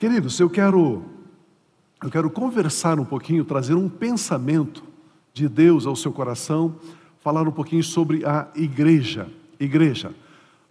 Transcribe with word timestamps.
Queridos, 0.00 0.40
eu 0.40 0.48
quero 0.48 1.02
eu 2.02 2.08
quero 2.08 2.30
conversar 2.30 2.98
um 2.98 3.04
pouquinho, 3.04 3.44
trazer 3.44 3.74
um 3.74 3.86
pensamento 3.86 4.82
de 5.34 5.46
Deus 5.46 5.84
ao 5.84 5.94
seu 5.94 6.10
coração, 6.10 6.76
falar 7.18 7.46
um 7.46 7.52
pouquinho 7.52 7.84
sobre 7.84 8.24
a 8.24 8.48
igreja. 8.54 9.28
Igreja. 9.60 10.14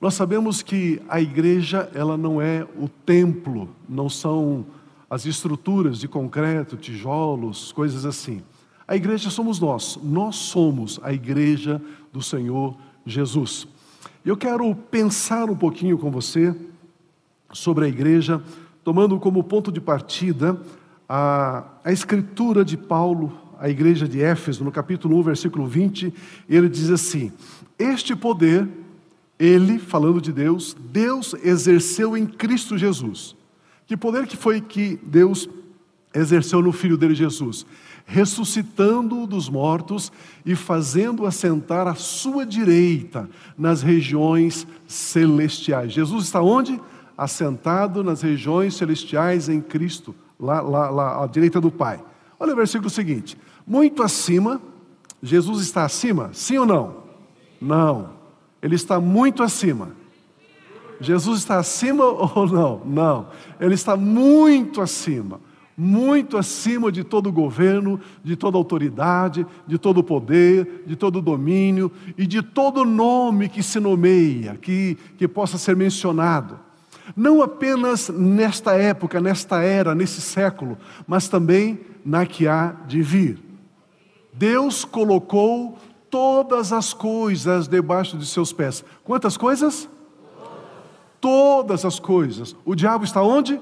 Nós 0.02 0.15
sabemos 0.15 0.63
que 0.63 1.00
a 1.07 1.21
igreja, 1.21 1.92
ela 1.94 2.18
não 2.18 2.42
é 2.42 2.65
o 2.76 2.89
templo, 2.89 3.70
não 3.88 4.10
são 4.10 4.65
as 5.07 5.28
estruturas 5.28 6.00
de 6.00 6.08
concreto, 6.08 6.76
tijolos, 6.76 7.72
coisas 7.72 8.08
assim. 8.08 8.42
A 8.88 8.96
igreja 8.96 9.30
somos 9.30 9.60
nós, 9.60 10.00
nós 10.02 10.38
somos 10.38 11.00
a 11.04 11.14
igreja 11.14 11.80
do 12.12 12.24
Senhor 12.24 12.76
Jesus. 13.06 13.68
Eu 14.26 14.36
quero 14.36 14.74
pensar 14.74 15.52
um 15.52 15.56
pouquinho 15.56 16.00
com 16.00 16.09
você 16.09 16.55
sobre 17.54 17.86
a 17.86 17.88
igreja, 17.88 18.44
tomando 18.90 19.20
como 19.20 19.44
ponto 19.44 19.71
de 19.71 19.80
partida 19.80 20.59
a, 21.08 21.64
a 21.84 21.91
escritura 21.91 22.66
de 22.66 22.76
Paulo 22.76 23.31
à 23.59 23.70
igreja 23.70 24.08
de 24.08 24.20
Éfeso, 24.20 24.64
no 24.64 24.72
capítulo 24.72 25.16
1, 25.20 25.22
versículo 25.22 25.68
20, 25.68 26.12
ele 26.50 26.68
diz 26.68 26.90
assim: 26.90 27.31
Este 27.78 28.16
poder, 28.16 28.67
ele, 29.38 29.78
falando 29.78 30.20
de 30.20 30.34
Deus, 30.34 30.76
Deus 30.91 31.36
exerceu 31.44 32.17
em 32.17 32.26
Cristo 32.26 32.80
Jesus. 32.80 33.36
Que 33.86 33.95
poder 33.95 34.26
que 34.26 34.36
foi 34.36 34.59
que 34.59 35.00
Deus 35.03 35.48
exerceu 36.12 36.59
no 36.59 36.72
Filho 36.72 36.98
dele 36.98 37.14
Jesus? 37.14 37.67
Ressuscitando-o 38.08 39.28
dos 39.28 39.50
mortos 39.50 40.12
e 40.44 40.56
fazendo 40.56 41.28
assentar 41.28 41.88
à 41.88 41.94
sua 41.94 42.44
direita 42.44 43.30
nas 43.56 43.84
regiões 43.84 44.66
celestiais. 44.88 45.94
Jesus 45.94 46.26
está 46.26 46.42
onde? 46.42 46.81
Assentado 47.23 48.04
nas 48.04 48.22
regiões 48.22 48.76
celestiais 48.76 49.50
em 49.50 49.59
Cristo 49.59 50.16
lá, 50.40 50.62
lá, 50.62 50.90
lá 50.90 51.23
à 51.23 51.28
direita 51.28 51.59
do 51.59 51.70
Pai. 51.70 52.02
Olha 52.40 52.54
o 52.54 52.55
versículo 52.55 52.90
seguinte: 52.90 53.38
muito 53.67 54.02
acima, 54.02 54.62
Jesus 55.22 55.62
está 55.62 55.84
acima? 55.84 56.30
Sim 56.34 56.59
ou 56.59 56.66
não? 56.66 56.95
Não, 57.62 58.12
ele 58.62 58.75
está 58.75 59.00
muito 59.00 59.44
acima. 59.44 59.92
Jesus 61.02 61.40
está 61.40 61.58
acima 61.58 62.06
ou 62.36 62.47
não? 62.47 62.81
Não, 62.86 63.28
ele 63.59 63.73
está 63.73 63.97
muito 63.97 64.81
acima 64.81 65.42
muito 65.81 66.38
acima 66.38 66.92
de 66.92 67.06
todo 67.06 67.31
governo, 67.31 68.02
de 68.22 68.36
toda 68.36 68.58
autoridade, 68.58 69.47
de 69.66 69.78
todo 69.78 70.03
poder, 70.03 70.84
de 70.86 70.94
todo 70.97 71.22
domínio 71.22 71.90
e 72.17 72.28
de 72.28 72.42
todo 72.42 72.84
nome 72.84 73.47
que 73.47 73.64
se 73.64 73.80
nomeia, 73.80 74.58
que, 74.58 74.97
que 75.17 75.25
possa 75.25 75.58
ser 75.58 75.78
mencionado 75.78 76.59
não 77.16 77.42
apenas 77.42 78.10
nesta 78.10 78.74
época, 78.74 79.20
nesta 79.20 79.62
era, 79.62 79.96
nesse 79.96 80.22
século, 80.22 80.78
mas 81.08 81.28
também 81.28 81.80
na 82.06 82.26
que 82.26 82.48
há 82.48 82.76
de 82.88 83.02
vir. 83.02 83.40
Deus 84.34 84.86
colocou 84.86 85.78
todas 86.10 86.72
as 86.72 86.94
coisas 86.94 87.68
debaixo 87.68 88.18
de 88.18 88.26
seus 88.26 88.52
pés. 88.52 88.84
Quantas 89.04 89.38
coisas? 89.38 89.90
Todas 91.20 91.86
as 91.86 92.00
coisas. 92.00 92.56
O 92.66 92.76
diabo 92.76 93.04
está 93.04 93.22
onde? 93.22 93.60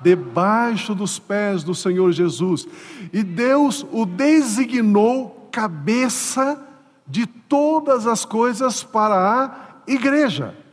Debaixo 0.00 0.94
dos 0.94 1.18
pés 1.18 1.62
do 1.62 1.74
Senhor 1.74 2.10
Jesus. 2.12 2.66
E 3.12 3.22
Deus 3.22 3.86
o 3.92 4.04
designou 4.04 5.48
cabeça 5.52 6.60
de 7.06 7.26
todas 7.26 8.06
as 8.06 8.24
coisas 8.24 8.82
para 8.82 9.14
a 9.14 9.90
igreja. 9.90 10.63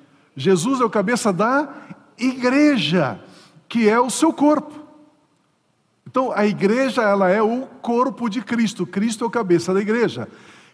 Jesus 0.42 0.82
é 0.82 0.84
o 0.84 0.90
cabeça 0.90 1.32
da 1.32 1.70
igreja, 2.18 3.20
que 3.70 3.88
é 3.88 4.00
o 4.00 4.10
seu 4.10 4.34
corpo. 4.34 4.74
Então, 6.06 6.32
a 6.34 6.46
igreja, 6.46 7.04
ela 7.04 7.30
é 7.30 7.42
o 7.42 7.68
corpo 7.82 8.28
de 8.28 8.42
Cristo. 8.42 8.86
Cristo 8.86 9.24
é 9.24 9.28
o 9.28 9.30
cabeça 9.30 9.74
da 9.74 9.80
igreja, 9.80 10.28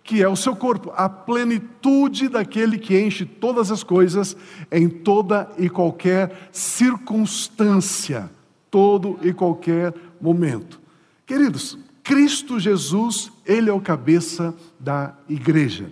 que 0.03 0.23
é 0.23 0.27
o 0.27 0.35
seu 0.37 0.55
corpo, 0.55 0.91
a 0.95 1.09
plenitude 1.09 2.29
daquele 2.29 2.79
que 2.79 2.99
enche 2.99 3.25
todas 3.25 3.69
as 3.69 3.83
coisas 3.83 4.37
em 4.71 4.87
toda 4.87 5.51
e 5.57 5.69
qualquer 5.69 6.49
circunstância, 6.51 8.31
todo 8.71 9.19
e 9.21 9.33
qualquer 9.33 9.93
momento. 10.19 10.79
Queridos, 11.25 11.77
Cristo 12.01 12.57
Jesus, 12.57 13.31
ele 13.45 13.69
é 13.69 13.73
o 13.73 13.81
cabeça 13.81 14.55
da 14.79 15.13
igreja. 15.27 15.91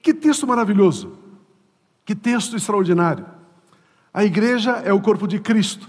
Que 0.00 0.14
texto 0.14 0.46
maravilhoso! 0.46 1.21
Que 2.04 2.14
texto 2.14 2.56
extraordinário! 2.56 3.26
A 4.12 4.24
igreja 4.24 4.72
é 4.84 4.92
o 4.92 5.00
corpo 5.00 5.26
de 5.26 5.38
Cristo. 5.38 5.88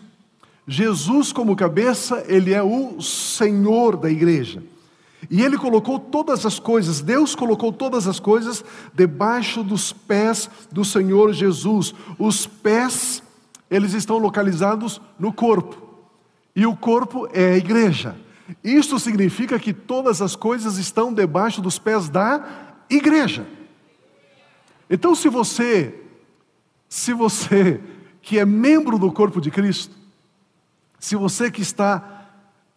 Jesus, 0.65 1.33
como 1.33 1.55
cabeça, 1.55 2.23
ele 2.27 2.53
é 2.53 2.63
o 2.63 3.01
Senhor 3.01 3.97
da 3.97 4.09
igreja. 4.09 4.63
E 5.29 5.41
ele 5.41 5.57
colocou 5.57 5.99
todas 5.99 6.45
as 6.45 6.59
coisas, 6.59 7.01
Deus 7.01 7.35
colocou 7.35 7.71
todas 7.71 8.07
as 8.07 8.19
coisas 8.19 8.63
debaixo 8.93 9.63
dos 9.63 9.91
pés 9.91 10.49
do 10.71 10.85
Senhor 10.85 11.33
Jesus. 11.33 11.93
Os 12.17 12.45
pés, 12.45 13.23
eles 13.69 13.93
estão 13.93 14.17
localizados 14.17 15.01
no 15.19 15.33
corpo. 15.33 15.81
E 16.55 16.65
o 16.65 16.75
corpo 16.75 17.27
é 17.33 17.53
a 17.53 17.57
igreja. 17.57 18.15
Isso 18.63 18.99
significa 18.99 19.57
que 19.57 19.73
todas 19.73 20.21
as 20.21 20.35
coisas 20.35 20.77
estão 20.77 21.13
debaixo 21.13 21.61
dos 21.61 21.79
pés 21.79 22.09
da 22.09 22.83
igreja. 22.89 23.45
Então, 24.89 25.15
se 25.15 25.29
você 25.29 26.02
se 26.93 27.11
você 27.11 27.81
que 28.21 28.37
é 28.37 28.45
membro 28.45 28.99
do 28.99 29.11
corpo 29.11 29.41
de 29.41 29.49
Cristo, 29.49 29.95
se 30.99 31.15
você 31.15 31.49
que 31.49 31.59
está 31.63 32.27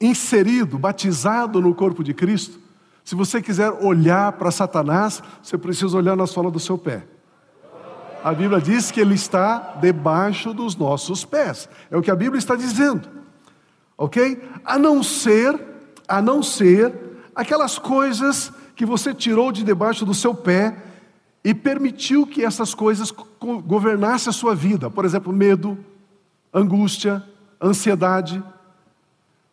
inserido, 0.01 0.79
batizado 0.79 1.61
no 1.61 1.75
corpo 1.75 2.03
de 2.03 2.15
Cristo, 2.15 2.59
se 3.05 3.15
você 3.15 3.43
quiser 3.43 3.71
olhar 3.73 4.33
para 4.33 4.51
Satanás, 4.51 5.23
você 5.43 5.59
precisa 5.59 5.99
olhar 5.99 6.17
na 6.17 6.27
sola 6.27 6.51
do 6.51 6.59
seu 6.59 6.79
pé. 6.79 7.07
A 8.25 8.33
Bíblia 8.33 8.59
diz 8.59 8.91
que 8.91 9.03
ele 9.03 9.13
está 9.13 9.77
debaixo 9.83 10.55
dos 10.55 10.75
nossos 10.75 11.23
pés. 11.23 11.69
É 11.91 11.97
o 11.99 12.01
que 12.01 12.11
a 12.11 12.17
Bíblia 12.17 12.39
está 12.39 12.57
dizendo. 12.57 13.07
OK? 13.99 14.43
A 14.65 14.79
não 14.79 15.03
ser, 15.03 15.63
a 16.09 16.23
não 16.23 16.43
ser 16.43 17.19
aquelas 17.35 17.79
coisas 17.79 18.51
que 18.75 18.87
você 18.87 19.13
tirou 19.13 19.53
de 19.53 19.63
debaixo 19.63 20.07
do 20.07 20.15
seu 20.15 20.35
pé 20.35 20.86
e 21.47 21.55
permitiu 21.55 22.27
que 22.27 22.45
essas 22.45 22.75
coisas 22.75 23.15
governassem 23.65 24.31
a 24.31 24.33
sua 24.33 24.53
vida. 24.53 24.91
Por 24.91 25.05
exemplo, 25.05 25.33
medo, 25.33 25.79
angústia, 26.53 27.23
ansiedade. 27.63 28.43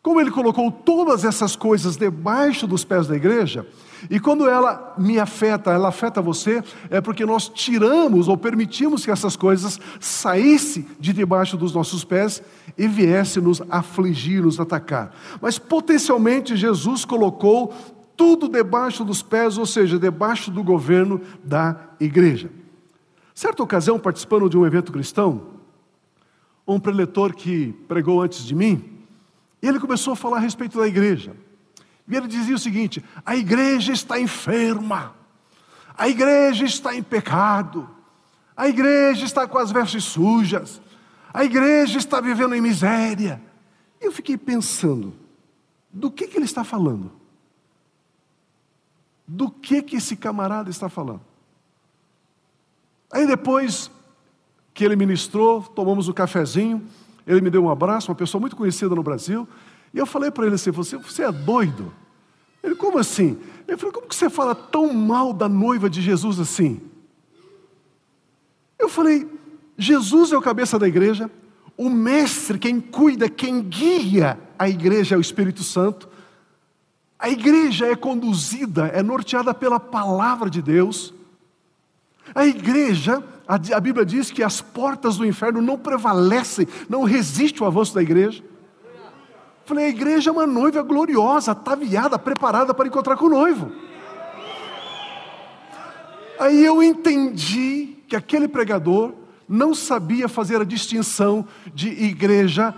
Como 0.02 0.20
ele 0.20 0.32
colocou 0.32 0.72
todas 0.72 1.24
essas 1.24 1.56
coisas 1.56 1.96
debaixo 1.96 2.66
dos 2.66 2.84
pés 2.84 3.06
da 3.06 3.16
igreja, 3.16 3.68
e 4.10 4.20
quando 4.20 4.50
ela 4.50 4.96
me 4.98 5.20
afeta, 5.20 5.70
ela 5.70 5.90
afeta 5.90 6.20
você, 6.20 6.64
é 6.90 7.00
porque 7.00 7.28
nós 7.28 7.48
tiramos 7.48 8.28
ou 8.28 8.36
permitimos 8.36 9.06
que 9.06 9.12
essas 9.12 9.36
coisas 9.36 9.80
saíssem 10.00 10.88
de 11.00 11.14
debaixo 11.14 11.56
dos 11.56 11.76
nossos 11.76 12.04
pés 12.04 12.42
e 12.76 12.88
viessem 12.88 13.44
nos 13.44 13.62
afligir, 13.70 14.42
nos 14.42 14.60
atacar. 14.60 15.14
Mas 15.40 15.60
potencialmente 15.60 16.58
Jesus 16.58 17.06
colocou 17.06 17.72
tudo 18.16 18.48
debaixo 18.48 19.04
dos 19.04 19.22
pés, 19.22 19.58
ou 19.58 19.66
seja, 19.66 20.00
debaixo 20.00 20.52
do 20.52 20.64
governo 20.64 21.22
da 21.44 21.76
igreja. 22.00 22.50
Certa 23.34 23.64
ocasião, 23.64 24.00
participando 24.00 24.50
de 24.50 24.58
um 24.58 24.66
evento 24.66 24.92
cristão, 24.92 25.54
um 26.68 26.80
preletor 26.80 27.34
que 27.34 27.74
pregou 27.88 28.22
antes 28.22 28.46
de 28.46 28.56
mim, 28.56 29.00
ele 29.62 29.80
começou 29.80 30.14
a 30.14 30.16
falar 30.16 30.38
a 30.38 30.42
respeito 30.42 30.78
da 30.78 30.88
igreja. 30.88 31.36
E 32.08 32.16
ele 32.16 32.28
dizia 32.28 32.56
o 32.56 32.60
seguinte: 32.60 33.04
a 33.26 33.36
igreja 33.36 33.94
está 33.94 34.20
enferma, 34.20 35.16
a 35.98 36.08
igreja 36.08 36.66
está 36.66 36.96
em 36.96 37.02
pecado, 37.02 37.90
a 38.56 38.68
igreja 38.68 39.26
está 39.26 39.48
com 39.48 39.58
as 39.58 39.72
vestes 39.72 40.04
sujas, 40.04 40.82
a 41.34 41.44
igreja 41.44 41.98
está 41.98 42.22
vivendo 42.22 42.54
em 42.54 42.62
miséria. 42.62 43.42
E 44.00 44.06
eu 44.06 44.12
fiquei 44.12 44.38
pensando, 44.38 45.14
do 45.92 46.12
que, 46.12 46.28
que 46.28 46.38
ele 46.38 46.46
está 46.46 46.64
falando? 46.64 47.23
Do 49.28 49.50
que 49.50 49.82
que 49.82 49.98
esse 49.98 50.16
camarada 50.16 50.70
está 50.70 50.90
falando. 50.90 51.22
Aí 53.12 53.28
depois 53.28 53.92
que 54.74 54.84
ele 54.84 54.96
ministrou, 54.96 55.62
tomamos 55.62 56.08
o 56.08 56.12
um 56.12 56.14
cafezinho, 56.14 56.84
ele 57.26 57.42
me 57.42 57.50
deu 57.50 57.64
um 57.64 57.70
abraço, 57.70 58.10
uma 58.10 58.16
pessoa 58.16 58.42
muito 58.42 58.56
conhecida 58.56 58.96
no 58.96 59.04
Brasil, 59.04 59.48
e 59.94 59.98
eu 59.98 60.06
falei 60.06 60.32
para 60.32 60.46
ele 60.46 60.56
assim, 60.56 60.72
você, 60.72 60.98
você 60.98 61.24
é 61.24 61.32
doido? 61.32 61.94
Ele, 62.64 62.76
como 62.76 62.98
assim? 62.98 63.38
Ele 63.68 63.78
falou, 63.78 63.94
como 63.94 64.08
que 64.08 64.16
você 64.16 64.30
fala 64.30 64.56
tão 64.56 64.94
mal 64.94 65.34
da 65.34 65.48
noiva 65.48 65.90
de 65.90 66.02
Jesus 66.02 66.40
assim? 66.40 66.82
Eu 68.80 68.90
falei, 68.90 69.30
Jesus 69.78 70.32
é 70.32 70.38
o 70.38 70.42
cabeça 70.42 70.80
da 70.80 70.88
igreja, 70.88 71.30
o 71.78 71.90
mestre, 71.90 72.58
quem 72.58 72.80
cuida, 72.80 73.30
quem 73.30 73.62
guia 73.62 74.40
a 74.58 74.70
igreja 74.70 75.16
é 75.16 75.18
o 75.18 75.22
Espírito 75.22 75.64
Santo, 75.64 76.08
a 77.24 77.30
igreja 77.30 77.88
é 77.88 77.96
conduzida, 77.96 78.88
é 78.88 79.02
norteada 79.02 79.54
pela 79.54 79.80
palavra 79.80 80.50
de 80.50 80.62
Deus. 80.62 81.14
A 82.36 82.46
igreja, 82.46 83.24
a, 83.48 83.80
Bíblia 83.80 84.06
diz 84.06 84.30
que 84.30 84.44
as 84.44 84.60
portas 84.60 85.16
do 85.16 85.26
inferno 85.26 85.62
não 85.62 85.78
prevalecem, 85.78 86.68
não 86.90 87.04
resistem 87.04 87.62
ao 87.62 87.68
avanço 87.68 87.96
da 87.96 88.02
igreja. 88.02 88.44
Falei, 89.64 89.86
a 89.86 89.90
igreja 89.90 90.32
é 90.32 90.34
uma 90.34 90.46
noiva 90.46 90.82
gloriosa, 90.82 91.54
ataviada, 91.54 92.20
preparada 92.20 92.74
para 92.74 92.90
encontrar 92.90 93.16
com 93.16 93.28
o 93.28 93.30
noivo. 93.30 93.72
Aí 96.38 96.62
eu 96.66 96.84
entendi 96.84 98.00
que 98.06 98.18
aquele 98.18 98.50
pregador 98.50 99.14
não 99.48 99.74
sabia 99.74 100.28
fazer 100.28 100.60
a 100.60 100.66
distinção 100.66 101.48
de 101.74 101.88
igreja, 101.88 102.76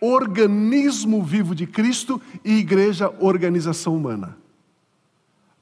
organismo 0.00 1.22
vivo 1.22 1.54
de 1.54 1.66
Cristo, 1.66 2.20
e 2.44 2.54
igreja, 2.54 3.12
organização 3.20 3.96
humana. 3.96 4.36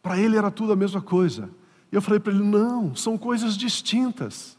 Para 0.02 0.18
ele 0.18 0.36
era 0.36 0.50
tudo 0.50 0.72
a 0.72 0.76
mesma 0.76 1.00
coisa. 1.00 1.50
E 1.90 1.96
eu 1.96 2.02
falei 2.02 2.20
para 2.20 2.32
ele: 2.32 2.42
não, 2.42 2.94
são 2.94 3.18
coisas 3.18 3.56
distintas. 3.56 4.56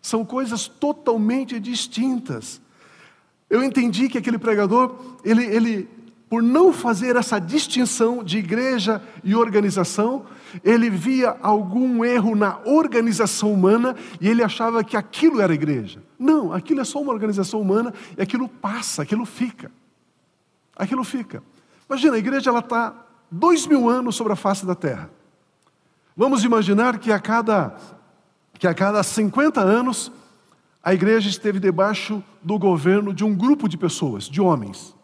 São 0.00 0.24
coisas 0.24 0.66
totalmente 0.66 1.60
distintas. 1.60 2.60
Eu 3.50 3.62
entendi 3.62 4.08
que 4.08 4.16
aquele 4.16 4.38
pregador, 4.38 5.18
ele, 5.24 5.44
ele, 5.44 5.88
por 6.30 6.44
não 6.44 6.72
fazer 6.72 7.16
essa 7.16 7.40
distinção 7.40 8.22
de 8.22 8.38
igreja 8.38 9.02
e 9.24 9.34
organização, 9.34 10.26
ele 10.62 10.88
via 10.88 11.36
algum 11.42 12.04
erro 12.04 12.36
na 12.36 12.60
organização 12.64 13.52
humana 13.52 13.96
e 14.20 14.28
ele 14.28 14.40
achava 14.40 14.84
que 14.84 14.96
aquilo 14.96 15.40
era 15.40 15.52
igreja. 15.52 16.00
Não, 16.16 16.52
aquilo 16.52 16.80
é 16.80 16.84
só 16.84 17.02
uma 17.02 17.12
organização 17.12 17.60
humana 17.60 17.92
e 18.16 18.22
aquilo 18.22 18.48
passa, 18.48 19.02
aquilo 19.02 19.26
fica. 19.26 19.72
Aquilo 20.76 21.02
fica. 21.02 21.42
Imagina, 21.88 22.14
a 22.14 22.18
igreja 22.20 22.48
ela 22.48 22.60
está 22.60 22.94
dois 23.28 23.66
mil 23.66 23.88
anos 23.88 24.14
sobre 24.14 24.32
a 24.32 24.36
face 24.36 24.64
da 24.64 24.76
terra. 24.76 25.10
Vamos 26.16 26.44
imaginar 26.44 26.98
que 27.00 27.10
a 27.10 27.18
cada, 27.18 27.74
que 28.56 28.68
a 28.68 28.74
cada 28.74 29.02
50 29.02 29.60
anos 29.60 30.12
a 30.80 30.94
igreja 30.94 31.28
esteve 31.28 31.58
debaixo 31.58 32.22
do 32.40 32.56
governo 32.56 33.12
de 33.12 33.24
um 33.24 33.34
grupo 33.34 33.68
de 33.68 33.76
pessoas, 33.76 34.28
de 34.28 34.40
homens. 34.40 34.94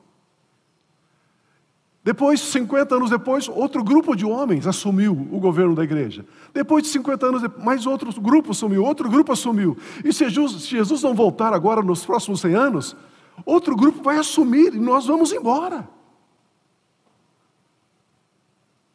Depois, 2.07 2.41
50 2.41 2.95
anos 2.95 3.11
depois, 3.11 3.49
outro 3.49 3.83
grupo 3.83 4.15
de 4.15 4.25
homens 4.25 4.67
assumiu 4.67 5.13
o 5.13 5.41
governo 5.41 5.75
da 5.75 5.83
igreja. 5.83 6.25
Depois 6.55 6.85
de 6.85 6.91
50 6.91 7.27
anos, 7.27 7.43
mais 7.59 7.85
outro 7.85 8.13
grupo 8.21 8.53
assumiu, 8.53 8.85
outro 8.85 9.11
grupo 9.11 9.33
assumiu. 9.33 9.77
E 10.05 10.13
se 10.13 10.29
Jesus, 10.31 11.03
não 11.03 11.15
voltar 11.15 11.53
agora 11.53 11.83
nos 11.83 12.07
próximos 12.07 12.41
100 12.41 12.55
anos, 12.55 12.97
outro 13.45 13.75
grupo 13.75 14.05
vai 14.05 14.19
assumir 14.19 14.73
e 14.73 14.79
nós 14.79 15.07
vamos 15.07 15.33
embora. 15.33 15.89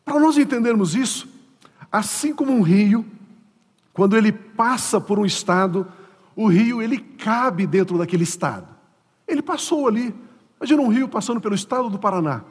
Para 0.06 0.18
nós 0.18 0.38
entendermos 0.38 0.96
isso, 0.96 1.28
Assim 1.92 2.34
como 2.34 2.54
um 2.54 2.62
rio, 2.62 3.06
quando 3.92 4.16
ele 4.16 4.32
passa 4.32 5.02
por 5.02 5.20
um 5.20 5.26
estado, 5.26 5.86
o 6.36 6.48
rio 6.48 6.82
ele 6.82 6.98
cabe 6.98 7.68
dentro 7.68 7.98
daquele 7.98 8.24
estado. 8.24 8.68
Ele 9.28 9.42
passou 9.42 9.88
ali. 9.88 10.16
Imagina 10.58 10.82
um 10.82 10.88
rio 10.88 11.10
passando 11.10 11.42
pelo 11.42 11.54
estado 11.54 11.90
do 11.90 12.00
Paraná. 12.00 12.44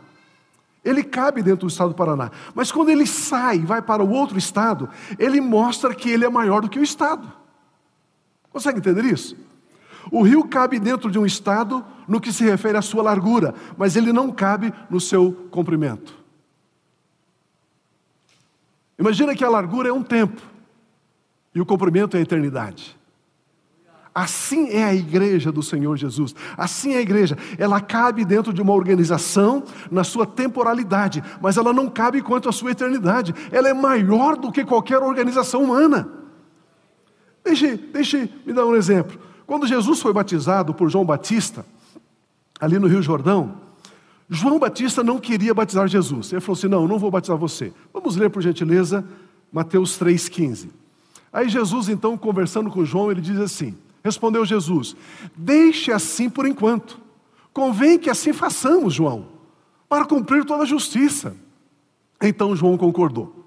Ele 0.85 1.03
cabe 1.03 1.43
dentro 1.43 1.67
do 1.67 1.71
estado 1.71 1.91
do 1.91 1.95
Paraná. 1.95 2.31
Mas 2.55 2.73
quando 2.73 2.89
ele 2.89 3.07
sai 3.07 3.57
e 3.57 3.67
vai 3.67 3.83
para 3.83 4.03
o 4.03 4.11
outro 4.11 4.39
estado, 4.39 4.89
ele 5.19 5.41
mostra 5.41 5.95
que 5.95 6.09
ele 6.11 6.25
é 6.25 6.29
maior 6.29 6.63
do 6.63 6.71
que 6.71 6.79
o 6.79 6.83
estado. 6.83 7.31
Consegue 8.51 8.79
entender 8.79 9.05
isso? 9.05 9.37
O 10.11 10.23
rio 10.23 10.45
cabe 10.45 10.79
dentro 10.79 11.11
de 11.11 11.19
um 11.19 11.27
estado 11.27 11.85
no 12.09 12.21
que 12.21 12.33
se 12.33 12.45
refere 12.45 12.79
à 12.79 12.83
sua 12.83 13.03
largura, 13.03 13.55
mas 13.77 13.95
ele 13.95 14.13
não 14.13 14.33
cabe 14.33 14.73
no 14.89 14.99
seu 14.99 15.33
comprimento. 15.51 16.19
Imagina 18.99 19.35
que 19.35 19.45
a 19.45 19.49
largura 19.49 19.89
é 19.89 19.93
um 19.93 20.03
tempo 20.03 20.43
e 21.55 21.61
o 21.61 21.67
comprimento 21.67 22.17
é 22.17 22.21
a 22.21 22.23
eternidade. 22.23 23.00
Assim 24.21 24.69
é 24.69 24.85
a 24.85 24.95
igreja 24.95 25.51
do 25.51 25.63
Senhor 25.63 25.97
Jesus. 25.97 26.35
Assim 26.55 26.93
é 26.93 26.99
a 26.99 27.01
igreja. 27.01 27.39
Ela 27.57 27.81
cabe 27.81 28.23
dentro 28.23 28.53
de 28.53 28.61
uma 28.61 28.75
organização 28.75 29.65
na 29.91 30.05
sua 30.05 30.27
temporalidade, 30.27 31.25
mas 31.41 31.57
ela 31.57 31.73
não 31.73 31.89
cabe 31.89 32.21
quanto 32.21 32.47
à 32.47 32.53
sua 32.53 32.73
eternidade. 32.73 33.35
Ela 33.51 33.71
é 33.71 33.73
maior 33.73 34.37
do 34.37 34.53
que 34.53 34.63
qualquer 34.63 34.99
organização 34.99 35.65
humana. 35.65 36.07
Deixe, 37.43 37.79
deixe 37.79 38.31
me 38.45 38.53
dar 38.53 38.67
um 38.67 38.77
exemplo. 38.77 39.19
Quando 39.47 39.67
Jesus 39.67 40.03
foi 40.03 40.13
batizado 40.13 40.75
por 40.75 40.91
João 40.91 41.07
Batista, 41.07 41.65
ali 42.61 42.79
no 42.79 42.89
Rio 42.89 43.01
Jordão, 43.01 43.55
João 44.29 44.59
Batista 44.59 45.03
não 45.03 45.19
queria 45.19 45.55
batizar 45.55 45.89
Jesus. 45.89 46.31
Ele 46.31 46.43
falou 46.43 46.59
assim: 46.59 46.69
Não, 46.69 46.87
não 46.87 46.99
vou 46.99 47.11
batizar 47.11 47.39
você. 47.39 47.73
Vamos 47.91 48.17
ler, 48.17 48.29
por 48.29 48.43
gentileza, 48.43 49.03
Mateus 49.51 49.99
3,15. 49.99 50.69
Aí 51.33 51.49
Jesus, 51.49 51.89
então, 51.89 52.19
conversando 52.19 52.71
com 52.71 52.85
João, 52.85 53.11
ele 53.11 53.23
diz 53.23 53.39
assim: 53.39 53.75
Respondeu 54.03 54.45
Jesus: 54.45 54.97
Deixe 55.37 55.93
assim 55.93 56.29
por 56.29 56.47
enquanto. 56.47 57.01
Convém 57.53 57.99
que 57.99 58.09
assim 58.09 58.33
façamos, 58.33 58.95
João, 58.95 59.29
para 59.89 60.05
cumprir 60.05 60.45
toda 60.45 60.63
a 60.63 60.67
justiça. 60.67 61.37
Então 62.23 62.55
João 62.55 62.77
concordou. 62.77 63.47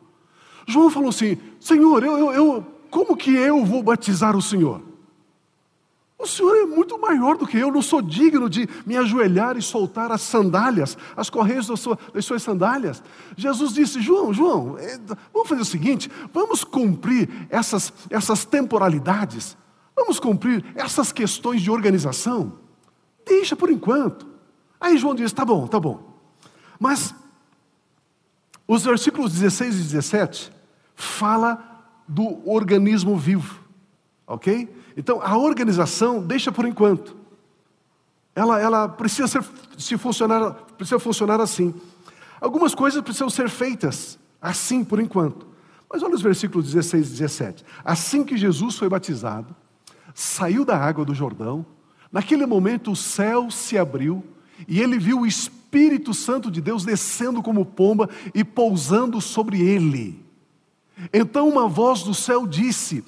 João 0.67 0.89
falou 0.89 1.09
assim: 1.09 1.38
Senhor, 1.59 2.03
eu, 2.03 2.17
eu, 2.17 2.31
eu 2.31 2.65
como 2.89 3.17
que 3.17 3.33
eu 3.33 3.65
vou 3.65 3.81
batizar 3.81 4.35
o 4.35 4.41
Senhor? 4.41 4.81
O 6.17 6.27
Senhor 6.27 6.56
é 6.56 6.65
muito 6.65 6.97
maior 6.97 7.38
do 7.38 7.45
que 7.45 7.57
eu, 7.57 7.69
não 7.69 7.81
sou 7.81 8.01
digno 8.01 8.49
de 8.49 8.69
me 8.85 8.95
ajoelhar 8.95 9.57
e 9.57 9.61
soltar 9.61 10.09
as 10.09 10.21
sandálias, 10.21 10.97
as 11.17 11.29
correias 11.29 11.67
das 11.67 11.81
suas, 11.81 11.97
das 12.13 12.23
suas 12.23 12.41
sandálias. 12.41 13.03
Jesus 13.35 13.73
disse: 13.73 14.01
João, 14.01 14.33
João, 14.33 14.77
é, 14.77 14.97
vamos 15.33 15.49
fazer 15.49 15.61
o 15.61 15.65
seguinte: 15.65 16.09
vamos 16.31 16.63
cumprir 16.63 17.29
essas, 17.49 17.91
essas 18.09 18.45
temporalidades, 18.45 19.57
vamos 19.95 20.19
cumprir 20.19 20.63
essas 20.75 21.12
questões 21.12 21.62
de 21.62 21.72
organização. 21.72 22.60
Deixa 23.25 23.56
por 23.56 23.69
enquanto. 23.69 24.28
Aí 24.80 24.98
João 24.98 25.16
diz: 25.16 25.31
tá 25.31 25.45
bom, 25.45 25.68
tá 25.68 25.80
bom. 25.80 26.13
Mas 26.80 27.16
os 28.68 28.84
versículos 28.84 29.31
16 29.34 29.75
e 29.75 29.84
17 29.84 30.51
fala 30.95 31.74
do 32.07 32.48
organismo 32.50 33.18
vivo, 33.18 33.60
ok? 34.28 34.74
Então, 34.95 35.22
a 35.22 35.38
organização 35.38 36.22
deixa 36.22 36.51
por 36.51 36.66
enquanto. 36.66 37.16
Ela, 38.36 38.60
ela 38.60 38.90
precisa, 38.90 39.28
ser, 39.28 39.44
se 39.78 39.98
funcionar, 39.98 40.51
precisa 40.78 41.00
funcionar 41.00 41.40
assim. 41.40 41.74
Algumas 42.42 42.74
coisas 42.74 43.01
precisam 43.01 43.30
ser 43.30 43.50
feitas 43.50 44.19
assim 44.42 44.84
por 44.84 45.00
enquanto. 45.00 45.48
Mas 45.90 46.01
olha 46.01 46.16
os 46.16 46.22
versículos 46.22 46.66
16 46.66 47.07
e 47.07 47.12
17. 47.12 47.66
Assim 47.86 48.24
que 48.24 48.36
Jesus 48.36 48.75
foi 48.75 48.90
batizado, 48.90 49.56
saiu 50.13 50.63
da 50.63 50.77
água 50.77 51.04
do 51.04 51.13
Jordão, 51.13 51.65
naquele 52.12 52.45
momento 52.45 52.92
o 52.92 52.95
céu 52.95 53.50
se 53.50 53.77
abriu 53.77 54.24
e 54.68 54.80
ele 54.80 54.98
viu 54.98 55.21
o 55.21 55.27
Espírito 55.27 56.13
Santo 56.13 56.52
de 56.52 56.61
Deus 56.61 56.85
descendo 56.85 57.42
como 57.42 57.66
pomba 57.66 58.09
e 58.33 58.44
pousando 58.44 59.19
sobre 59.19 59.61
ele. 59.61 60.23
Então 61.11 61.49
uma 61.49 61.68
voz 61.68 62.04
do 62.04 62.14
céu 62.14 62.45
disse: 62.45 63.04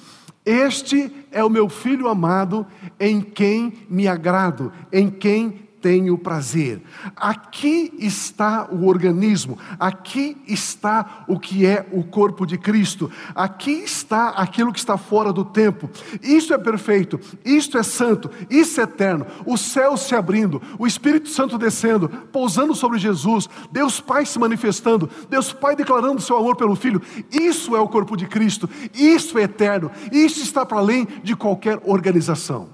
este 0.46 1.12
é 1.32 1.44
o 1.44 1.50
meu 1.50 1.68
filho 1.68 2.08
amado, 2.08 2.68
em 3.00 3.20
quem 3.20 3.74
me 3.90 4.08
agrado, 4.08 4.72
em 4.94 5.10
quem 5.10 5.65
tenho 5.86 6.18
prazer. 6.18 6.82
Aqui 7.16 7.94
está 8.00 8.68
o 8.72 8.88
organismo, 8.88 9.56
aqui 9.80 10.36
está 10.48 11.24
o 11.28 11.40
que 11.40 11.64
é 11.64 11.86
o 11.92 12.04
corpo 12.04 12.44
de 12.44 12.58
Cristo, 12.58 13.12
aqui 13.36 13.70
está 13.70 14.30
aquilo 14.30 14.74
que 14.74 14.80
está 14.80 14.98
fora 14.98 15.32
do 15.32 15.46
tempo. 15.46 15.88
Isso 16.24 16.56
é 16.56 16.58
perfeito, 16.58 17.20
isto 17.46 17.78
é 17.78 17.84
santo, 17.84 18.32
isso 18.50 18.82
é 18.82 18.84
eterno. 18.86 19.28
O 19.46 19.60
céu 19.60 19.96
se 19.96 20.16
abrindo, 20.16 20.60
o 20.80 20.88
Espírito 20.88 21.30
Santo 21.30 21.56
descendo, 21.56 22.10
pousando 22.10 22.74
sobre 22.74 22.98
Jesus, 22.98 23.48
Deus 23.72 24.02
Pai 24.02 24.26
se 24.26 24.40
manifestando, 24.40 25.08
Deus 25.30 25.54
Pai 25.54 25.76
declarando 25.76 26.20
seu 26.20 26.36
amor 26.36 26.56
pelo 26.56 26.76
Filho. 26.76 27.00
Isso 27.32 27.76
é 27.76 27.80
o 27.80 27.88
corpo 27.88 28.18
de 28.18 28.26
Cristo, 28.26 28.68
isso 28.92 29.38
é 29.38 29.44
eterno, 29.44 29.92
isso 30.12 30.42
está 30.42 30.66
para 30.66 30.80
além 30.80 31.08
de 31.22 31.36
qualquer 31.36 31.80
organização. 31.86 32.70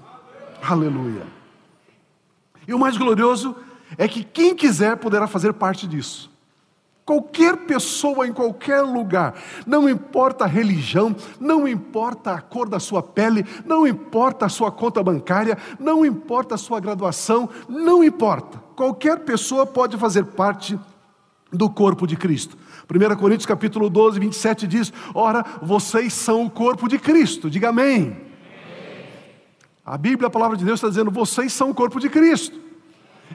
Aleluia. 0.62 1.41
E 2.66 2.74
o 2.74 2.78
mais 2.78 2.96
glorioso 2.96 3.54
é 3.96 4.08
que 4.08 4.24
quem 4.24 4.54
quiser 4.54 4.96
poderá 4.96 5.26
fazer 5.26 5.52
parte 5.52 5.86
disso. 5.86 6.30
Qualquer 7.04 7.56
pessoa 7.66 8.28
em 8.28 8.32
qualquer 8.32 8.80
lugar, 8.82 9.34
não 9.66 9.88
importa 9.88 10.44
a 10.44 10.46
religião, 10.46 11.14
não 11.40 11.66
importa 11.66 12.32
a 12.32 12.40
cor 12.40 12.68
da 12.68 12.78
sua 12.78 13.02
pele, 13.02 13.44
não 13.66 13.84
importa 13.86 14.46
a 14.46 14.48
sua 14.48 14.70
conta 14.70 15.02
bancária, 15.02 15.58
não 15.80 16.06
importa 16.06 16.54
a 16.54 16.58
sua 16.58 16.78
graduação, 16.78 17.48
não 17.68 18.04
importa. 18.04 18.62
Qualquer 18.76 19.20
pessoa 19.20 19.66
pode 19.66 19.96
fazer 19.96 20.26
parte 20.26 20.78
do 21.52 21.68
corpo 21.68 22.06
de 22.06 22.16
Cristo. 22.16 22.56
1 22.88 23.16
Coríntios 23.16 23.46
capítulo 23.46 23.90
12, 23.90 24.20
27 24.20 24.66
diz: 24.68 24.92
Ora, 25.12 25.44
vocês 25.60 26.12
são 26.12 26.44
o 26.44 26.50
corpo 26.50 26.88
de 26.88 26.98
Cristo. 26.98 27.50
Diga 27.50 27.70
amém. 27.70 28.31
A 29.84 29.98
Bíblia, 29.98 30.28
a 30.28 30.30
palavra 30.30 30.56
de 30.56 30.64
Deus, 30.64 30.78
está 30.78 30.88
dizendo: 30.88 31.10
vocês 31.10 31.52
são 31.52 31.70
o 31.70 31.74
corpo 31.74 31.98
de 31.98 32.08
Cristo. 32.08 32.60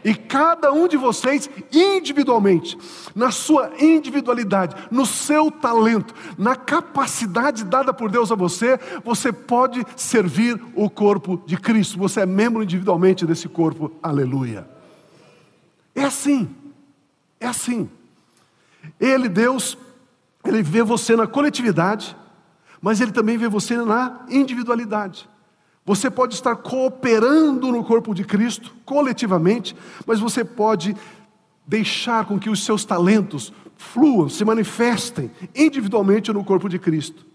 E 0.03 0.13
cada 0.13 0.71
um 0.71 0.87
de 0.87 0.95
vocês, 0.95 1.49
individualmente, 1.71 2.77
na 3.15 3.31
sua 3.31 3.71
individualidade, 3.79 4.75
no 4.91 5.05
seu 5.05 5.49
talento, 5.49 6.13
na 6.37 6.55
capacidade 6.55 7.63
dada 7.63 7.93
por 7.93 8.09
Deus 8.09 8.31
a 8.31 8.35
você, 8.35 8.79
você 9.03 9.31
pode 9.31 9.85
servir 9.95 10.61
o 10.75 10.89
corpo 10.89 11.41
de 11.45 11.57
Cristo. 11.57 11.97
Você 11.97 12.21
é 12.21 12.25
membro 12.25 12.63
individualmente 12.63 13.25
desse 13.25 13.49
corpo. 13.49 13.91
Aleluia. 14.01 14.69
É 15.95 16.03
assim. 16.03 16.47
É 17.39 17.47
assim. 17.47 17.89
Ele, 18.99 19.27
Deus, 19.27 19.77
ele 20.45 20.61
vê 20.61 20.83
você 20.83 21.15
na 21.15 21.27
coletividade, 21.27 22.15
mas 22.81 23.01
ele 23.01 23.11
também 23.11 23.37
vê 23.37 23.47
você 23.47 23.75
na 23.77 24.25
individualidade. 24.29 25.27
Você 25.87 26.11
pode 26.11 26.33
estar 26.33 26.53
cooperando 26.57 27.71
no 27.71 27.81
corpo 27.81 28.13
de 28.13 28.25
Cristo, 28.25 28.75
coletivamente, 28.83 29.73
mas 30.05 30.19
você 30.19 30.43
pode 30.43 30.93
deixar 31.65 32.25
com 32.25 32.37
que 32.37 32.49
os 32.49 32.65
seus 32.65 32.83
talentos 32.83 33.53
fluam, 33.77 34.27
se 34.27 34.43
manifestem 34.43 35.31
individualmente 35.55 36.33
no 36.33 36.43
corpo 36.43 36.67
de 36.67 36.77
Cristo. 36.77 37.25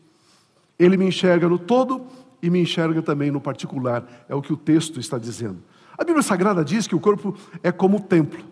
Ele 0.79 0.99
me 0.99 1.07
enxerga 1.07 1.49
no 1.49 1.59
todo 1.59 2.07
e 2.43 2.51
me 2.51 2.61
enxerga 2.61 3.01
também 3.01 3.31
no 3.31 3.41
particular, 3.41 4.27
é 4.29 4.35
o 4.35 4.43
que 4.43 4.53
o 4.53 4.57
texto 4.57 5.01
está 5.01 5.17
dizendo. 5.17 5.63
A 5.97 6.05
Bíblia 6.05 6.23
Sagrada 6.23 6.63
diz 6.63 6.87
que 6.87 6.95
o 6.95 7.01
corpo 7.01 7.35
é 7.63 7.73
como 7.73 7.97
o 7.97 8.01
templo. 8.01 8.45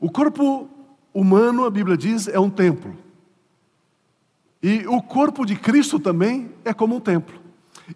O 0.00 0.10
corpo 0.10 0.68
humano, 1.12 1.64
a 1.64 1.70
Bíblia 1.70 1.96
diz, 1.96 2.26
é 2.26 2.40
um 2.40 2.50
templo. 2.50 2.96
E 4.60 4.84
o 4.88 5.00
corpo 5.00 5.46
de 5.46 5.54
Cristo 5.54 6.00
também 6.00 6.50
é 6.64 6.74
como 6.74 6.96
um 6.96 7.00
templo. 7.00 7.43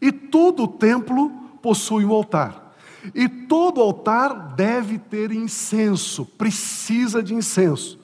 E 0.01 0.13
todo 0.13 0.69
templo 0.69 1.31
possui 1.63 2.05
um 2.05 2.13
altar. 2.13 2.75
E 3.15 3.29
todo 3.29 3.81
altar 3.81 4.55
deve 4.55 4.99
ter 4.99 5.33
incenso, 5.33 6.25
precisa 6.25 7.23
de 7.23 7.35
incenso. 7.35 7.99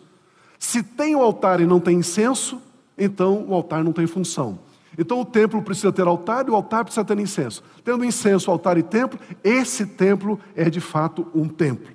Se 0.59 0.83
tem 0.83 1.15
o 1.15 1.23
altar 1.23 1.61
e 1.61 1.67
não 1.67 1.81
tem 1.81 1.99
incenso, 1.99 2.61
então 2.97 3.45
o 3.49 3.55
altar 3.55 3.85
não 3.85 3.93
tem 3.93 4.07
função. 4.07 4.59
Então 4.97 5.21
o 5.21 5.25
templo 5.25 5.61
precisa 5.63 5.93
ter 5.93 6.07
altar 6.07 6.47
e 6.47 6.51
o 6.51 6.55
altar 6.55 6.85
precisa 6.85 7.05
ter 7.05 7.19
incenso. 7.19 7.63
Tendo 7.85 8.05
incenso, 8.05 8.51
altar 8.51 8.79
e 8.79 8.83
templo, 8.83 9.19
esse 9.43 9.85
templo 9.85 10.39
é 10.55 10.71
de 10.71 10.81
fato 10.81 11.27
um 11.35 11.49
templo. 11.49 11.93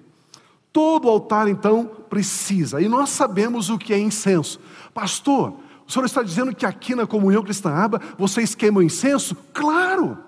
Todo 0.71 1.09
altar 1.09 1.47
então 1.47 1.89
precisa, 2.09 2.79
e 2.79 2.87
nós 2.87 3.09
sabemos 3.09 3.69
o 3.69 3.77
que 3.77 3.93
é 3.93 3.99
incenso. 3.99 4.59
Pastor, 4.93 5.55
o 5.89 5.91
senhor 5.91 6.05
está 6.05 6.21
dizendo 6.21 6.53
que 6.53 6.67
aqui 6.67 6.93
na 6.93 7.07
comunhão 7.07 7.41
cristã 7.41 7.73
aba 7.73 7.99
vocês 8.15 8.53
queimam 8.53 8.83
incenso? 8.83 9.35
Claro! 9.51 10.19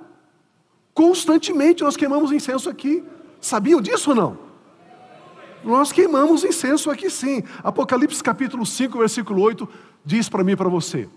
Constantemente 0.91 1.83
nós 1.83 1.95
queimamos 1.95 2.31
incenso 2.31 2.67
aqui. 2.67 3.03
Sabiam 3.39 3.79
disso 3.79 4.09
ou 4.09 4.15
não? 4.15 4.39
Nós 5.63 5.91
queimamos 5.91 6.43
incenso 6.43 6.89
aqui 6.89 7.11
sim. 7.11 7.43
Apocalipse 7.63 8.23
capítulo 8.23 8.65
5, 8.65 8.97
versículo 8.97 9.39
8 9.43 9.69
diz 10.03 10.27
para 10.27 10.43
mim 10.43 10.53
e 10.53 10.55
para 10.55 10.67
você: 10.67 11.07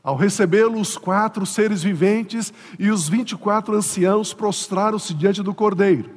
Ao 0.00 0.14
recebê-lo, 0.14 0.78
os 0.80 0.96
quatro 0.96 1.44
seres 1.44 1.82
viventes 1.82 2.52
e 2.78 2.92
os 2.92 3.08
vinte 3.08 3.32
e 3.32 3.36
quatro 3.36 3.74
anciãos 3.74 4.32
prostraram-se 4.32 5.12
diante 5.12 5.42
do 5.42 5.52
cordeiro. 5.52 6.08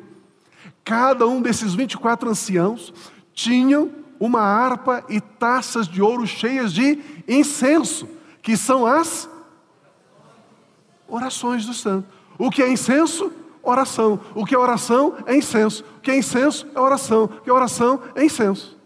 Cada 0.84 1.26
um 1.26 1.42
desses 1.42 1.74
vinte 1.74 1.94
e 1.94 1.98
quatro 1.98 2.30
anciãos 2.30 2.94
tinham 3.34 4.01
uma 4.22 4.42
harpa 4.42 5.04
e 5.10 5.20
taças 5.20 5.88
de 5.88 6.00
ouro 6.00 6.28
cheias 6.28 6.72
de 6.72 7.00
incenso, 7.28 8.08
que 8.40 8.56
são 8.56 8.86
as 8.86 9.28
orações 11.08 11.66
do 11.66 11.74
santo. 11.74 12.08
O 12.38 12.52
que 12.52 12.62
é 12.62 12.72
incenso? 12.72 13.34
Oração. 13.64 14.20
O 14.36 14.46
que 14.46 14.54
é 14.54 14.58
oração? 14.60 15.16
É 15.26 15.36
incenso. 15.36 15.84
O 15.98 16.02
que 16.02 16.12
é 16.12 16.18
incenso? 16.18 16.68
É 16.76 16.80
oração. 16.80 17.24
O 17.24 17.42
que 17.42 17.50
é 17.50 17.54
oração? 17.54 18.00
É 18.14 18.24
incenso. 18.24 18.78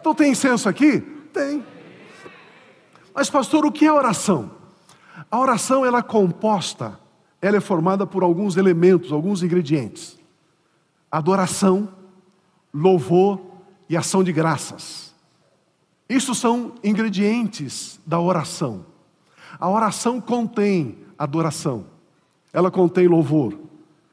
Então 0.00 0.14
tem 0.14 0.30
incenso 0.30 0.68
aqui? 0.68 1.00
Tem. 1.32 1.66
Mas 3.12 3.28
pastor, 3.28 3.66
o 3.66 3.72
que 3.72 3.84
é 3.84 3.92
oração? 3.92 4.48
A 5.28 5.40
oração 5.40 5.84
ela 5.84 5.98
é 5.98 6.02
composta, 6.02 7.00
ela 7.40 7.56
é 7.56 7.60
formada 7.60 8.06
por 8.06 8.22
alguns 8.22 8.56
elementos, 8.56 9.10
alguns 9.10 9.42
ingredientes. 9.42 10.20
Adoração, 11.10 11.88
louvor, 12.72 13.51
e 13.92 13.96
ação 13.96 14.24
de 14.24 14.32
graças. 14.32 15.14
Isso 16.08 16.34
são 16.34 16.72
ingredientes 16.82 18.00
da 18.06 18.18
oração. 18.18 18.86
A 19.60 19.68
oração 19.68 20.18
contém 20.18 20.96
adoração, 21.18 21.84
ela 22.54 22.70
contém 22.70 23.06
louvor, 23.06 23.54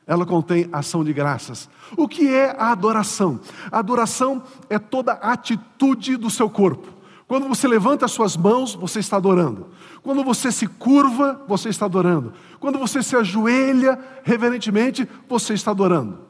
ela 0.05 0.25
contém 0.25 0.67
ação 0.73 1.01
de 1.01 1.13
graças. 1.13 1.69
O 1.95 2.09
que 2.09 2.27
é 2.27 2.53
a 2.59 2.73
adoração? 2.73 3.39
A 3.71 3.79
adoração 3.79 4.43
é 4.69 4.77
toda 4.77 5.13
a 5.13 5.31
atitude 5.31 6.17
do 6.17 6.29
seu 6.29 6.49
corpo. 6.49 6.89
Quando 7.25 7.47
você 7.47 7.65
levanta 7.65 8.03
as 8.03 8.11
suas 8.11 8.35
mãos, 8.35 8.75
você 8.75 8.99
está 8.99 9.15
adorando. 9.15 9.67
Quando 10.03 10.25
você 10.25 10.51
se 10.51 10.67
curva, 10.67 11.41
você 11.47 11.69
está 11.69 11.85
adorando. 11.85 12.33
Quando 12.59 12.77
você 12.77 13.01
se 13.01 13.15
ajoelha 13.15 13.97
reverentemente, 14.23 15.07
você 15.29 15.53
está 15.53 15.71
adorando. 15.71 16.28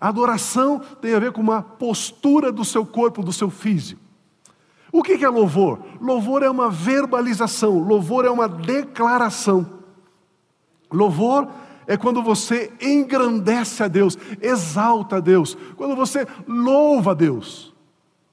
Adoração 0.00 0.80
tem 1.00 1.14
a 1.14 1.18
ver 1.18 1.32
com 1.32 1.40
uma 1.40 1.62
postura 1.62 2.50
do 2.50 2.64
seu 2.64 2.84
corpo, 2.84 3.22
do 3.22 3.32
seu 3.32 3.50
físico. 3.50 4.00
O 4.92 5.02
que 5.02 5.24
é 5.24 5.28
louvor? 5.28 5.80
Louvor 6.00 6.42
é 6.42 6.48
uma 6.48 6.70
verbalização, 6.70 7.78
louvor 7.78 8.24
é 8.24 8.30
uma 8.30 8.48
declaração. 8.48 9.66
Louvor 10.92 11.48
é 11.86 11.96
quando 11.96 12.22
você 12.22 12.72
engrandece 12.80 13.82
a 13.82 13.88
Deus, 13.88 14.16
exalta 14.40 15.16
a 15.16 15.20
Deus, 15.20 15.56
quando 15.76 15.96
você 15.96 16.26
louva 16.46 17.10
a 17.10 17.14
Deus. 17.14 17.74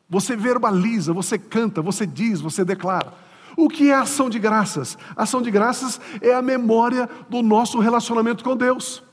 Você 0.10 0.36
verbaliza, 0.36 1.14
você 1.14 1.40
canta, 1.40 1.82
você 1.82 2.06
diz, 2.06 2.42
você 2.42 2.64
declara. 2.64 3.14
O 3.58 3.68
que 3.68 3.90
é 3.90 3.96
ação 3.96 4.30
de 4.30 4.40
graças? 4.40 4.98
Ação 5.16 5.42
de 5.42 5.50
graças 5.50 6.00
é 6.22 6.34
a 6.34 6.42
memória 6.42 7.10
do 7.30 7.42
nosso 7.42 7.80
relacionamento 7.80 8.44
com 8.44 8.56
Deus. 8.56 9.04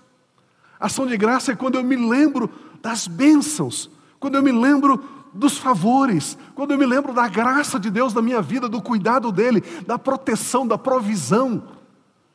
Ação 0.79 1.07
de 1.07 1.17
graça 1.17 1.53
é 1.53 1.57
quando 1.57 1.75
eu 1.75 1.85
me 1.85 1.97
lembro 1.97 2.51
das 2.81 3.09
bênçãos, 3.09 3.91
quando 4.21 4.37
eu 4.37 4.43
me 4.43 4.53
lembro 4.53 5.03
dos 5.35 5.59
favores, 5.59 6.39
quando 6.55 6.73
eu 6.73 6.79
me 6.79 6.87
lembro 6.87 7.13
da 7.13 7.29
graça 7.29 7.79
de 7.79 7.91
Deus 7.91 8.15
na 8.15 8.23
minha 8.23 8.41
vida, 8.41 8.69
do 8.69 8.81
cuidado 8.81 9.31
dEle, 9.33 9.63
da 9.87 9.99
proteção, 9.99 10.67
da 10.67 10.79
provisão. 10.79 11.63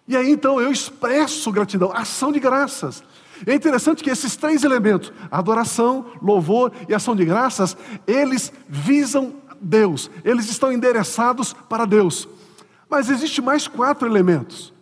E 0.07 0.15
aí 0.15 0.31
então 0.31 0.59
eu 0.59 0.71
expresso 0.71 1.51
gratidão, 1.51 1.91
ação 1.93 2.31
de 2.31 2.39
graças. 2.39 3.03
É 3.45 3.53
interessante 3.53 4.03
que 4.03 4.09
esses 4.09 4.35
três 4.35 4.63
elementos, 4.63 5.11
adoração, 5.31 6.05
louvor 6.21 6.71
e 6.87 6.93
ação 6.93 7.15
de 7.15 7.25
graças, 7.25 7.75
eles 8.05 8.51
visam 8.67 9.33
Deus, 9.59 10.11
eles 10.23 10.49
estão 10.49 10.71
endereçados 10.71 11.53
para 11.53 11.85
Deus. 11.85 12.27
Mas 12.89 13.09
existe 13.09 13.41
mais 13.41 13.67
quatro 13.67 14.07
elementos. 14.07 14.73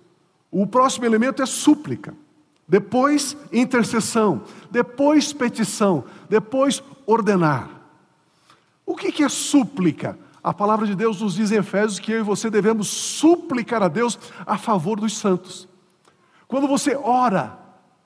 O 0.51 0.67
próximo 0.67 1.05
elemento 1.05 1.41
é 1.41 1.45
súplica 1.45 2.13
depois 2.71 3.35
intercessão, 3.51 4.43
depois 4.71 5.33
petição, 5.33 6.05
depois 6.29 6.81
ordenar. 7.05 7.69
O 8.85 8.95
que 8.95 9.21
é 9.21 9.27
súplica? 9.27 10.17
A 10.41 10.53
palavra 10.53 10.87
de 10.87 10.95
Deus 10.95 11.19
nos 11.19 11.33
diz 11.33 11.51
em 11.51 11.57
Efésios 11.57 11.99
que 11.99 12.13
eu 12.13 12.19
e 12.19 12.23
você 12.23 12.49
devemos 12.49 12.87
suplicar 12.87 13.83
a 13.83 13.89
Deus 13.89 14.17
a 14.45 14.57
favor 14.57 15.01
dos 15.01 15.17
santos. 15.17 15.67
Quando 16.47 16.65
você 16.65 16.95
ora 16.95 17.59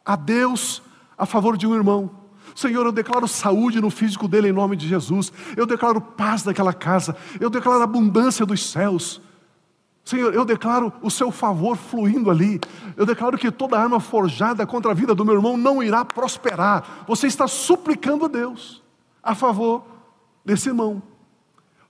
a 0.03 0.15
Deus 0.15 0.81
a 1.15 1.27
favor 1.27 1.57
de 1.57 1.67
um 1.67 1.75
irmão, 1.75 2.09
Senhor, 2.55 2.87
eu 2.87 2.91
declaro 2.91 3.27
saúde 3.27 3.79
no 3.79 3.91
físico 3.91 4.27
dele 4.27 4.49
em 4.49 4.51
nome 4.51 4.75
de 4.75 4.87
Jesus, 4.87 5.31
eu 5.55 5.67
declaro 5.67 6.01
paz 6.01 6.43
naquela 6.43 6.73
casa, 6.73 7.15
eu 7.39 7.51
declaro 7.51 7.83
abundância 7.83 8.47
dos 8.47 8.67
céus, 8.67 9.21
Senhor, 10.05 10.35
eu 10.35 10.45
declaro 10.45 10.93
o 11.01 11.09
seu 11.09 11.31
favor 11.31 11.75
fluindo 11.75 12.29
ali. 12.29 12.61
Eu 12.95 13.07
declaro 13.07 13.39
que 13.39 13.51
toda 13.51 13.79
arma 13.79 13.99
forjada 13.99 14.65
contra 14.65 14.91
a 14.91 14.93
vida 14.93 15.15
do 15.15 15.25
meu 15.25 15.33
irmão 15.33 15.57
não 15.57 15.81
irá 15.81 16.05
prosperar. 16.05 17.03
Você 17.07 17.25
está 17.25 17.47
suplicando 17.47 18.25
a 18.25 18.27
Deus 18.27 18.83
a 19.23 19.33
favor 19.33 19.83
desse 20.45 20.69
irmão. 20.69 21.01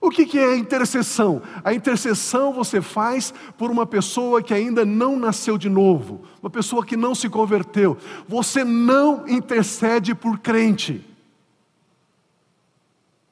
O 0.00 0.10
que, 0.10 0.38
é 0.38 0.44
a 0.44 0.56
intercessão? 0.56 1.42
A 1.62 1.74
intercessão 1.74 2.54
você 2.54 2.80
faz 2.80 3.34
por 3.58 3.70
uma 3.70 3.84
pessoa 3.84 4.42
que 4.42 4.54
ainda 4.54 4.84
não 4.84 5.18
nasceu 5.18 5.58
de 5.58 5.68
novo, 5.68 6.22
uma 6.42 6.48
pessoa 6.48 6.86
que 6.86 6.96
não 6.96 7.14
se 7.14 7.28
converteu. 7.28 7.98
Você 8.26 8.64
não 8.64 9.28
intercede 9.28 10.14
por 10.14 10.38
crente. 10.38 11.04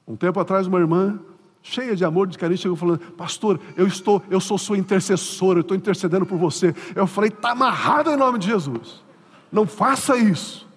Um 0.06 0.16
tempo 0.16 0.38
atrás, 0.40 0.66
uma 0.66 0.78
irmã 0.78 1.20
cheia 1.64 1.96
de 1.96 2.04
amor, 2.04 2.28
de 2.28 2.38
carinho, 2.38 2.58
chegou 2.58 2.76
falando: 2.76 3.00
Pastor, 3.12 3.58
eu 3.74 3.86
estou, 3.86 4.22
eu 4.30 4.38
sou 4.38 4.58
sua 4.58 4.78
intercessora, 4.78 5.58
eu 5.58 5.62
estou 5.62 5.76
intercedendo 5.76 6.26
por 6.26 6.38
você. 6.38 6.74
Eu 6.94 7.06
falei: 7.06 7.30
Está 7.30 7.50
amarrado 7.52 8.10
em 8.10 8.16
nome 8.16 8.38
de 8.38 8.46
Jesus. 8.46 9.02
Não 9.50 9.66
faça 9.66 10.16
isso. 10.16 10.68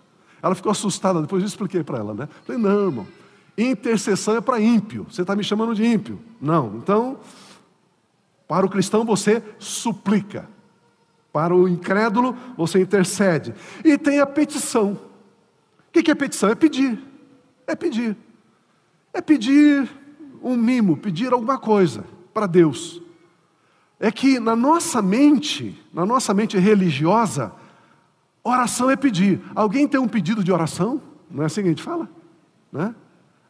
Ela 0.42 0.56
ficou 0.56 0.72
assustada, 0.72 1.22
depois 1.22 1.44
eu 1.44 1.48
expliquei 1.48 1.84
para 1.84 2.00
ela, 2.00 2.14
né? 2.14 2.30
Falei: 2.46 2.60
Não, 2.60 2.86
irmão, 2.86 3.08
intercessão 3.58 4.38
é 4.38 4.42
para 4.42 4.60
ímpio. 4.60 5.06
Você 5.10 5.22
está 5.22 5.36
me 5.36 5.44
chamando 5.44 5.76
de 5.76 5.86
ímpio? 5.86 6.20
Não. 6.42 6.78
Então, 6.78 7.20
para 8.48 8.66
o 8.66 8.70
cristão 8.70 9.04
você 9.04 9.44
suplica. 9.60 10.50
Para 11.34 11.54
o 11.54 11.68
incrédulo, 11.68 12.36
você 12.56 12.82
intercede. 12.82 13.54
E 13.84 13.98
tem 13.98 14.20
a 14.20 14.26
petição. 14.26 14.98
O 15.90 16.02
que 16.02 16.10
é 16.10 16.16
petição? 16.16 16.50
É 16.50 16.56
pedir. 16.56 16.98
É 17.68 17.76
pedir. 17.76 18.16
É 19.14 19.22
pedir 19.22 19.88
um 20.42 20.56
mimo, 20.56 20.98
pedir 20.98 21.34
alguma 21.34 21.58
coisa 21.58 22.06
para 22.34 22.46
Deus. 22.46 23.02
É 24.00 24.12
que 24.12 24.40
na 24.40 24.56
nossa 24.56 25.02
mente, 25.02 25.82
na 25.94 26.06
nossa 26.06 26.34
mente 26.34 26.58
religiosa, 26.58 27.52
oração 28.44 28.90
é 28.90 28.96
pedir. 28.96 29.42
Alguém 29.56 29.88
tem 29.88 30.00
um 30.00 30.08
pedido 30.08 30.44
de 30.44 30.52
oração? 30.52 31.02
Não 31.30 31.44
é 31.44 31.48
assim 31.48 31.62
que 31.62 31.68
a 31.68 31.72
gente 31.72 31.84
fala? 31.84 32.10
Né? 32.72 32.94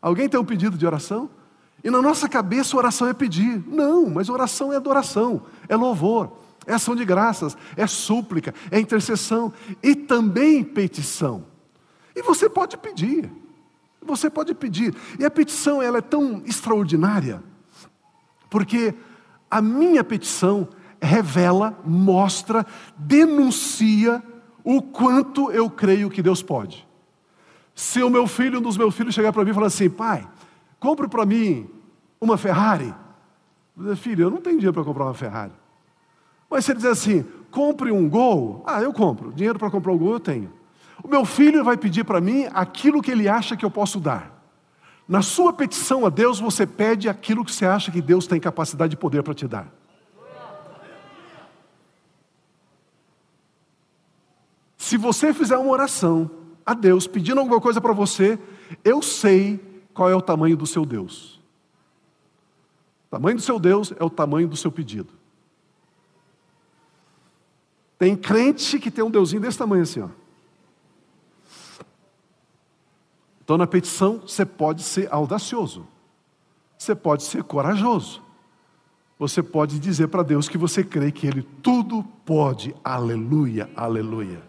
Alguém 0.02 0.30
tem 0.30 0.40
um 0.40 0.46
pedido 0.46 0.78
de 0.78 0.86
oração? 0.86 1.30
E 1.84 1.90
na 1.90 2.02
nossa 2.02 2.28
cabeça 2.28 2.76
oração 2.76 3.08
é 3.08 3.14
pedir. 3.14 3.64
Não, 3.68 4.10
mas 4.10 4.30
oração 4.30 4.74
é 4.74 4.78
adoração, 4.78 5.44
é 5.68 5.76
louvor, 5.76 6.32
é 6.66 6.74
ação 6.74 6.96
de 6.96 7.06
graças, 7.06 7.58
é 7.76 7.86
súplica, 7.86 8.54
é 8.72 8.80
intercessão 8.80 9.54
e 9.84 9.96
também 9.96 10.64
petição. 10.64 11.46
E 12.16 12.22
você 12.22 12.50
pode 12.50 12.78
pedir. 12.78 13.32
Você 14.02 14.30
pode 14.30 14.54
pedir. 14.54 14.96
E 15.20 15.26
a 15.26 15.32
petição 15.32 15.82
ela 15.82 15.98
é 15.98 16.02
tão 16.02 16.42
extraordinária, 16.46 17.44
porque 18.50 18.94
a 19.50 19.62
minha 19.62 20.04
petição 20.04 20.68
revela, 21.02 21.80
mostra, 21.86 22.66
denuncia 22.98 24.24
o 24.64 24.82
quanto 24.82 25.52
eu 25.52 25.70
creio 25.70 26.10
que 26.10 26.22
Deus 26.22 26.42
pode. 26.42 26.88
Se 27.74 28.02
o 28.02 28.10
meu 28.10 28.28
filho, 28.28 28.60
um 28.60 28.62
dos 28.62 28.78
meus 28.78 28.96
filhos, 28.96 29.14
chegar 29.14 29.32
para 29.32 29.44
mim 29.44 29.52
e 29.52 29.54
falar 29.54 29.68
assim, 29.68 29.90
pai, 29.90 30.28
compre 30.80 31.08
para 31.08 31.26
mim 31.26 31.70
uma 32.20 32.38
Ferrari. 32.38 32.94
Eu 33.78 33.84
dizer, 33.84 33.96
filho, 33.96 34.24
eu 34.24 34.32
não 34.32 34.42
tenho 34.42 34.58
dinheiro 34.58 34.74
para 34.74 34.84
comprar 34.84 35.06
uma 35.06 35.14
Ferrari. 35.14 35.54
Mas 36.50 36.66
se 36.66 36.72
ele 36.72 36.78
dizer 36.78 36.90
assim, 36.90 37.26
compre 37.52 37.92
um 37.92 38.10
Gol, 38.10 38.64
ah, 38.66 38.82
eu 38.82 38.92
compro. 38.92 39.32
Dinheiro 39.32 39.60
para 39.60 39.70
comprar 39.70 39.92
um 39.92 39.98
Gol 39.98 40.14
eu 40.14 40.20
tenho. 40.20 40.52
O 41.04 41.08
meu 41.08 41.26
filho 41.26 41.64
vai 41.64 41.78
pedir 41.78 42.04
para 42.04 42.20
mim 42.20 42.48
aquilo 42.54 43.02
que 43.02 43.12
ele 43.12 43.28
acha 43.28 43.56
que 43.56 43.64
eu 43.64 43.72
posso 43.72 44.00
dar. 44.00 44.38
Na 45.08 45.22
sua 45.22 45.54
petição 45.54 46.06
a 46.06 46.10
Deus, 46.10 46.40
você 46.40 46.66
pede 46.66 47.08
aquilo 47.08 47.46
que 47.46 47.52
você 47.52 47.66
acha 47.66 47.92
que 47.92 48.02
Deus 48.02 48.28
tem 48.28 48.40
capacidade 48.40 48.96
e 48.96 48.98
poder 48.98 49.24
para 49.24 49.34
te 49.34 49.48
dar. 49.48 49.72
Se 54.78 54.98
você 54.98 55.34
fizer 55.34 55.58
uma 55.58 55.72
oração 55.72 56.30
a 56.66 56.74
Deus 56.74 57.08
pedindo 57.08 57.40
alguma 57.40 57.62
coisa 57.62 57.80
para 57.80 57.94
você, 57.94 58.40
eu 58.84 59.02
sei 59.02 59.60
qual 59.94 60.10
é 60.10 60.16
o 60.16 60.22
tamanho 60.22 60.58
do 60.58 60.66
seu 60.66 60.86
Deus. 60.86 61.42
O 63.08 63.12
tamanho 63.12 63.38
do 63.38 63.42
seu 63.42 63.60
Deus 63.60 63.94
é 63.98 64.04
o 64.04 64.10
tamanho 64.10 64.48
do 64.48 64.58
seu 64.58 64.72
pedido. 64.72 65.14
Tem 67.98 68.16
crente 68.16 68.80
que 68.80 68.92
tem 68.92 69.04
um 69.04 69.10
Deusinho 69.10 69.42
desse 69.42 69.58
tamanho 69.58 69.84
assim, 69.84 70.02
ó. 70.02 70.10
Então, 73.48 73.58
na 73.58 73.66
petição, 73.66 74.20
você 74.28 74.46
pode 74.46 74.84
ser 74.84 75.08
audacioso, 75.10 75.88
você 76.78 76.94
pode 76.94 77.24
ser 77.24 77.44
corajoso, 77.44 78.22
você 79.18 79.42
pode 79.42 79.80
dizer 79.80 80.10
para 80.10 80.22
Deus 80.22 80.50
que 80.50 80.58
você 80.58 80.84
crê 80.84 81.14
que 81.14 81.26
Ele 81.26 81.48
tudo 81.64 82.04
pode, 82.26 82.76
aleluia, 82.84 83.70
aleluia. 83.74 84.44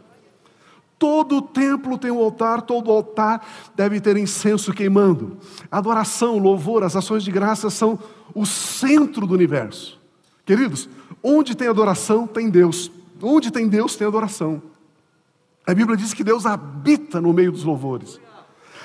Todo 0.98 1.40
templo 1.40 1.96
tem 1.96 2.10
um 2.10 2.18
altar, 2.18 2.62
todo 2.62 2.90
altar 2.90 3.46
deve 3.76 4.00
ter 4.00 4.16
incenso 4.16 4.74
queimando. 4.74 5.38
Adoração, 5.70 6.36
louvor, 6.36 6.82
as 6.82 6.96
ações 6.96 7.22
de 7.22 7.30
graça 7.30 7.70
são 7.70 8.00
o 8.34 8.44
centro 8.44 9.28
do 9.28 9.34
universo. 9.34 9.96
Queridos, 10.44 10.88
onde 11.22 11.54
tem 11.54 11.68
adoração, 11.68 12.26
tem 12.26 12.50
Deus. 12.50 12.90
Onde 13.22 13.52
tem 13.52 13.68
Deus, 13.68 13.94
tem 13.94 14.08
adoração. 14.08 14.60
A 15.64 15.72
Bíblia 15.72 15.96
diz 15.96 16.12
que 16.12 16.24
Deus 16.24 16.44
habita 16.44 17.20
no 17.20 17.32
meio 17.32 17.52
dos 17.52 17.62
louvores. 17.62 18.18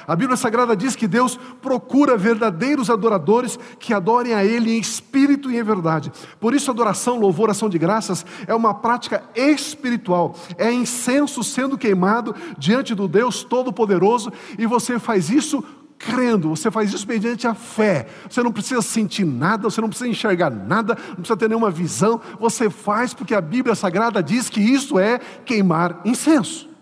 A 0.07 0.15
Bíblia 0.15 0.37
Sagrada 0.37 0.75
diz 0.75 0.95
que 0.95 1.07
Deus 1.07 1.39
procura 1.61 2.17
verdadeiros 2.17 2.89
adoradores 2.89 3.57
que 3.79 3.93
adorem 3.93 4.33
a 4.33 4.43
Ele 4.43 4.71
em 4.71 4.79
espírito 4.79 5.49
e 5.49 5.57
em 5.57 5.63
verdade. 5.63 6.11
Por 6.39 6.53
isso, 6.53 6.69
adoração, 6.69 7.19
louvor, 7.19 7.49
ação 7.49 7.69
de 7.69 7.77
graças 7.77 8.25
é 8.47 8.53
uma 8.53 8.73
prática 8.73 9.23
espiritual, 9.35 10.35
é 10.57 10.71
incenso 10.71 11.43
sendo 11.43 11.77
queimado 11.77 12.35
diante 12.57 12.93
do 12.93 13.07
Deus 13.07 13.43
Todo-Poderoso 13.43 14.31
e 14.57 14.65
você 14.65 14.99
faz 14.99 15.29
isso 15.29 15.63
crendo, 15.97 16.49
você 16.49 16.69
faz 16.69 16.93
isso 16.93 17.07
mediante 17.07 17.47
a 17.47 17.53
fé. 17.53 18.07
Você 18.29 18.43
não 18.43 18.51
precisa 18.51 18.81
sentir 18.81 19.25
nada, 19.25 19.69
você 19.69 19.79
não 19.79 19.87
precisa 19.87 20.09
enxergar 20.09 20.49
nada, 20.49 20.97
não 21.09 21.15
precisa 21.15 21.37
ter 21.37 21.47
nenhuma 21.47 21.71
visão, 21.71 22.19
você 22.39 22.69
faz 22.69 23.13
porque 23.13 23.33
a 23.33 23.41
Bíblia 23.41 23.75
Sagrada 23.75 24.21
diz 24.21 24.49
que 24.49 24.59
isso 24.59 24.99
é 24.99 25.19
queimar 25.45 26.01
incenso 26.03 26.72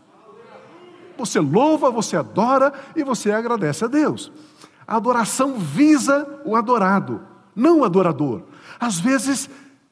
você 1.25 1.39
louva, 1.39 1.89
você 1.89 2.17
adora 2.17 2.73
e 2.95 3.03
você 3.03 3.31
agradece 3.31 3.85
a 3.85 3.87
Deus. 3.87 4.31
A 4.87 4.97
adoração 4.97 5.57
visa 5.57 6.41
o 6.45 6.55
adorado, 6.55 7.21
não 7.55 7.79
o 7.79 7.85
adorador. 7.85 8.43
Às 8.79 8.99
vezes 8.99 9.49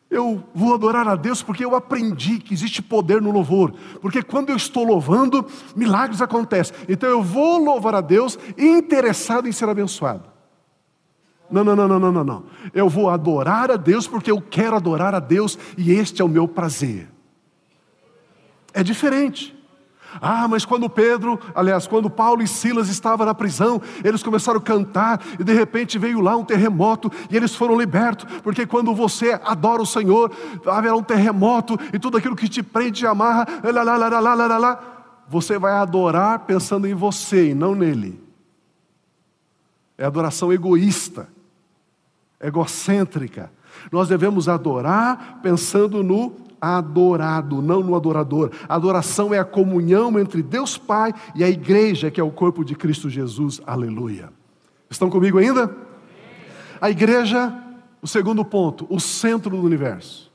eu 0.10 0.44
vou 0.54 0.74
adorar 0.74 1.08
a 1.08 1.16
Deus 1.16 1.44
porque 1.44 1.64
eu 1.64 1.76
aprendi 1.76 2.40
que 2.40 2.54
existe 2.54 2.82
poder 2.82 3.22
no 3.22 3.32
louvor, 3.32 3.74
porque 4.02 4.24
quando 4.24 4.50
eu 4.50 4.56
estou 4.56 4.84
louvando, 4.84 5.46
milagres 5.76 6.22
acontecem. 6.22 6.76
Então 6.88 7.08
eu 7.08 7.22
vou 7.22 7.64
louvar 7.64 7.96
a 7.96 8.02
Deus 8.02 8.38
interessado 8.58 9.48
em 9.48 9.52
ser 9.52 9.70
abençoado. 9.70 10.24
Não, 11.50 11.64
não, 11.64 11.76
não, 11.76 11.88
não, 11.88 12.00
não, 12.00 12.12
não, 12.12 12.24
não. 12.24 12.44
Eu 12.74 12.90
vou 12.90 13.10
adorar 13.10 13.72
a 13.72 13.76
Deus 13.76 14.08
porque 14.08 14.30
eu 14.30 14.42
quero 14.42 14.76
adorar 14.76 15.16
a 15.16 15.20
Deus 15.20 15.58
e 15.78 15.92
este 15.92 16.22
é 16.22 16.26
o 16.26 16.30
meu 16.30 16.48
prazer. 16.48 17.10
É 18.74 18.84
diferente. 18.84 19.59
Ah, 20.22 20.48
mas 20.48 20.66
quando 20.66 20.90
Pedro, 20.90 21.40
aliás, 21.54 21.86
quando 21.86 22.10
Paulo 22.10 22.42
e 22.42 22.48
Silas 22.48 22.90
estavam 22.90 23.26
na 23.26 23.34
prisão, 23.34 23.82
eles 24.04 24.24
começaram 24.24 24.60
a 24.60 24.62
cantar 24.62 25.22
e 25.40 25.44
de 25.44 25.54
repente 25.54 26.00
veio 26.00 26.20
lá 26.20 26.36
um 26.36 26.44
terremoto 26.44 27.12
e 27.30 27.38
eles 27.38 27.56
foram 27.56 27.80
libertos, 27.80 28.26
porque 28.42 28.66
quando 28.66 28.94
você 28.94 29.40
adora 29.44 29.82
o 29.82 29.86
Senhor, 29.86 30.32
haverá 30.66 30.96
um 30.96 31.04
terremoto 31.04 31.78
e 31.94 32.00
tudo 32.00 32.18
aquilo 32.18 32.36
que 32.36 32.50
te 32.50 32.64
prende 32.64 33.04
e 33.04 33.08
amarra, 33.08 33.48
lá, 33.64 33.84
lá, 33.84 33.98
lá, 33.98 34.20
lá, 34.20 34.34
lá, 34.34 34.58
lá, 34.58 34.80
você 35.28 35.60
vai 35.60 35.74
adorar 35.74 36.40
pensando 36.40 36.88
em 36.88 36.94
você 36.94 37.52
e 37.52 37.54
não 37.54 37.76
nele. 37.76 38.22
É 39.98 40.06
adoração 40.06 40.52
egoísta, 40.52 41.28
egocêntrica. 42.42 43.52
Nós 43.92 44.08
devemos 44.08 44.50
adorar 44.50 45.40
pensando 45.44 46.02
no 46.02 46.49
adorado, 46.62 47.62
não 47.62 47.82
no 47.82 47.96
adorador. 47.96 48.52
Adoração 48.68 49.34
é 49.34 49.40
a 49.40 49.46
comunhão 49.46 50.20
entre 50.20 50.42
Deus 50.42 50.78
Pai 50.78 51.14
e 51.36 51.44
a 51.44 51.50
igreja, 51.50 52.12
que 52.12 52.20
é 52.20 52.24
o 52.24 52.32
corpo 52.32 52.64
de 52.64 52.76
Cristo 52.76 53.10
Jesus. 53.10 53.62
Aleluia. 53.66 54.30
Estão 54.90 55.10
comigo 55.10 55.38
ainda? 55.38 55.76
A 56.82 56.90
igreja, 56.90 57.54
o 58.02 58.08
segundo 58.08 58.44
ponto, 58.44 58.88
o 58.90 59.00
centro 59.00 59.52
do 59.52 59.64
universo. 59.64 60.30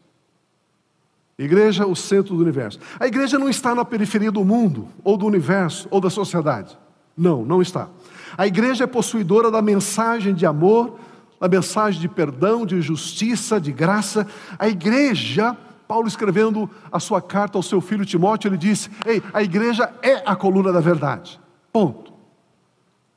Igreja, 1.38 1.86
o 1.86 1.96
centro 1.96 2.36
do 2.36 2.42
universo. 2.42 2.78
A 2.98 3.06
igreja 3.06 3.38
não 3.38 3.48
está 3.48 3.74
na 3.74 3.84
periferia 3.84 4.30
do 4.30 4.44
mundo, 4.44 4.86
ou 5.02 5.16
do 5.16 5.26
universo, 5.26 5.88
ou 5.90 6.00
da 6.00 6.08
sociedade. 6.08 6.78
Não, 7.16 7.44
não 7.44 7.60
está. 7.60 7.88
A 8.36 8.46
igreja 8.46 8.84
é 8.84 8.86
possuidora 8.86 9.50
da 9.50 9.60
mensagem 9.60 10.34
de 10.34 10.46
amor, 10.46 10.98
da 11.40 11.48
mensagem 11.48 12.00
de 12.00 12.08
perdão, 12.08 12.64
de 12.64 12.80
justiça, 12.80 13.60
de 13.60 13.72
graça. 13.72 14.26
A 14.58 14.68
igreja 14.68 15.56
Paulo 15.86 16.08
escrevendo 16.08 16.68
a 16.90 16.98
sua 16.98 17.20
carta 17.20 17.58
ao 17.58 17.62
seu 17.62 17.80
filho 17.80 18.04
Timóteo, 18.04 18.48
ele 18.48 18.56
disse: 18.56 18.90
Ei, 19.04 19.22
a 19.32 19.42
igreja 19.42 19.92
é 20.02 20.22
a 20.24 20.34
coluna 20.34 20.72
da 20.72 20.80
verdade. 20.80 21.40
Ponto. 21.72 22.12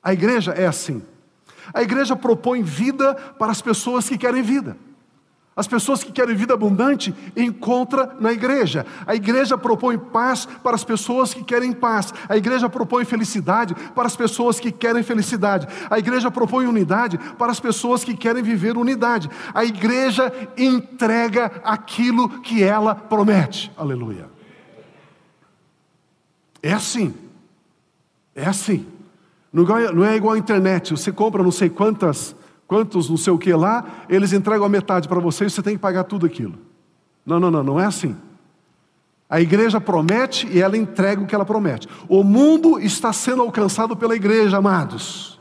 A 0.03 0.13
igreja 0.13 0.51
é 0.51 0.65
assim. 0.65 1.01
A 1.73 1.81
igreja 1.81 2.15
propõe 2.15 2.63
vida 2.63 3.13
para 3.37 3.51
as 3.51 3.61
pessoas 3.61 4.07
que 4.07 4.17
querem 4.17 4.41
vida. 4.41 4.77
As 5.57 5.67
pessoas 5.67 6.03
que 6.03 6.11
querem 6.11 6.35
vida 6.35 6.53
abundante 6.53 7.15
encontra 7.35 8.15
na 8.19 8.31
igreja. 8.31 8.85
A 9.07 9.15
igreja 9.15 9.57
propõe 9.57 9.97
paz 9.97 10.45
para 10.45 10.75
as 10.75 10.83
pessoas 10.83 11.33
que 11.33 11.43
querem 11.43 11.73
paz. 11.73 12.13
A 12.29 12.37
igreja 12.37 12.69
propõe 12.69 13.03
felicidade 13.05 13.73
para 13.95 14.05
as 14.05 14.15
pessoas 14.15 14.59
que 14.59 14.71
querem 14.71 15.01
felicidade. 15.01 15.67
A 15.89 15.97
igreja 15.97 16.29
propõe 16.29 16.67
unidade 16.67 17.17
para 17.39 17.51
as 17.51 17.59
pessoas 17.59 18.03
que 18.03 18.15
querem 18.15 18.43
viver 18.43 18.77
unidade. 18.77 19.27
A 19.51 19.65
igreja 19.65 20.31
entrega 20.55 21.51
aquilo 21.63 22.29
que 22.41 22.61
ela 22.61 22.93
promete. 22.93 23.71
Aleluia. 23.75 24.29
É 26.61 26.71
assim. 26.71 27.15
É 28.35 28.45
assim. 28.45 28.85
Não 29.51 30.05
é 30.05 30.15
igual 30.15 30.35
a 30.35 30.37
internet. 30.37 30.91
Você 30.91 31.11
compra 31.11 31.41
não 31.41 31.51
sei 31.51 31.67
quantas 31.67 32.35
quantos 32.67 33.09
não 33.09 33.17
sei 33.17 33.31
o 33.31 33.37
que 33.37 33.53
lá, 33.53 34.05
eles 34.09 34.33
entregam 34.33 34.65
a 34.65 34.69
metade 34.69 35.07
para 35.07 35.19
você 35.19 35.45
e 35.45 35.49
você 35.49 35.61
tem 35.63 35.75
que 35.75 35.81
pagar 35.81 36.03
tudo 36.03 36.25
aquilo. 36.25 36.55
Não, 37.25 37.39
não, 37.39 37.49
não, 37.49 37.63
não 37.63 37.79
é 37.79 37.85
assim. 37.85 38.15
A 39.29 39.41
igreja 39.41 39.81
promete 39.81 40.47
e 40.47 40.61
ela 40.61 40.77
entrega 40.77 41.21
o 41.21 41.25
que 41.25 41.35
ela 41.35 41.45
promete. 41.45 41.87
O 42.07 42.23
mundo 42.23 42.79
está 42.79 43.11
sendo 43.11 43.41
alcançado 43.41 43.95
pela 43.95 44.15
igreja, 44.15 44.57
amados. 44.57 45.36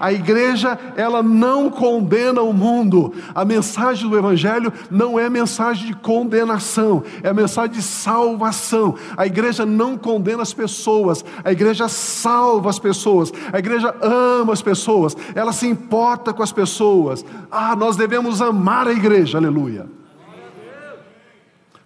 A 0.00 0.10
igreja, 0.10 0.78
ela 0.96 1.22
não 1.22 1.68
condena 1.68 2.40
o 2.40 2.54
mundo. 2.54 3.12
A 3.34 3.44
mensagem 3.44 4.08
do 4.08 4.16
Evangelho 4.16 4.72
não 4.90 5.18
é 5.18 5.28
mensagem 5.28 5.88
de 5.88 5.94
condenação, 5.94 7.04
é 7.22 7.30
mensagem 7.34 7.72
de 7.72 7.82
salvação. 7.82 8.94
A 9.14 9.26
igreja 9.26 9.66
não 9.66 9.98
condena 9.98 10.42
as 10.42 10.54
pessoas, 10.54 11.22
a 11.44 11.52
igreja 11.52 11.86
salva 11.86 12.70
as 12.70 12.78
pessoas, 12.78 13.30
a 13.52 13.58
igreja 13.58 13.94
ama 14.00 14.54
as 14.54 14.62
pessoas, 14.62 15.14
ela 15.34 15.52
se 15.52 15.66
importa 15.66 16.32
com 16.32 16.42
as 16.42 16.50
pessoas. 16.50 17.22
Ah, 17.50 17.76
nós 17.76 17.94
devemos 17.94 18.40
amar 18.40 18.88
a 18.88 18.92
igreja, 18.92 19.36
aleluia. 19.36 19.86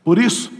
Por 0.05 0.18
isso, 0.18 0.53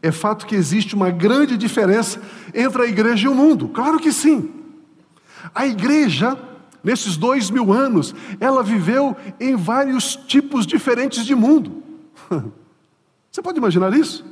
é 0.00 0.10
fato 0.10 0.46
que 0.46 0.54
existe 0.54 0.94
uma 0.94 1.10
grande 1.10 1.58
diferença 1.58 2.22
entre 2.54 2.82
a 2.82 2.86
igreja 2.86 3.26
e 3.26 3.28
o 3.28 3.34
mundo. 3.34 3.68
Claro 3.68 3.98
que 3.98 4.12
sim. 4.12 4.50
A 5.54 5.66
igreja, 5.66 6.38
nesses 6.82 7.16
dois 7.16 7.50
mil 7.50 7.72
anos, 7.72 8.14
ela 8.40 8.62
viveu 8.62 9.16
em 9.38 9.56
vários 9.56 10.16
tipos 10.16 10.66
diferentes 10.66 11.24
de 11.24 11.34
mundo. 11.34 11.82
Você 13.30 13.40
pode 13.40 13.58
imaginar 13.58 13.92
isso? 13.94 14.24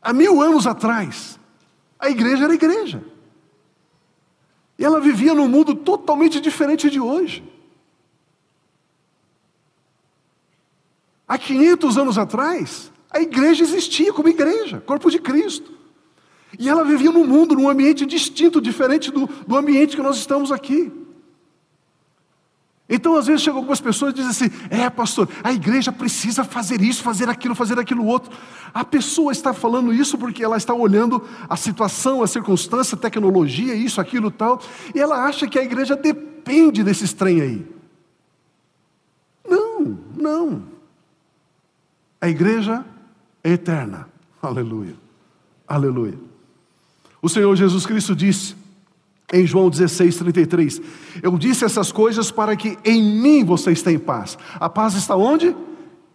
Há 0.00 0.12
mil 0.12 0.40
anos 0.40 0.66
atrás, 0.66 1.38
a 1.98 2.10
igreja 2.10 2.44
era 2.44 2.54
igreja. 2.54 3.04
E 4.78 4.84
ela 4.84 5.00
vivia 5.00 5.34
num 5.34 5.48
mundo 5.48 5.74
totalmente 5.74 6.40
diferente 6.40 6.90
de 6.90 6.98
hoje. 6.98 7.44
Há 11.28 11.38
500 11.38 11.98
anos 11.98 12.18
atrás, 12.18 12.90
a 13.10 13.20
igreja 13.20 13.62
existia 13.62 14.12
como 14.12 14.28
igreja, 14.28 14.80
corpo 14.80 15.10
de 15.10 15.18
Cristo. 15.18 15.72
E 16.58 16.68
ela 16.68 16.84
vivia 16.84 17.10
num 17.10 17.26
mundo, 17.26 17.54
num 17.54 17.68
ambiente 17.68 18.04
distinto, 18.04 18.60
diferente 18.60 19.10
do, 19.10 19.26
do 19.26 19.56
ambiente 19.56 19.96
que 19.96 20.02
nós 20.02 20.16
estamos 20.16 20.50
aqui. 20.50 20.92
Então, 22.94 23.16
às 23.16 23.26
vezes, 23.26 23.40
chegam 23.40 23.56
algumas 23.56 23.80
pessoas 23.80 24.12
e 24.12 24.16
dizem 24.16 24.30
assim: 24.30 24.66
é, 24.68 24.90
pastor, 24.90 25.26
a 25.42 25.50
igreja 25.50 25.90
precisa 25.90 26.44
fazer 26.44 26.82
isso, 26.82 27.02
fazer 27.02 27.26
aquilo, 27.26 27.54
fazer 27.54 27.78
aquilo 27.78 28.04
outro. 28.04 28.30
A 28.74 28.84
pessoa 28.84 29.32
está 29.32 29.54
falando 29.54 29.94
isso 29.94 30.18
porque 30.18 30.44
ela 30.44 30.58
está 30.58 30.74
olhando 30.74 31.26
a 31.48 31.56
situação, 31.56 32.22
a 32.22 32.26
circunstância, 32.26 32.94
a 32.94 32.98
tecnologia, 32.98 33.74
isso, 33.74 33.98
aquilo 33.98 34.30
tal, 34.30 34.60
e 34.94 35.00
ela 35.00 35.24
acha 35.24 35.48
que 35.48 35.58
a 35.58 35.64
igreja 35.64 35.96
depende 35.96 36.84
desse 36.84 37.14
trem 37.14 37.40
aí. 37.40 37.66
Não, 39.48 39.98
não. 40.14 40.62
A 42.20 42.28
igreja 42.28 42.84
é 43.42 43.52
eterna. 43.52 44.06
Aleluia. 44.42 44.96
Aleluia. 45.66 46.18
O 47.22 47.28
Senhor 47.28 47.56
Jesus 47.56 47.86
Cristo 47.86 48.14
disse 48.14 48.54
em 49.32 49.46
João 49.46 49.70
16, 49.70 50.16
33: 50.16 50.80
Eu 51.22 51.38
disse 51.38 51.64
essas 51.64 51.90
coisas 51.90 52.30
para 52.30 52.54
que 52.54 52.78
em 52.84 53.02
mim 53.02 53.44
vocês 53.44 53.82
tenham 53.82 54.00
paz. 54.00 54.36
A 54.60 54.68
paz 54.68 54.94
está 54.94 55.16
onde? 55.16 55.56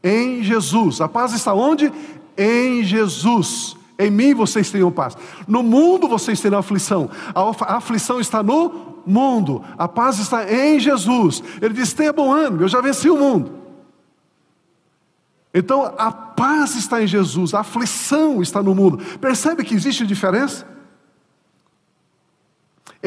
Em 0.03 0.43
Jesus. 0.43 1.01
A 1.01 1.08
paz 1.08 1.34
está 1.34 1.53
onde? 1.53 1.91
Em 2.38 2.84
Jesus. 2.84 3.75
Em 3.97 4.12
mim 4.12 4.36
vocês 4.36 4.69
tenham 4.69 4.91
paz. 4.91 5.17
No 5.47 5.63
mundo 5.63 6.08
vocês 6.08 6.39
terão 6.39 6.60
aflição. 6.60 7.10
A 7.34 7.77
aflição 7.77 8.19
está 8.19 8.43
no 8.43 9.01
mundo. 9.06 9.63
A 9.77 9.88
paz 9.88 10.19
está 10.19 10.51
em 10.53 10.80
Jesus. 10.80 11.41
Ele 11.60 11.73
diz: 11.73 11.93
tenha 11.93 12.13
bom 12.13 12.32
ânimo, 12.32 12.62
eu 12.62 12.67
já 12.67 12.80
venci 12.80 13.10
o 13.10 13.17
mundo. 13.17 13.58
Então 15.51 15.91
a 15.97 16.12
paz 16.12 16.75
está 16.75 17.01
em 17.01 17.08
Jesus, 17.08 17.56
a 17.56 17.62
aflição 17.62 18.43
está 18.43 18.62
no 18.62 18.75
mundo. 18.75 18.99
Percebe 19.19 19.63
que 19.63 19.73
existe 19.73 20.06
diferença? 20.06 20.77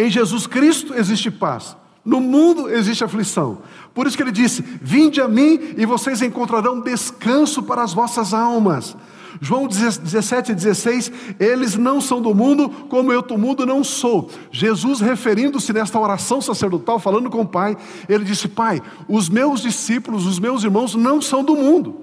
Em 0.00 0.08
Jesus 0.08 0.46
Cristo 0.46 0.94
existe 0.94 1.30
paz, 1.30 1.76
no 2.02 2.22
mundo 2.22 2.70
existe 2.70 3.04
aflição. 3.04 3.58
Por 3.92 4.06
isso 4.06 4.16
que 4.16 4.22
ele 4.22 4.32
disse: 4.32 4.62
Vinde 4.62 5.20
a 5.20 5.28
mim 5.28 5.74
e 5.76 5.84
vocês 5.84 6.22
encontrarão 6.22 6.80
descanso 6.80 7.62
para 7.62 7.82
as 7.82 7.92
vossas 7.92 8.32
almas. 8.32 8.96
João 9.42 9.68
17 9.68 10.52
e 10.52 10.54
16, 10.54 11.12
eles 11.38 11.76
não 11.76 12.00
são 12.00 12.20
do 12.20 12.34
mundo, 12.34 12.68
como 12.88 13.12
eu 13.12 13.20
do 13.20 13.36
mundo 13.36 13.66
não 13.66 13.84
sou. 13.84 14.30
Jesus, 14.50 15.00
referindo-se 15.00 15.70
nesta 15.70 16.00
oração 16.00 16.40
sacerdotal, 16.40 16.98
falando 16.98 17.28
com 17.28 17.42
o 17.42 17.46
Pai, 17.46 17.76
ele 18.08 18.24
disse: 18.24 18.48
Pai, 18.48 18.80
os 19.06 19.28
meus 19.28 19.60
discípulos, 19.60 20.24
os 20.24 20.38
meus 20.38 20.64
irmãos 20.64 20.94
não 20.94 21.20
são 21.20 21.44
do 21.44 21.54
mundo. 21.54 21.94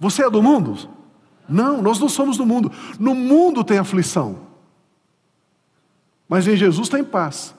Você 0.00 0.24
é 0.24 0.30
do 0.30 0.42
mundo? 0.42 0.76
Não, 1.48 1.80
nós 1.80 2.00
não 2.00 2.08
somos 2.08 2.36
do 2.36 2.44
mundo. 2.44 2.72
No 2.98 3.14
mundo 3.14 3.62
tem 3.62 3.78
aflição, 3.78 4.45
mas 6.28 6.46
em 6.48 6.56
Jesus 6.56 6.88
tem 6.88 7.04
paz. 7.04 7.54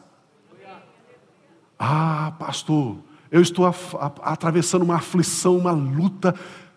Ah, 1.80 2.34
pastor, 2.39 2.97
eu 3.32 3.41
estou 3.41 3.65
a, 3.65 3.69
a, 3.99 4.34
atravessando 4.34 4.82
uma 4.82 4.95
aflição, 4.95 5.58
uma 5.58 5.71
luta. 5.71 6.34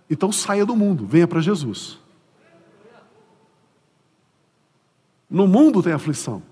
Então 0.09 0.31
saia 0.31 0.66
do 0.66 0.76
mundo, 0.76 1.07
venha 1.07 1.26
para 1.26 1.40
Jesus. 1.40 1.98
No 5.29 5.46
mundo 5.46 5.83
tem 5.83 5.92
aflição, 5.92 6.42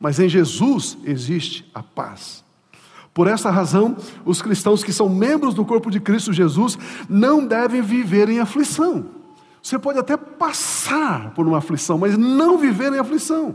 mas 0.00 0.18
em 0.18 0.28
Jesus 0.28 0.96
existe 1.04 1.70
a 1.74 1.82
paz. 1.82 2.42
Por 3.12 3.28
essa 3.28 3.50
razão, 3.50 3.94
os 4.24 4.40
cristãos 4.40 4.82
que 4.82 4.92
são 4.92 5.08
membros 5.08 5.52
do 5.52 5.66
corpo 5.66 5.90
de 5.90 6.00
Cristo 6.00 6.32
Jesus 6.32 6.78
não 7.08 7.46
devem 7.46 7.82
viver 7.82 8.30
em 8.30 8.40
aflição. 8.40 9.04
Você 9.62 9.78
pode 9.78 9.98
até 9.98 10.16
passar 10.16 11.32
por 11.34 11.46
uma 11.46 11.58
aflição, 11.58 11.98
mas 11.98 12.16
não 12.16 12.56
viver 12.56 12.90
em 12.92 12.98
aflição. 12.98 13.54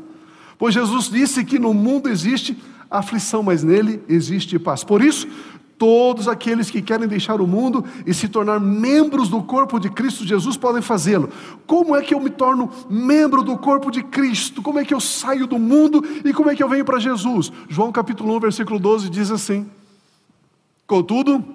Pois 0.58 0.74
Jesus 0.74 1.10
disse 1.10 1.46
que 1.46 1.60
no 1.60 1.74
mundo 1.74 2.10
existe 2.10 2.58
aflição, 2.90 3.44
mas 3.44 3.64
nele 3.64 4.02
existe 4.08 4.58
paz. 4.58 4.84
Por 4.84 5.02
isso, 5.02 5.28
Todos 5.78 6.28
aqueles 6.28 6.72
que 6.72 6.82
querem 6.82 7.08
deixar 7.08 7.40
o 7.40 7.46
mundo 7.46 7.86
e 8.04 8.12
se 8.12 8.28
tornar 8.28 8.60
membros 8.60 9.30
do 9.30 9.44
corpo 9.44 9.80
de 9.80 9.92
Cristo 9.92 10.26
Jesus 10.26 10.58
podem 10.58 10.82
fazê-lo. 10.82 11.30
Como 11.68 11.96
é 11.96 12.02
que 12.02 12.16
eu 12.16 12.20
me 12.20 12.32
torno 12.32 12.72
membro 12.90 13.44
do 13.44 13.56
corpo 13.56 13.92
de 13.92 14.02
Cristo? 14.02 14.64
Como 14.64 14.80
é 14.80 14.86
que 14.86 14.94
eu 14.94 15.00
saio 15.00 15.46
do 15.46 15.60
mundo 15.60 16.04
e 16.26 16.34
como 16.34 16.50
é 16.50 16.56
que 16.56 16.64
eu 16.64 16.70
venho 16.70 16.84
para 16.84 16.98
Jesus? 16.98 17.52
João 17.70 17.92
capítulo 17.92 18.36
1, 18.38 18.40
versículo 18.40 18.80
12 18.80 19.08
diz 19.08 19.30
assim: 19.30 19.70
Contudo, 20.88 21.46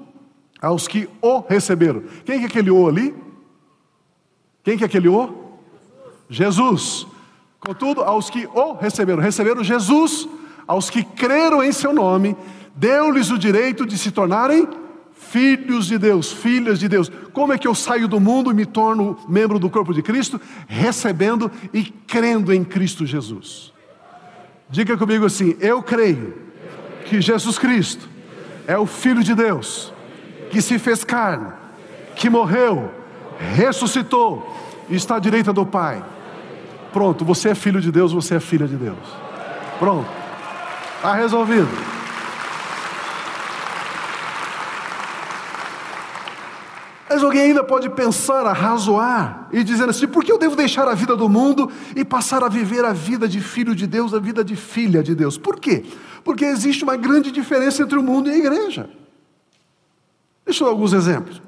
aos 0.60 0.86
que 0.86 1.08
o 1.20 1.40
receberam. 1.40 2.04
Quem 2.24 2.38
que 2.38 2.44
é 2.44 2.46
aquele 2.46 2.70
o 2.70 2.88
ali? 2.88 3.12
Quem 4.62 4.78
que 4.78 4.84
é 4.84 4.86
aquele 4.86 5.08
o? 5.08 5.34
Jesus. 6.30 7.08
Contudo, 7.64 8.02
aos 8.02 8.28
que 8.28 8.48
o 8.52 8.72
receberam, 8.74 9.22
receberam 9.22 9.62
Jesus, 9.62 10.28
aos 10.66 10.90
que 10.90 11.04
creram 11.04 11.62
em 11.62 11.72
seu 11.72 11.92
nome 11.92 12.36
deu-lhes 12.74 13.30
o 13.30 13.38
direito 13.38 13.86
de 13.86 13.98
se 13.98 14.10
tornarem 14.10 14.66
filhos 15.12 15.86
de 15.86 15.98
Deus, 15.98 16.32
filhas 16.32 16.78
de 16.78 16.88
Deus. 16.88 17.10
Como 17.32 17.52
é 17.52 17.58
que 17.58 17.68
eu 17.68 17.74
saio 17.74 18.08
do 18.08 18.18
mundo 18.18 18.50
e 18.50 18.54
me 18.54 18.66
torno 18.66 19.16
membro 19.28 19.58
do 19.58 19.70
corpo 19.70 19.94
de 19.94 20.02
Cristo? 20.02 20.40
Recebendo 20.66 21.50
e 21.72 21.84
crendo 21.84 22.52
em 22.52 22.64
Cristo 22.64 23.06
Jesus. 23.06 23.72
Diga 24.68 24.96
comigo 24.96 25.24
assim: 25.24 25.56
eu 25.60 25.82
creio 25.82 26.34
que 27.04 27.20
Jesus 27.20 27.58
Cristo 27.58 28.08
é 28.66 28.76
o 28.76 28.86
Filho 28.86 29.22
de 29.22 29.34
Deus, 29.34 29.92
que 30.50 30.60
se 30.60 30.78
fez 30.78 31.04
carne, 31.04 31.52
que 32.16 32.28
morreu, 32.28 32.90
ressuscitou 33.54 34.56
e 34.88 34.96
está 34.96 35.16
à 35.16 35.20
direita 35.20 35.52
do 35.52 35.64
Pai. 35.64 36.02
Pronto, 36.92 37.24
você 37.24 37.50
é 37.50 37.54
filho 37.54 37.80
de 37.80 37.90
Deus, 37.90 38.12
você 38.12 38.36
é 38.36 38.40
filha 38.40 38.66
de 38.68 38.76
Deus. 38.76 38.98
Pronto, 39.78 40.08
está 40.96 41.14
resolvido. 41.14 41.68
Mas 47.22 47.22
alguém 47.22 47.42
ainda 47.42 47.62
pode 47.62 47.88
pensar, 47.90 48.46
arrazoar 48.46 49.46
e 49.52 49.62
dizer 49.62 49.88
assim: 49.88 50.08
por 50.08 50.24
que 50.24 50.32
eu 50.32 50.38
devo 50.38 50.56
deixar 50.56 50.88
a 50.88 50.94
vida 50.94 51.14
do 51.14 51.28
mundo 51.28 51.70
e 51.94 52.04
passar 52.04 52.42
a 52.42 52.48
viver 52.48 52.84
a 52.84 52.92
vida 52.92 53.28
de 53.28 53.40
filho 53.40 53.74
de 53.74 53.86
Deus, 53.86 54.12
a 54.12 54.18
vida 54.18 54.42
de 54.42 54.56
filha 54.56 55.02
de 55.02 55.14
Deus? 55.14 55.38
Por 55.38 55.60
quê? 55.60 55.84
Porque 56.24 56.44
existe 56.44 56.82
uma 56.82 56.96
grande 56.96 57.30
diferença 57.30 57.82
entre 57.82 57.98
o 57.98 58.02
mundo 58.02 58.30
e 58.30 58.32
a 58.32 58.38
igreja. 58.38 58.88
Deixa 60.44 60.64
eu 60.64 60.66
dar 60.66 60.72
alguns 60.72 60.92
exemplos. 60.92 61.40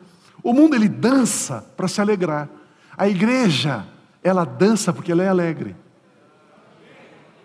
O 0.42 0.52
mundo 0.52 0.76
ele 0.76 0.88
dança 0.88 1.64
para 1.76 1.88
se 1.88 2.00
alegrar. 2.00 2.48
A 2.96 3.08
igreja, 3.08 3.86
ela 4.24 4.44
dança 4.44 4.92
porque 4.92 5.12
ela 5.12 5.22
é 5.22 5.28
alegre. 5.28 5.76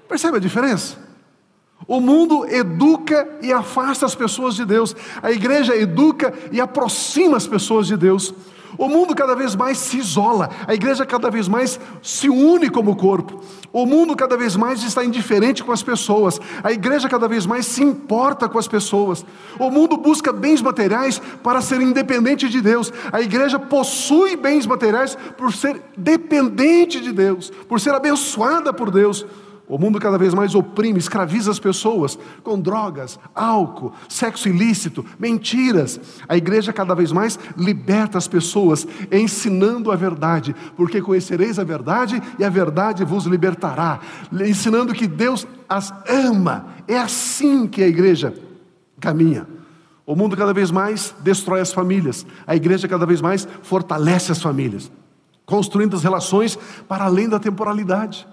Percebe 0.07 0.37
a 0.37 0.39
diferença? 0.39 0.97
O 1.85 1.99
mundo 1.99 2.45
educa 2.45 3.27
e 3.41 3.51
afasta 3.51 4.05
as 4.05 4.15
pessoas 4.15 4.55
de 4.55 4.65
Deus, 4.65 4.95
a 5.21 5.31
igreja 5.31 5.75
educa 5.75 6.33
e 6.51 6.59
aproxima 6.59 7.37
as 7.37 7.45
pessoas 7.45 7.85
de 7.87 7.97
Deus. 7.97 8.33
O 8.77 8.87
mundo 8.87 9.15
cada 9.15 9.35
vez 9.35 9.55
mais 9.55 9.77
se 9.77 9.97
isola, 9.97 10.49
a 10.67 10.73
igreja 10.73 11.05
cada 11.05 11.29
vez 11.29 11.47
mais 11.47 11.79
se 12.01 12.29
une 12.29 12.69
como 12.69 12.95
corpo. 12.95 13.41
O 13.71 13.85
mundo 13.85 14.15
cada 14.15 14.35
vez 14.35 14.55
mais 14.55 14.81
está 14.83 15.05
indiferente 15.05 15.63
com 15.63 15.71
as 15.71 15.83
pessoas, 15.83 16.39
a 16.63 16.71
igreja 16.71 17.07
cada 17.07 17.27
vez 17.27 17.45
mais 17.45 17.65
se 17.67 17.83
importa 17.83 18.49
com 18.49 18.57
as 18.57 18.67
pessoas. 18.67 19.23
O 19.59 19.69
mundo 19.69 19.95
busca 19.95 20.33
bens 20.33 20.61
materiais 20.61 21.21
para 21.43 21.61
ser 21.61 21.79
independente 21.81 22.49
de 22.49 22.61
Deus, 22.61 22.91
a 23.11 23.21
igreja 23.21 23.59
possui 23.59 24.35
bens 24.35 24.65
materiais 24.65 25.15
por 25.37 25.53
ser 25.53 25.81
dependente 25.95 26.99
de 26.99 27.11
Deus, 27.11 27.51
por 27.67 27.79
ser 27.79 27.93
abençoada 27.93 28.73
por 28.73 28.89
Deus. 28.89 29.25
O 29.69 29.77
mundo 29.77 29.99
cada 29.99 30.17
vez 30.17 30.33
mais 30.33 30.55
oprime, 30.55 30.97
escraviza 30.97 31.51
as 31.51 31.59
pessoas 31.59 32.17
com 32.41 32.59
drogas, 32.59 33.19
álcool, 33.35 33.93
sexo 34.09 34.49
ilícito, 34.49 35.05
mentiras. 35.19 35.99
A 36.27 36.35
igreja 36.35 36.73
cada 36.73 36.95
vez 36.95 37.11
mais 37.11 37.37
liberta 37.55 38.17
as 38.17 38.27
pessoas, 38.27 38.87
ensinando 39.11 39.91
a 39.91 39.95
verdade, 39.95 40.55
porque 40.75 40.99
conhecereis 40.99 41.59
a 41.59 41.63
verdade 41.63 42.19
e 42.39 42.43
a 42.43 42.49
verdade 42.49 43.05
vos 43.05 43.25
libertará. 43.25 43.99
Ensinando 44.33 44.91
que 44.91 45.05
Deus 45.05 45.45
as 45.69 45.93
ama. 46.09 46.69
É 46.87 46.97
assim 46.97 47.67
que 47.67 47.83
a 47.83 47.87
igreja 47.87 48.33
caminha. 48.99 49.45
O 50.03 50.15
mundo 50.15 50.35
cada 50.35 50.51
vez 50.51 50.71
mais 50.71 51.13
destrói 51.19 51.61
as 51.61 51.71
famílias, 51.71 52.25
a 52.47 52.55
igreja 52.55 52.87
cada 52.87 53.05
vez 53.05 53.21
mais 53.21 53.47
fortalece 53.61 54.31
as 54.31 54.41
famílias, 54.41 54.91
construindo 55.45 55.95
as 55.95 56.01
relações 56.01 56.57
para 56.87 57.05
além 57.05 57.29
da 57.29 57.37
temporalidade. 57.37 58.27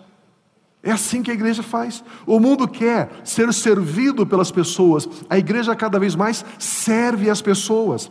É 0.82 0.92
assim 0.92 1.22
que 1.22 1.30
a 1.30 1.34
igreja 1.34 1.62
faz. 1.62 2.04
O 2.24 2.38
mundo 2.38 2.68
quer 2.68 3.10
ser 3.24 3.52
servido 3.52 4.26
pelas 4.26 4.50
pessoas, 4.50 5.08
a 5.28 5.36
igreja 5.36 5.74
cada 5.74 5.98
vez 5.98 6.14
mais 6.14 6.44
serve 6.58 7.28
as 7.28 7.42
pessoas. 7.42 8.10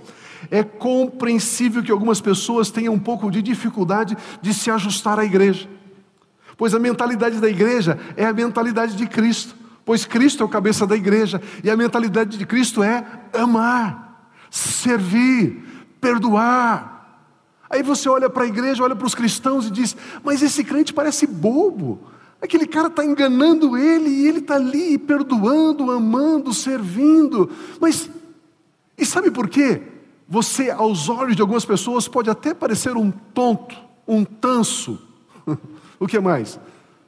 É 0.51 0.63
compreensível 0.63 1.81
que 1.81 1.91
algumas 1.91 2.21
pessoas 2.21 2.69
tenham 2.69 2.93
um 2.93 2.99
pouco 2.99 3.31
de 3.31 3.41
dificuldade 3.41 4.17
de 4.41 4.53
se 4.53 4.69
ajustar 4.69 5.19
à 5.19 5.25
igreja, 5.25 5.67
pois 6.57 6.73
a 6.73 6.79
mentalidade 6.79 7.39
da 7.39 7.49
igreja 7.49 7.97
é 8.15 8.25
a 8.25 8.33
mentalidade 8.33 8.95
de 8.95 9.07
Cristo, 9.07 9.55
pois 9.83 10.05
Cristo 10.05 10.43
é 10.43 10.45
o 10.45 10.49
cabeça 10.49 10.85
da 10.85 10.95
igreja, 10.95 11.41
e 11.63 11.69
a 11.69 11.77
mentalidade 11.77 12.37
de 12.37 12.45
Cristo 12.45 12.83
é 12.83 13.05
amar, 13.33 14.29
servir, 14.51 15.63
perdoar. 15.99 16.95
Aí 17.69 17.81
você 17.81 18.07
olha 18.07 18.29
para 18.29 18.43
a 18.43 18.47
igreja, 18.47 18.83
olha 18.83 18.95
para 18.95 19.07
os 19.07 19.15
cristãos 19.15 19.67
e 19.67 19.71
diz: 19.71 19.95
Mas 20.23 20.41
esse 20.41 20.63
crente 20.63 20.93
parece 20.93 21.25
bobo. 21.25 22.14
Aquele 22.41 22.67
cara 22.67 22.87
está 22.87 23.03
enganando 23.03 23.77
ele 23.77 24.09
e 24.09 24.27
ele 24.27 24.39
está 24.39 24.55
ali 24.55 24.97
perdoando, 24.97 25.91
amando, 25.91 26.53
servindo. 26.53 27.49
Mas, 27.79 28.09
e 28.97 29.05
sabe 29.05 29.31
por 29.31 29.49
quê? 29.49 29.81
Você, 30.27 30.69
aos 30.69 31.07
olhos 31.09 31.35
de 31.35 31.41
algumas 31.41 31.65
pessoas, 31.65 32.07
pode 32.07 32.29
até 32.29 32.53
parecer 32.53 32.95
um 32.95 33.11
tonto, 33.11 33.75
um 34.07 34.23
tanso. 34.23 34.99
o 35.99 36.07
que 36.07 36.19
mais? 36.19 36.59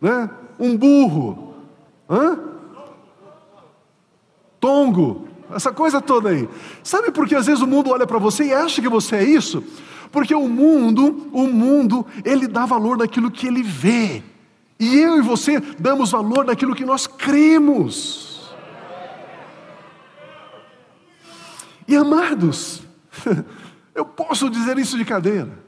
Né? 0.02 0.30
Um 0.60 0.78
burro. 0.78 1.56
Hã? 2.10 2.40
Tongo. 4.60 5.28
Essa 5.54 5.72
coisa 5.72 6.02
toda 6.02 6.30
aí. 6.30 6.48
Sabe 6.84 7.12
por 7.12 7.28
que 7.28 7.36
às 7.36 7.46
vezes 7.46 7.62
o 7.62 7.68
mundo 7.68 7.92
olha 7.92 8.06
para 8.06 8.20
você 8.20 8.46
e 8.46 8.54
acha 8.54 8.82
que 8.82 8.90
você 8.90 9.18
é 9.18 9.24
isso? 9.24 9.64
Porque 10.12 10.34
o 10.34 10.48
mundo, 10.48 11.30
o 11.32 11.48
mundo, 11.48 12.06
ele 12.24 12.48
dá 12.48 12.66
valor 12.66 12.98
naquilo 12.98 13.32
que 13.32 13.48
ele 13.48 13.64
vê. 13.64 14.24
E 14.80 14.98
eu 15.00 15.18
e 15.18 15.22
você 15.22 15.60
damos 15.80 16.12
valor 16.12 16.46
naquilo 16.46 16.76
que 16.76 16.86
nós 16.86 17.08
cremos. 17.08 18.54
E 21.88 21.96
amados, 21.96 22.84
eu 23.96 24.06
posso 24.06 24.50
dizer 24.50 24.78
isso 24.78 24.98
de 24.98 25.06
cadeira. 25.06 25.66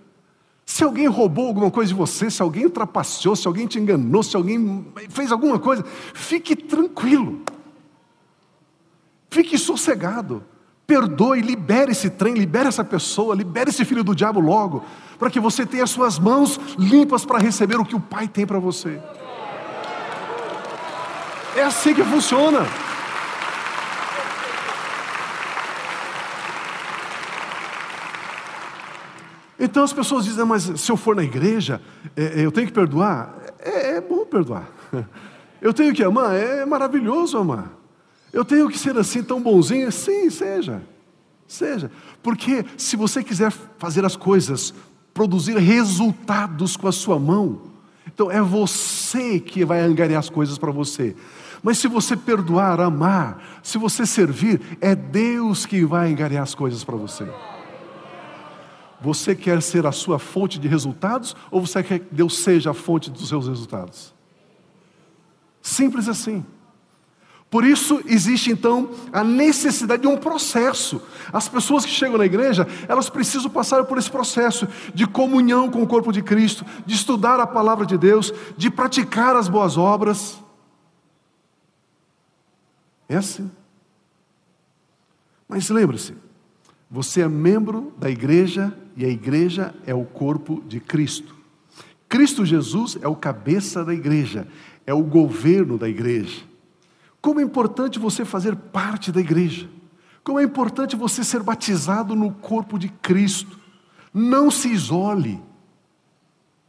Se 0.65 0.83
alguém 0.83 1.07
roubou 1.07 1.47
alguma 1.47 1.71
coisa 1.71 1.89
de 1.89 1.95
você, 1.95 2.29
se 2.29 2.41
alguém 2.41 2.65
ultrapassou, 2.65 3.35
se 3.35 3.47
alguém 3.47 3.65
te 3.65 3.79
enganou, 3.79 4.21
se 4.21 4.35
alguém 4.35 4.85
fez 5.09 5.31
alguma 5.31 5.57
coisa, 5.57 5.83
fique 6.13 6.55
tranquilo. 6.55 7.41
Fique 9.31 9.57
sossegado. 9.57 10.43
Perdoe, 10.89 11.39
libere 11.39 11.91
esse 11.91 12.09
trem, 12.09 12.33
libere 12.33 12.67
essa 12.67 12.83
pessoa, 12.83 13.35
libere 13.35 13.69
esse 13.69 13.85
filho 13.85 14.03
do 14.03 14.15
diabo 14.15 14.39
logo, 14.39 14.83
para 15.19 15.29
que 15.29 15.39
você 15.39 15.63
tenha 15.63 15.85
suas 15.85 16.17
mãos 16.17 16.59
limpas 16.79 17.23
para 17.23 17.37
receber 17.37 17.79
o 17.79 17.85
que 17.85 17.95
o 17.95 17.99
Pai 17.99 18.27
tem 18.27 18.43
para 18.43 18.57
você. 18.57 18.99
É 21.55 21.61
assim 21.61 21.93
que 21.93 22.03
funciona. 22.03 22.65
Então 29.59 29.83
as 29.83 29.93
pessoas 29.93 30.25
dizem, 30.25 30.43
mas 30.43 30.63
se 30.63 30.91
eu 30.91 30.97
for 30.97 31.15
na 31.15 31.23
igreja, 31.23 31.79
é, 32.17 32.41
é 32.41 32.45
eu 32.45 32.51
tenho 32.51 32.65
que 32.65 32.73
perdoar? 32.73 33.35
É, 33.59 33.97
é 33.97 34.01
bom 34.01 34.25
perdoar. 34.25 34.67
Eu 35.61 35.73
tenho 35.73 35.93
que 35.93 36.01
amar? 36.01 36.33
É 36.37 36.65
maravilhoso 36.65 37.37
amar. 37.37 37.78
Eu 38.31 38.45
tenho 38.45 38.69
que 38.69 38.77
ser 38.77 38.97
assim 38.97 39.23
tão 39.23 39.41
bonzinho? 39.41 39.91
Sim, 39.91 40.29
seja. 40.29 40.81
Seja. 41.47 41.91
Porque 42.21 42.63
se 42.77 42.95
você 42.95 43.23
quiser 43.23 43.51
fazer 43.77 44.05
as 44.05 44.15
coisas, 44.15 44.73
produzir 45.13 45.57
resultados 45.57 46.77
com 46.77 46.87
a 46.87 46.91
sua 46.91 47.19
mão, 47.19 47.61
então 48.05 48.29
é 48.29 48.41
você 48.41 49.39
que 49.39 49.65
vai 49.65 49.79
angariar 49.81 50.19
as 50.19 50.29
coisas 50.29 50.57
para 50.57 50.71
você. 50.71 51.15
Mas 51.61 51.77
se 51.77 51.87
você 51.87 52.15
perdoar, 52.15 52.79
amar, 52.79 53.59
se 53.63 53.77
você 53.77 54.05
servir, 54.05 54.61
é 54.79 54.95
Deus 54.95 55.65
que 55.65 55.83
vai 55.83 56.11
angariar 56.11 56.43
as 56.43 56.55
coisas 56.55 56.83
para 56.83 56.95
você. 56.95 57.27
Você 59.01 59.33
quer 59.35 59.61
ser 59.61 59.85
a 59.85 59.91
sua 59.91 60.19
fonte 60.19 60.59
de 60.59 60.67
resultados 60.67 61.35
ou 61.49 61.65
você 61.65 61.81
quer 61.81 61.99
que 61.99 62.13
Deus 62.13 62.39
seja 62.39 62.71
a 62.71 62.73
fonte 62.73 63.09
dos 63.09 63.27
seus 63.27 63.47
resultados? 63.47 64.13
Simples 65.61 66.07
assim. 66.07 66.45
Por 67.49 67.65
isso 67.65 68.01
existe 68.05 68.51
então 68.51 68.91
a 69.11 69.23
necessidade 69.23 70.03
de 70.03 70.07
um 70.07 70.17
processo. 70.17 71.01
As 71.33 71.49
pessoas 71.49 71.83
que 71.83 71.91
chegam 71.91 72.17
na 72.17 72.25
igreja, 72.25 72.67
elas 72.87 73.09
precisam 73.09 73.49
passar 73.49 73.83
por 73.85 73.97
esse 73.97 74.09
processo 74.09 74.67
de 74.93 75.07
comunhão 75.07 75.69
com 75.69 75.81
o 75.81 75.87
corpo 75.87 76.11
de 76.11 76.21
Cristo, 76.21 76.63
de 76.85 76.93
estudar 76.93 77.39
a 77.39 77.47
palavra 77.47 77.87
de 77.87 77.97
Deus, 77.97 78.31
de 78.55 78.69
praticar 78.69 79.35
as 79.35 79.47
boas 79.47 79.77
obras. 79.77 80.37
É 83.07 83.15
assim. 83.15 83.49
Mas 85.47 85.69
lembre-se, 85.69 86.13
você 86.91 87.21
é 87.21 87.27
membro 87.27 87.91
da 87.97 88.11
igreja 88.11 88.71
e 88.95 89.03
a 89.03 89.09
igreja 89.09 89.73
é 89.87 89.93
o 89.95 90.05
corpo 90.05 90.63
de 90.67 90.79
Cristo. 90.79 91.35
Cristo 92.07 92.45
Jesus 92.45 92.99
é 93.01 93.07
o 93.07 93.15
cabeça 93.15 93.83
da 93.83 93.93
igreja, 93.93 94.47
é 94.85 94.93
o 94.93 95.01
governo 95.01 95.79
da 95.79 95.89
igreja. 95.89 96.48
Como 97.21 97.39
é 97.39 97.43
importante 97.43 97.99
você 97.99 98.23
fazer 98.23 98.55
parte 98.55 99.11
da 99.11 99.19
igreja. 99.19 99.69
Como 100.23 100.39
é 100.39 100.43
importante 100.43 100.95
você 100.95 101.23
ser 101.23 101.43
batizado 101.43 102.15
no 102.15 102.31
corpo 102.31 102.77
de 102.77 102.89
Cristo. 102.89 103.59
Não 104.13 104.49
se 104.49 104.69
isole. 104.69 105.41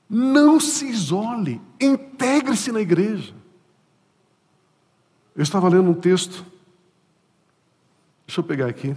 Não 0.08 0.58
se 0.58 0.86
isole. 0.86 1.60
Integre-se 1.80 2.72
na 2.72 2.80
igreja. 2.80 3.32
Eu 5.36 5.42
estava 5.42 5.68
lendo 5.68 5.90
um 5.90 5.94
texto. 5.94 6.44
Deixa 8.26 8.40
eu 8.40 8.44
pegar 8.44 8.66
aqui. 8.66 8.96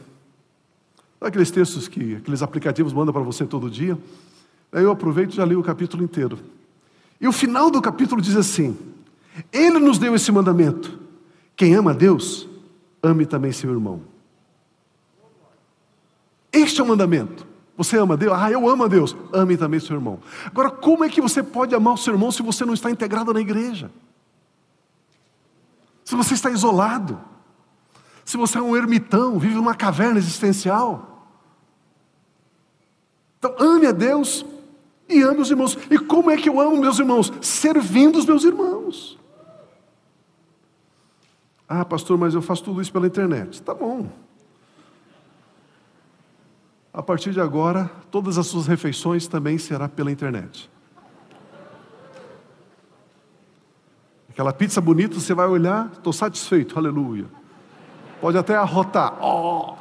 Aqueles 1.21 1.51
textos 1.51 1.87
que 1.87 2.15
aqueles 2.15 2.41
aplicativos 2.41 2.91
mandam 2.91 3.13
para 3.13 3.21
você 3.21 3.45
todo 3.45 3.69
dia. 3.69 3.97
Aí 4.71 4.83
eu 4.83 4.91
aproveito 4.91 5.33
e 5.33 5.35
já 5.35 5.45
li 5.45 5.55
o 5.55 5.63
capítulo 5.63 6.03
inteiro. 6.03 6.39
E 7.21 7.27
o 7.27 7.31
final 7.31 7.69
do 7.69 7.81
capítulo 7.81 8.21
diz 8.21 8.35
assim: 8.35 8.77
Ele 9.51 9.79
nos 9.79 9.97
deu 9.97 10.15
esse 10.15 10.31
mandamento 10.31 11.02
quem 11.55 11.75
ama 11.75 11.93
Deus, 11.93 12.47
ame 13.01 13.25
também 13.25 13.51
seu 13.51 13.71
irmão. 13.71 14.01
Este 16.51 16.81
é 16.81 16.83
o 16.83 16.87
mandamento. 16.87 17.47
Você 17.75 17.97
ama 17.97 18.15
Deus? 18.15 18.33
Ah, 18.35 18.51
eu 18.51 18.69
amo 18.69 18.83
a 18.83 18.87
Deus. 18.87 19.15
Ame 19.31 19.57
também 19.57 19.79
seu 19.79 19.95
irmão. 19.95 20.19
Agora, 20.45 20.69
como 20.69 21.03
é 21.03 21.09
que 21.09 21.19
você 21.19 21.41
pode 21.41 21.73
amar 21.73 21.95
o 21.95 21.97
seu 21.97 22.13
irmão 22.13 22.31
se 22.31 22.43
você 22.43 22.63
não 22.63 22.73
está 22.73 22.91
integrado 22.91 23.33
na 23.33 23.41
igreja? 23.41 23.91
Se 26.05 26.15
você 26.15 26.35
está 26.35 26.51
isolado? 26.51 27.19
Se 28.23 28.37
você 28.37 28.59
é 28.59 28.61
um 28.61 28.75
ermitão, 28.75 29.39
vive 29.39 29.55
numa 29.55 29.73
caverna 29.73 30.19
existencial? 30.19 31.27
Então, 33.39 33.55
ame 33.59 33.87
a 33.87 33.91
Deus 33.91 34.45
e 35.09 35.21
ame 35.21 35.41
os 35.41 35.49
irmãos. 35.49 35.77
E 35.89 35.97
como 35.97 36.29
é 36.29 36.37
que 36.37 36.47
eu 36.47 36.59
amo 36.59 36.77
meus 36.77 36.99
irmãos? 36.99 37.33
Servindo 37.41 38.17
os 38.17 38.25
meus 38.25 38.43
irmãos. 38.43 39.19
Ah, 41.67 41.85
pastor, 41.85 42.17
mas 42.17 42.33
eu 42.33 42.41
faço 42.41 42.63
tudo 42.63 42.81
isso 42.81 42.91
pela 42.91 43.07
internet. 43.07 43.61
Tá 43.61 43.73
bom. 43.73 44.09
A 46.93 47.01
partir 47.01 47.31
de 47.31 47.41
agora, 47.41 47.89
todas 48.11 48.37
as 48.37 48.45
suas 48.45 48.67
refeições 48.67 49.27
também 49.27 49.57
será 49.57 49.89
pela 49.89 50.11
internet. 50.11 50.69
Aquela 54.29 54.53
pizza 54.53 54.81
bonita, 54.81 55.19
você 55.19 55.33
vai 55.33 55.47
olhar, 55.47 55.91
estou 55.93 56.11
satisfeito, 56.11 56.77
aleluia. 56.77 57.25
Pode 58.19 58.37
até 58.37 58.55
arrotar. 58.55 59.17
Oh. 59.23 59.75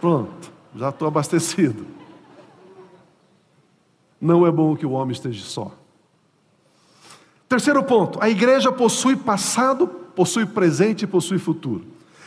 Pronto, 0.00 0.52
já 0.74 0.88
estou 0.88 1.06
abastecido. 1.08 1.86
Não 4.20 4.46
é 4.46 4.50
bom 4.50 4.76
que 4.76 4.86
o 4.86 4.92
homem 4.92 5.12
esteja 5.12 5.44
só. 5.44 5.72
Terceiro 7.54 7.84
ponto: 7.84 8.18
a 8.20 8.28
igreja 8.28 8.72
possui 8.72 9.14
passado, 9.14 9.86
possui 9.86 10.44
presente 10.44 11.02
e 11.02 11.06
possui 11.06 11.38
futuro. 11.38 11.84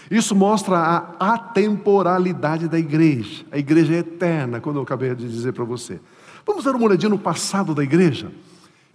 Isso 0.10 0.34
mostra 0.34 0.78
a 0.78 1.34
atemporalidade 1.34 2.70
da 2.70 2.80
igreja. 2.80 3.44
A 3.52 3.58
igreja 3.58 3.94
é 3.94 3.98
eterna, 3.98 4.62
como 4.62 4.78
eu 4.78 4.84
acabei 4.84 5.14
de 5.14 5.28
dizer 5.28 5.52
para 5.52 5.66
você. 5.66 6.00
Vamos 6.46 6.64
dar 6.64 6.74
uma 6.74 6.86
olhadinha 6.86 7.10
no 7.10 7.20
passado 7.20 7.76
da 7.76 7.84
igreja? 7.84 8.32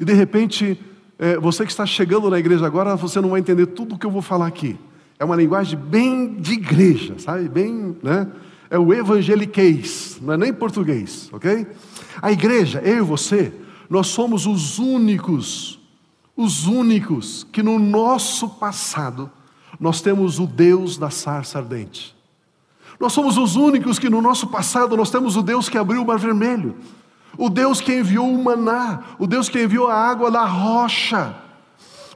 E 0.00 0.06
de 0.06 0.14
repente, 0.14 0.80
é, 1.18 1.36
você 1.36 1.66
que 1.66 1.70
está 1.70 1.84
chegando 1.84 2.30
na 2.30 2.38
igreja 2.38 2.64
agora, 2.64 2.96
você 2.96 3.20
não 3.20 3.28
vai 3.28 3.40
entender 3.40 3.66
tudo 3.66 3.94
o 3.94 3.98
que 3.98 4.06
eu 4.06 4.10
vou 4.10 4.22
falar 4.22 4.46
aqui. 4.46 4.78
É 5.18 5.26
uma 5.26 5.36
linguagem 5.36 5.78
bem 5.78 6.36
de 6.36 6.54
igreja, 6.54 7.14
sabe? 7.18 7.46
Bem, 7.46 7.94
né? 8.02 8.26
É 8.70 8.78
o 8.78 8.94
evangeliquez, 8.94 10.18
não 10.22 10.32
é 10.32 10.38
nem 10.38 10.52
português, 10.54 11.28
ok? 11.30 11.66
A 12.22 12.32
igreja, 12.32 12.80
eu 12.82 12.96
e 12.96 13.00
você, 13.02 13.52
nós 13.90 14.06
somos 14.06 14.46
os 14.46 14.78
únicos, 14.78 15.81
os 16.36 16.66
únicos 16.66 17.46
que 17.52 17.62
no 17.62 17.78
nosso 17.78 18.48
passado 18.48 19.30
nós 19.78 20.00
temos 20.00 20.38
o 20.38 20.46
Deus 20.46 20.96
da 20.96 21.10
sarça 21.10 21.58
ardente. 21.58 22.16
Nós 22.98 23.12
somos 23.12 23.36
os 23.36 23.56
únicos 23.56 23.98
que 23.98 24.08
no 24.08 24.22
nosso 24.22 24.46
passado 24.46 24.96
nós 24.96 25.10
temos 25.10 25.36
o 25.36 25.42
Deus 25.42 25.68
que 25.68 25.76
abriu 25.76 26.02
o 26.02 26.06
mar 26.06 26.18
vermelho, 26.18 26.76
o 27.36 27.50
Deus 27.50 27.80
que 27.80 27.98
enviou 27.98 28.32
o 28.32 28.44
maná, 28.44 29.02
o 29.18 29.26
Deus 29.26 29.48
que 29.48 29.62
enviou 29.62 29.88
a 29.88 29.94
água 29.94 30.30
da 30.30 30.44
rocha, 30.44 31.34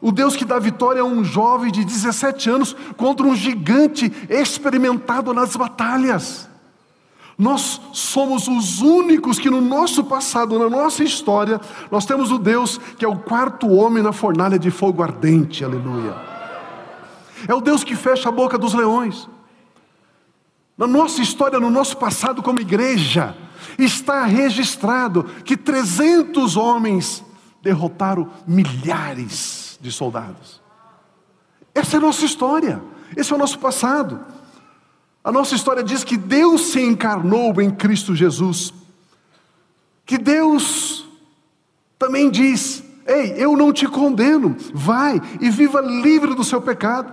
o 0.00 0.12
Deus 0.12 0.36
que 0.36 0.44
dá 0.44 0.58
vitória 0.58 1.02
a 1.02 1.04
um 1.04 1.24
jovem 1.24 1.72
de 1.72 1.84
17 1.84 2.50
anos 2.50 2.76
contra 2.96 3.26
um 3.26 3.34
gigante 3.34 4.12
experimentado 4.28 5.32
nas 5.32 5.56
batalhas. 5.56 6.48
Nós 7.38 7.80
somos 7.92 8.48
os 8.48 8.80
únicos 8.80 9.38
que 9.38 9.50
no 9.50 9.60
nosso 9.60 10.04
passado, 10.04 10.58
na 10.58 10.70
nossa 10.70 11.04
história, 11.04 11.60
nós 11.90 12.06
temos 12.06 12.32
o 12.32 12.38
Deus 12.38 12.78
que 12.96 13.04
é 13.04 13.08
o 13.08 13.18
quarto 13.18 13.68
homem 13.68 14.02
na 14.02 14.12
fornalha 14.12 14.58
de 14.58 14.70
fogo 14.70 15.02
ardente, 15.02 15.62
aleluia. 15.62 16.14
É 17.46 17.54
o 17.54 17.60
Deus 17.60 17.84
que 17.84 17.94
fecha 17.94 18.30
a 18.30 18.32
boca 18.32 18.56
dos 18.56 18.72
leões. 18.72 19.28
Na 20.78 20.86
nossa 20.86 21.20
história, 21.20 21.60
no 21.60 21.70
nosso 21.70 21.96
passado 21.98 22.42
como 22.42 22.60
igreja, 22.60 23.36
está 23.78 24.24
registrado 24.24 25.24
que 25.44 25.56
300 25.56 26.56
homens 26.56 27.22
derrotaram 27.62 28.30
milhares 28.46 29.78
de 29.80 29.92
soldados. 29.92 30.62
Essa 31.74 31.96
é 31.96 31.98
a 31.98 32.02
nossa 32.02 32.24
história, 32.24 32.82
esse 33.14 33.32
é 33.32 33.36
o 33.36 33.38
nosso 33.38 33.58
passado. 33.58 34.20
A 35.26 35.32
nossa 35.32 35.56
história 35.56 35.82
diz 35.82 36.04
que 36.04 36.16
Deus 36.16 36.66
se 36.66 36.80
encarnou 36.80 37.60
em 37.60 37.68
Cristo 37.68 38.14
Jesus. 38.14 38.72
Que 40.04 40.16
Deus 40.16 41.04
também 41.98 42.30
diz: 42.30 42.84
Ei, 43.04 43.34
eu 43.36 43.56
não 43.56 43.72
te 43.72 43.88
condeno, 43.88 44.54
vai 44.72 45.20
e 45.40 45.50
viva 45.50 45.80
livre 45.80 46.32
do 46.32 46.44
seu 46.44 46.62
pecado. 46.62 47.12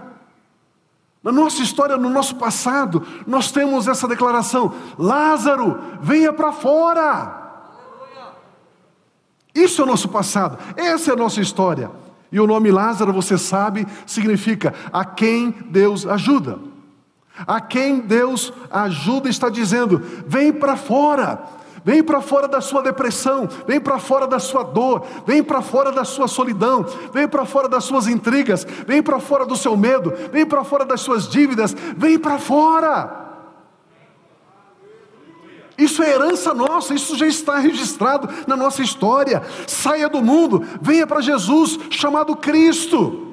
Na 1.23 1.31
nossa 1.31 1.63
história, 1.63 1.97
no 1.97 2.07
nosso 2.07 2.35
passado, 2.35 3.03
nós 3.25 3.51
temos 3.51 3.87
essa 3.87 4.07
declaração: 4.07 4.75
Lázaro, 4.95 5.81
venha 5.99 6.31
para 6.31 6.51
fora. 6.51 7.41
Isso 9.55 9.81
é 9.81 9.85
o 9.85 9.87
nosso 9.87 10.07
passado, 10.07 10.59
essa 10.77 11.09
é 11.09 11.13
a 11.15 11.17
nossa 11.17 11.41
história. 11.41 11.89
E 12.31 12.39
o 12.39 12.45
nome 12.45 12.69
Lázaro, 12.69 13.11
você 13.11 13.39
sabe, 13.39 13.87
significa 14.05 14.71
a 14.91 15.03
quem 15.03 15.49
Deus 15.49 16.05
ajuda. 16.05 16.72
A 17.47 17.59
quem 17.59 17.99
Deus 17.99 18.53
ajuda 18.69 19.29
está 19.29 19.49
dizendo: 19.49 20.01
vem 20.27 20.53
para 20.53 20.77
fora, 20.77 21.43
vem 21.83 22.03
para 22.03 22.21
fora 22.21 22.47
da 22.47 22.61
sua 22.61 22.81
depressão, 22.83 23.49
vem 23.65 23.79
para 23.79 23.97
fora 23.97 24.27
da 24.27 24.39
sua 24.39 24.63
dor, 24.63 25.05
vem 25.25 25.43
para 25.43 25.61
fora 25.61 25.91
da 25.91 26.05
sua 26.05 26.27
solidão, 26.27 26.85
vem 27.11 27.27
para 27.27 27.43
fora 27.45 27.67
das 27.67 27.85
suas 27.85 28.07
intrigas, 28.07 28.65
vem 28.85 29.01
para 29.01 29.19
fora 29.19 29.45
do 29.45 29.55
seu 29.55 29.75
medo, 29.75 30.13
vem 30.31 30.45
para 30.45 30.63
fora 30.63 30.85
das 30.85 31.01
suas 31.01 31.27
dívidas, 31.27 31.75
vem 31.97 32.19
para 32.19 32.37
fora. 32.37 33.21
Isso 35.75 36.03
é 36.03 36.11
herança 36.11 36.53
nossa, 36.53 36.93
isso 36.93 37.17
já 37.17 37.25
está 37.25 37.57
registrado 37.57 38.29
na 38.45 38.55
nossa 38.55 38.83
história. 38.83 39.41
Saia 39.67 40.07
do 40.07 40.21
mundo, 40.21 40.63
venha 40.79 41.07
para 41.07 41.19
Jesus, 41.19 41.79
chamado 41.89 42.35
Cristo. 42.35 43.32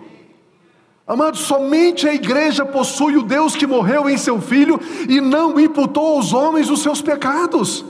Amados, 1.10 1.40
somente 1.40 2.08
a 2.08 2.14
igreja 2.14 2.64
possui 2.64 3.16
o 3.16 3.24
Deus 3.24 3.56
que 3.56 3.66
morreu 3.66 4.08
em 4.08 4.16
seu 4.16 4.40
filho 4.40 4.78
e 5.08 5.20
não 5.20 5.58
imputou 5.58 6.14
aos 6.14 6.32
homens 6.32 6.70
os 6.70 6.82
seus 6.82 7.02
pecados. 7.02 7.84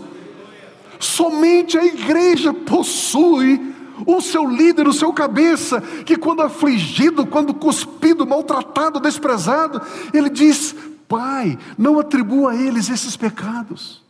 Somente 0.99 1.77
a 1.77 1.85
igreja 1.85 2.55
possui 2.55 3.75
o 4.07 4.23
seu 4.23 4.49
líder, 4.49 4.89
o 4.89 4.93
seu 4.95 5.13
cabeça, 5.13 5.83
que 5.83 6.17
quando 6.17 6.41
afligido, 6.41 7.27
quando 7.27 7.53
cuspido, 7.53 8.27
maltratado, 8.27 8.99
desprezado, 8.99 9.83
ele 10.15 10.31
diz: 10.31 10.75
Pai, 11.07 11.59
não 11.77 12.01
atribua 12.01 12.53
a 12.53 12.57
eles 12.57 12.89
esses 12.89 13.19
pecados. 13.19 14.03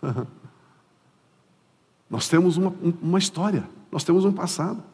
nós 2.08 2.28
temos 2.28 2.56
uma, 2.56 2.72
uma 3.02 3.18
história, 3.18 3.68
nós 3.90 4.04
temos 4.04 4.24
um 4.24 4.30
passado. 4.30 4.89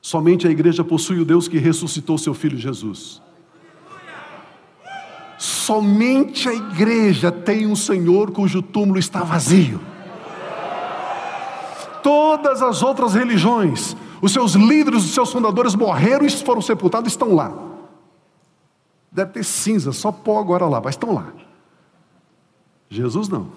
Somente 0.00 0.46
a 0.46 0.50
igreja 0.50 0.84
possui 0.84 1.20
o 1.20 1.24
Deus 1.24 1.48
que 1.48 1.58
ressuscitou 1.58 2.16
seu 2.16 2.34
filho 2.34 2.56
Jesus. 2.56 3.20
Somente 5.38 6.48
a 6.48 6.54
igreja 6.54 7.30
tem 7.30 7.66
um 7.66 7.76
Senhor 7.76 8.32
cujo 8.32 8.60
túmulo 8.60 8.98
está 8.98 9.22
vazio. 9.22 9.80
Todas 12.02 12.62
as 12.62 12.82
outras 12.82 13.14
religiões, 13.14 13.96
os 14.20 14.32
seus 14.32 14.54
líderes, 14.54 15.04
os 15.04 15.14
seus 15.14 15.30
fundadores 15.30 15.74
morreram 15.74 16.24
e 16.26 16.30
foram 16.30 16.62
sepultados, 16.62 17.12
estão 17.12 17.34
lá. 17.34 17.52
Deve 19.12 19.32
ter 19.32 19.44
cinza, 19.44 19.92
só 19.92 20.10
pó 20.10 20.40
agora 20.40 20.66
lá, 20.66 20.80
mas 20.80 20.94
estão 20.94 21.12
lá. 21.12 21.32
Jesus 22.88 23.28
não. 23.28 23.48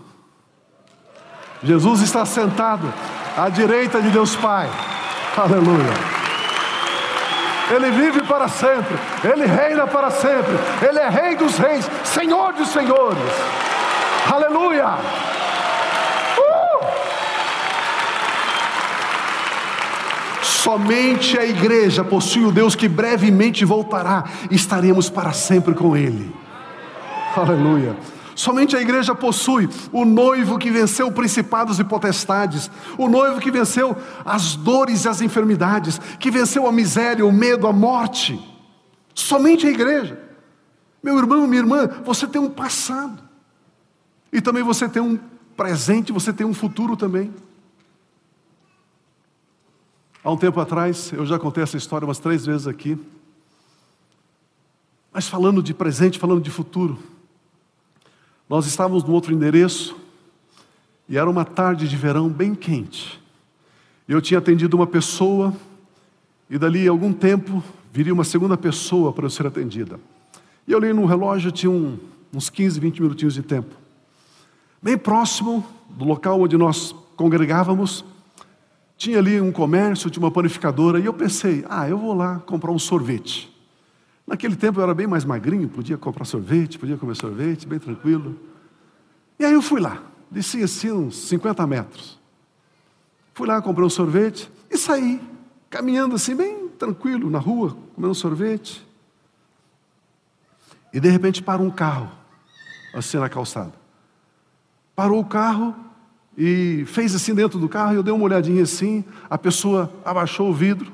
Jesus 1.63 2.01
está 2.01 2.25
sentado 2.25 2.91
à 3.37 3.47
direita 3.49 4.01
de 4.01 4.09
Deus 4.09 4.35
Pai. 4.35 4.69
Aleluia. 5.37 6.10
Ele 7.69 7.91
vive 7.91 8.21
para 8.23 8.47
sempre, 8.47 8.97
Ele 9.23 9.45
reina 9.45 9.87
para 9.87 10.09
sempre, 10.09 10.53
Ele 10.81 10.99
é 10.99 11.09
Rei 11.09 11.35
dos 11.35 11.57
Reis, 11.57 11.89
Senhor 12.03 12.53
dos 12.53 12.69
Senhores. 12.69 13.17
Aleluia! 14.29 14.97
Uh! 16.37 16.85
Somente 20.41 21.37
a 21.37 21.45
igreja 21.45 22.03
possui 22.03 22.45
o 22.45 22.51
Deus 22.51 22.75
que 22.75 22.89
brevemente 22.89 23.63
voltará, 23.63 24.25
estaremos 24.49 25.09
para 25.09 25.31
sempre 25.31 25.73
com 25.73 25.95
Ele. 25.95 26.33
Aleluia. 27.35 27.95
Somente 28.35 28.75
a 28.75 28.81
igreja 28.81 29.13
possui 29.13 29.69
o 29.91 30.05
noivo 30.05 30.57
que 30.57 30.71
venceu 30.71 31.11
principados 31.11 31.79
e 31.79 31.83
potestades, 31.83 32.69
o 32.97 33.07
noivo 33.07 33.39
que 33.39 33.51
venceu 33.51 33.95
as 34.25 34.55
dores 34.55 35.05
e 35.05 35.07
as 35.07 35.21
enfermidades, 35.21 35.99
que 36.19 36.31
venceu 36.31 36.67
a 36.67 36.71
miséria, 36.71 37.25
o 37.25 37.31
medo, 37.31 37.67
a 37.67 37.73
morte. 37.73 38.39
Somente 39.13 39.67
a 39.67 39.69
igreja. 39.69 40.19
Meu 41.03 41.17
irmão, 41.17 41.47
minha 41.47 41.61
irmã, 41.61 41.87
você 42.03 42.27
tem 42.27 42.39
um 42.39 42.49
passado, 42.49 43.21
e 44.31 44.39
também 44.39 44.63
você 44.63 44.87
tem 44.87 45.01
um 45.01 45.19
presente, 45.57 46.11
você 46.11 46.31
tem 46.31 46.45
um 46.45 46.53
futuro 46.53 46.95
também. 46.95 47.33
Há 50.23 50.31
um 50.31 50.37
tempo 50.37 50.59
atrás, 50.59 51.11
eu 51.11 51.25
já 51.25 51.39
contei 51.39 51.63
essa 51.63 51.75
história 51.75 52.05
umas 52.05 52.19
três 52.19 52.45
vezes 52.45 52.67
aqui, 52.67 52.97
mas 55.11 55.27
falando 55.27 55.61
de 55.61 55.73
presente, 55.73 56.19
falando 56.19 56.41
de 56.41 56.51
futuro. 56.51 57.10
Nós 58.51 58.65
estávamos 58.65 59.05
no 59.05 59.13
outro 59.13 59.33
endereço 59.33 59.95
e 61.07 61.17
era 61.17 61.29
uma 61.29 61.45
tarde 61.45 61.87
de 61.87 61.95
verão 61.95 62.27
bem 62.27 62.53
quente. 62.53 63.17
Eu 64.05 64.21
tinha 64.21 64.39
atendido 64.39 64.75
uma 64.75 64.85
pessoa 64.85 65.53
e 66.49 66.57
dali 66.57 66.85
algum 66.85 67.13
tempo 67.13 67.63
viria 67.93 68.13
uma 68.13 68.25
segunda 68.25 68.57
pessoa 68.57 69.13
para 69.13 69.25
eu 69.25 69.29
ser 69.29 69.47
atendida. 69.47 69.97
E 70.67 70.73
eu 70.73 70.79
olhei 70.79 70.91
no 70.91 71.05
relógio, 71.05 71.49
tinha 71.49 71.71
um, 71.71 71.97
uns 72.33 72.49
15, 72.49 72.77
20 72.77 73.01
minutinhos 73.01 73.35
de 73.35 73.41
tempo. 73.41 73.73
Bem 74.81 74.97
próximo 74.97 75.65
do 75.89 76.03
local 76.03 76.41
onde 76.41 76.57
nós 76.57 76.93
congregávamos, 77.15 78.03
tinha 78.97 79.19
ali 79.19 79.39
um 79.39 79.53
comércio, 79.53 80.09
tinha 80.09 80.21
uma 80.21 80.29
panificadora, 80.29 80.99
e 80.99 81.05
eu 81.05 81.13
pensei, 81.13 81.63
ah, 81.69 81.87
eu 81.87 81.97
vou 81.97 82.13
lá 82.13 82.39
comprar 82.39 82.73
um 82.73 82.79
sorvete. 82.79 83.49
Naquele 84.31 84.55
tempo 84.55 84.79
eu 84.79 84.83
era 84.83 84.93
bem 84.93 85.05
mais 85.05 85.25
magrinho, 85.25 85.67
podia 85.67 85.97
comprar 85.97 86.23
sorvete, 86.23 86.79
podia 86.79 86.95
comer 86.95 87.17
sorvete, 87.17 87.67
bem 87.67 87.77
tranquilo. 87.77 88.39
E 89.37 89.43
aí 89.43 89.51
eu 89.51 89.61
fui 89.61 89.81
lá, 89.81 90.01
desci 90.31 90.63
assim 90.63 90.89
uns 90.89 91.17
50 91.27 91.67
metros. 91.67 92.17
Fui 93.33 93.45
lá, 93.45 93.61
comprei 93.61 93.85
um 93.85 93.89
sorvete 93.89 94.49
e 94.69 94.77
saí, 94.77 95.21
caminhando 95.69 96.15
assim, 96.15 96.33
bem 96.33 96.69
tranquilo, 96.69 97.29
na 97.29 97.39
rua, 97.39 97.75
comendo 97.93 98.15
sorvete. 98.15 98.87
E 100.93 100.99
de 101.01 101.09
repente 101.09 101.43
para 101.43 101.61
um 101.61 101.69
carro, 101.69 102.09
assim 102.93 103.17
na 103.17 103.27
calçada. 103.27 103.73
Parou 104.95 105.19
o 105.19 105.25
carro 105.25 105.75
e 106.37 106.85
fez 106.87 107.13
assim 107.13 107.35
dentro 107.35 107.59
do 107.59 107.67
carro, 107.67 107.95
eu 107.95 108.01
dei 108.01 108.13
uma 108.13 108.23
olhadinha 108.23 108.63
assim, 108.63 109.03
a 109.29 109.37
pessoa 109.37 109.91
abaixou 110.05 110.49
o 110.49 110.53
vidro, 110.53 110.89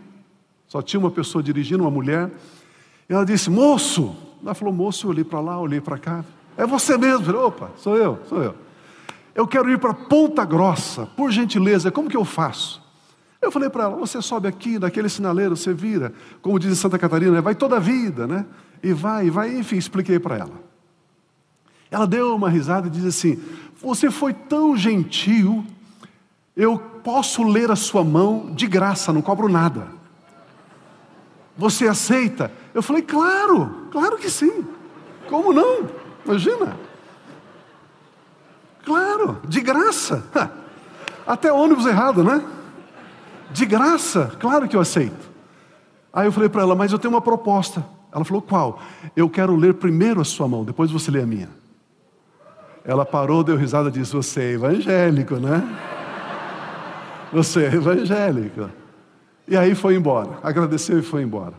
só 0.67 0.81
tinha 0.81 0.99
uma 0.99 1.11
pessoa 1.11 1.43
dirigindo, 1.43 1.83
uma 1.83 1.91
mulher. 1.91 2.31
E 3.09 3.13
ela 3.13 3.25
disse, 3.25 3.49
moço. 3.49 4.15
Ela 4.43 4.53
falou, 4.53 4.73
moço, 4.73 5.05
eu 5.05 5.11
olhei 5.11 5.23
para 5.23 5.39
lá, 5.39 5.59
olhei 5.59 5.81
para 5.81 5.97
cá. 5.97 6.23
É 6.55 6.65
você 6.65 6.97
mesmo. 6.97 7.25
Falei, 7.25 7.41
opa, 7.41 7.71
sou 7.77 7.95
eu, 7.95 8.19
sou 8.27 8.41
eu. 8.41 8.55
Eu 9.33 9.47
quero 9.47 9.69
ir 9.69 9.77
para 9.77 9.93
Ponta 9.93 10.43
Grossa, 10.43 11.05
por 11.05 11.31
gentileza, 11.31 11.91
como 11.91 12.09
que 12.09 12.17
eu 12.17 12.25
faço? 12.25 12.81
Eu 13.39 13.51
falei 13.51 13.69
para 13.69 13.83
ela: 13.83 13.95
você 13.95 14.19
sobe 14.19 14.47
aqui, 14.47 14.79
naquele 14.79 15.09
sinaleiro, 15.09 15.55
você 15.55 15.73
vira, 15.73 16.11
como 16.41 16.57
diz 16.57 16.71
em 16.71 16.75
Santa 16.75 16.97
Catarina, 16.97 17.39
vai 17.41 17.53
toda 17.53 17.77
a 17.77 17.79
vida, 17.79 18.25
né? 18.25 18.45
E 18.81 18.93
vai, 18.93 19.27
e 19.27 19.29
vai, 19.29 19.55
enfim, 19.55 19.77
expliquei 19.77 20.19
para 20.19 20.37
ela. 20.37 20.67
Ela 21.89 22.05
deu 22.05 22.35
uma 22.35 22.49
risada 22.49 22.87
e 22.87 22.89
disse 22.89 23.07
assim: 23.07 23.43
Você 23.81 24.09
foi 24.09 24.33
tão 24.33 24.75
gentil, 24.75 25.63
eu 26.55 26.79
posso 26.79 27.43
ler 27.43 27.69
a 27.69 27.75
sua 27.75 28.03
mão 28.03 28.51
de 28.53 28.65
graça, 28.65 29.13
não 29.13 29.21
cobro 29.21 29.47
nada. 29.47 29.87
Você 31.57 31.87
aceita? 31.87 32.51
Eu 32.73 32.81
falei: 32.81 33.01
Claro, 33.01 33.87
claro 33.91 34.17
que 34.17 34.29
sim. 34.29 34.65
Como 35.27 35.51
não? 35.51 35.89
Imagina. 36.25 36.77
Claro, 38.85 39.41
de 39.47 39.59
graça. 39.59 40.23
Até 41.25 41.51
ônibus 41.51 41.85
errado, 41.85 42.23
né? 42.23 42.45
De 43.51 43.65
graça, 43.65 44.31
claro 44.39 44.67
que 44.67 44.75
eu 44.75 44.81
aceito. 44.81 45.29
Aí 46.13 46.25
eu 46.25 46.31
falei 46.31 46.47
para 46.47 46.61
ela, 46.61 46.75
mas 46.75 46.91
eu 46.91 46.99
tenho 46.99 47.13
uma 47.13 47.21
proposta. 47.21 47.85
Ela 48.13 48.23
falou, 48.23 48.41
qual? 48.41 48.81
Eu 49.15 49.29
quero 49.29 49.55
ler 49.55 49.73
primeiro 49.73 50.21
a 50.21 50.25
sua 50.25 50.47
mão, 50.47 50.63
depois 50.63 50.89
você 50.89 51.11
lê 51.11 51.21
a 51.21 51.25
minha. 51.25 51.49
Ela 52.87 53.05
parou, 53.05 53.43
deu 53.43 53.57
risada 53.57 53.89
e 53.89 53.91
disse: 53.91 54.13
Você 54.13 54.41
é 54.41 54.51
evangélico, 54.53 55.35
né? 55.35 55.61
Você 57.33 57.65
é 57.65 57.73
evangélico. 57.73 58.69
E 59.47 59.55
aí 59.55 59.73
foi 59.73 59.95
embora. 59.95 60.39
Agradeceu 60.43 60.99
e 60.99 61.01
foi 61.01 61.23
embora. 61.23 61.53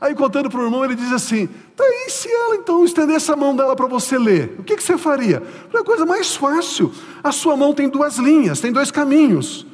Aí 0.00 0.14
contando 0.14 0.48
para 0.48 0.60
o 0.60 0.64
irmão, 0.64 0.84
ele 0.84 0.94
diz 0.94 1.12
assim: 1.12 1.46
Tá 1.76 1.84
aí, 1.84 2.10
se 2.10 2.30
ela 2.30 2.56
então 2.56 2.84
estendesse 2.84 3.30
a 3.30 3.36
mão 3.36 3.54
dela 3.54 3.76
para 3.76 3.86
você 3.86 4.18
ler, 4.18 4.56
o 4.58 4.62
que, 4.62 4.76
que 4.76 4.82
você 4.82 4.96
faria? 4.96 5.42
A 5.74 5.84
coisa 5.84 6.06
mais 6.06 6.34
fácil. 6.34 6.92
A 7.22 7.32
sua 7.32 7.56
mão 7.56 7.74
tem 7.74 7.88
duas 7.88 8.16
linhas, 8.16 8.60
tem 8.60 8.72
dois 8.72 8.90
caminhos. 8.90 9.66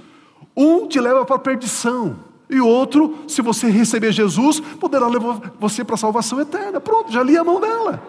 Um 0.57 0.89
te 0.89 0.99
leva 0.99 1.25
para 1.25 1.37
a 1.37 1.39
perdição, 1.39 2.17
e 2.49 2.61
outro, 2.61 3.19
se 3.27 3.43
você 3.43 3.69
receber 3.69 4.12
Jesus, 4.12 4.61
poderá 4.61 5.09
levar 5.09 5.53
você 5.59 5.83
para 5.83 5.95
a 5.95 5.99
salvação 5.99 6.41
eterna. 6.41 6.81
Pronto, 6.81 7.12
já 7.12 7.23
li 7.23 7.37
a 7.37 7.43
mão 7.43 7.61
dela. 7.61 8.03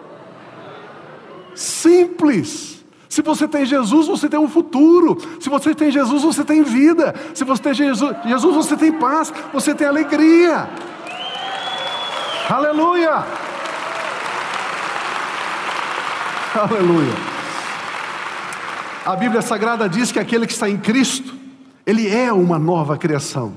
Simples. 1.55 2.76
Se 3.09 3.21
você 3.21 3.47
tem 3.47 3.65
Jesus, 3.65 4.07
você 4.07 4.27
tem 4.27 4.39
um 4.39 4.49
futuro. 4.49 5.17
Se 5.39 5.49
você 5.49 5.73
tem 5.73 5.91
Jesus, 5.91 6.23
você 6.23 6.43
tem 6.43 6.63
vida. 6.63 7.15
Se 7.33 7.43
você 7.43 7.61
tem 7.61 7.73
Jesus, 7.73 8.15
Jesus 8.25 8.55
você 8.55 8.75
tem 8.75 8.91
paz, 8.91 9.33
você 9.53 9.73
tem 9.73 9.87
alegria. 9.87 10.69
Aleluia! 12.49 13.25
Aleluia. 16.55 17.13
A 19.05 19.15
Bíblia 19.15 19.41
Sagrada 19.41 19.87
diz 19.87 20.11
que 20.11 20.19
aquele 20.19 20.47
que 20.47 20.53
está 20.53 20.69
em 20.69 20.77
Cristo, 20.77 21.33
ele 21.85 22.13
é 22.13 22.33
uma 22.33 22.59
nova 22.59 22.97
criação. 22.97 23.53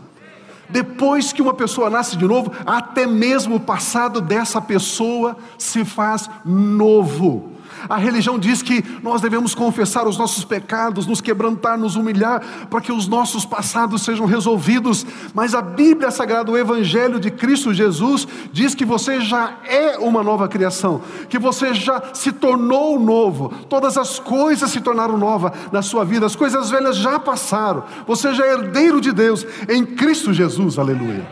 Depois 0.68 1.32
que 1.32 1.42
uma 1.42 1.54
pessoa 1.54 1.90
nasce 1.90 2.16
de 2.16 2.24
novo, 2.24 2.52
até 2.64 3.06
mesmo 3.06 3.56
o 3.56 3.60
passado 3.60 4.20
dessa 4.20 4.60
pessoa 4.60 5.36
se 5.58 5.84
faz 5.84 6.30
novo. 6.44 7.52
A 7.88 7.96
religião 7.96 8.38
diz 8.38 8.62
que 8.62 8.84
nós 9.02 9.20
devemos 9.20 9.54
confessar 9.54 10.06
os 10.06 10.18
nossos 10.18 10.44
pecados, 10.44 11.06
nos 11.06 11.20
quebrantar, 11.20 11.78
nos 11.78 11.96
humilhar, 11.96 12.66
para 12.68 12.80
que 12.80 12.92
os 12.92 13.06
nossos 13.06 13.44
passados 13.44 14.02
sejam 14.02 14.26
resolvidos. 14.26 15.06
Mas 15.34 15.54
a 15.54 15.62
Bíblia 15.62 16.10
Sagrada, 16.10 16.50
o 16.50 16.58
Evangelho 16.58 17.18
de 17.18 17.30
Cristo 17.30 17.72
Jesus, 17.72 18.26
diz 18.52 18.74
que 18.74 18.84
você 18.84 19.20
já 19.20 19.58
é 19.64 19.98
uma 19.98 20.22
nova 20.22 20.48
criação, 20.48 21.00
que 21.28 21.38
você 21.38 21.74
já 21.74 22.14
se 22.14 22.32
tornou 22.32 22.98
novo. 22.98 23.52
Todas 23.68 23.96
as 23.96 24.18
coisas 24.18 24.70
se 24.70 24.80
tornaram 24.80 25.16
novas 25.16 25.52
na 25.72 25.82
sua 25.82 26.04
vida, 26.04 26.26
as 26.26 26.36
coisas 26.36 26.70
velhas 26.70 26.96
já 26.96 27.18
passaram. 27.18 27.84
Você 28.06 28.34
já 28.34 28.46
é 28.46 28.52
herdeiro 28.52 29.00
de 29.00 29.12
Deus 29.12 29.46
em 29.68 29.84
Cristo 29.84 30.32
Jesus. 30.32 30.78
Aleluia. 30.78 31.26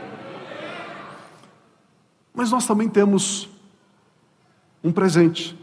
Mas 2.35 2.51
nós 2.53 2.67
também 2.67 2.89
temos 2.89 3.49
um 4.83 4.93
presente. 4.93 5.59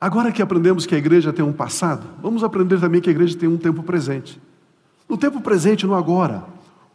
Agora 0.00 0.30
que 0.30 0.40
aprendemos 0.40 0.86
que 0.86 0.94
a 0.94 0.98
igreja 0.98 1.32
tem 1.32 1.44
um 1.44 1.52
passado, 1.52 2.06
vamos 2.22 2.44
aprender 2.44 2.78
também 2.78 3.00
que 3.00 3.08
a 3.08 3.12
igreja 3.12 3.36
tem 3.36 3.48
um 3.48 3.56
tempo 3.56 3.82
presente. 3.82 4.40
No 5.08 5.16
tempo 5.16 5.40
presente, 5.40 5.86
no 5.86 5.94
agora, 5.94 6.44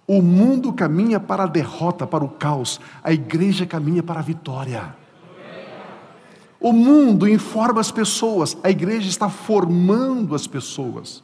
o 0.08 0.22
mundo 0.22 0.72
caminha 0.72 1.20
para 1.20 1.44
a 1.44 1.48
derrota, 1.48 2.08
para 2.08 2.24
o 2.24 2.30
caos, 2.30 2.80
a 3.04 3.12
igreja 3.12 3.66
caminha 3.66 4.04
para 4.04 4.20
a 4.20 4.24
vitória. 4.24 4.96
O 6.60 6.72
mundo 6.72 7.28
informa 7.28 7.82
as 7.82 7.92
pessoas, 7.92 8.56
a 8.64 8.70
igreja 8.70 9.10
está 9.10 9.28
formando 9.28 10.34
as 10.34 10.48
pessoas. 10.48 11.22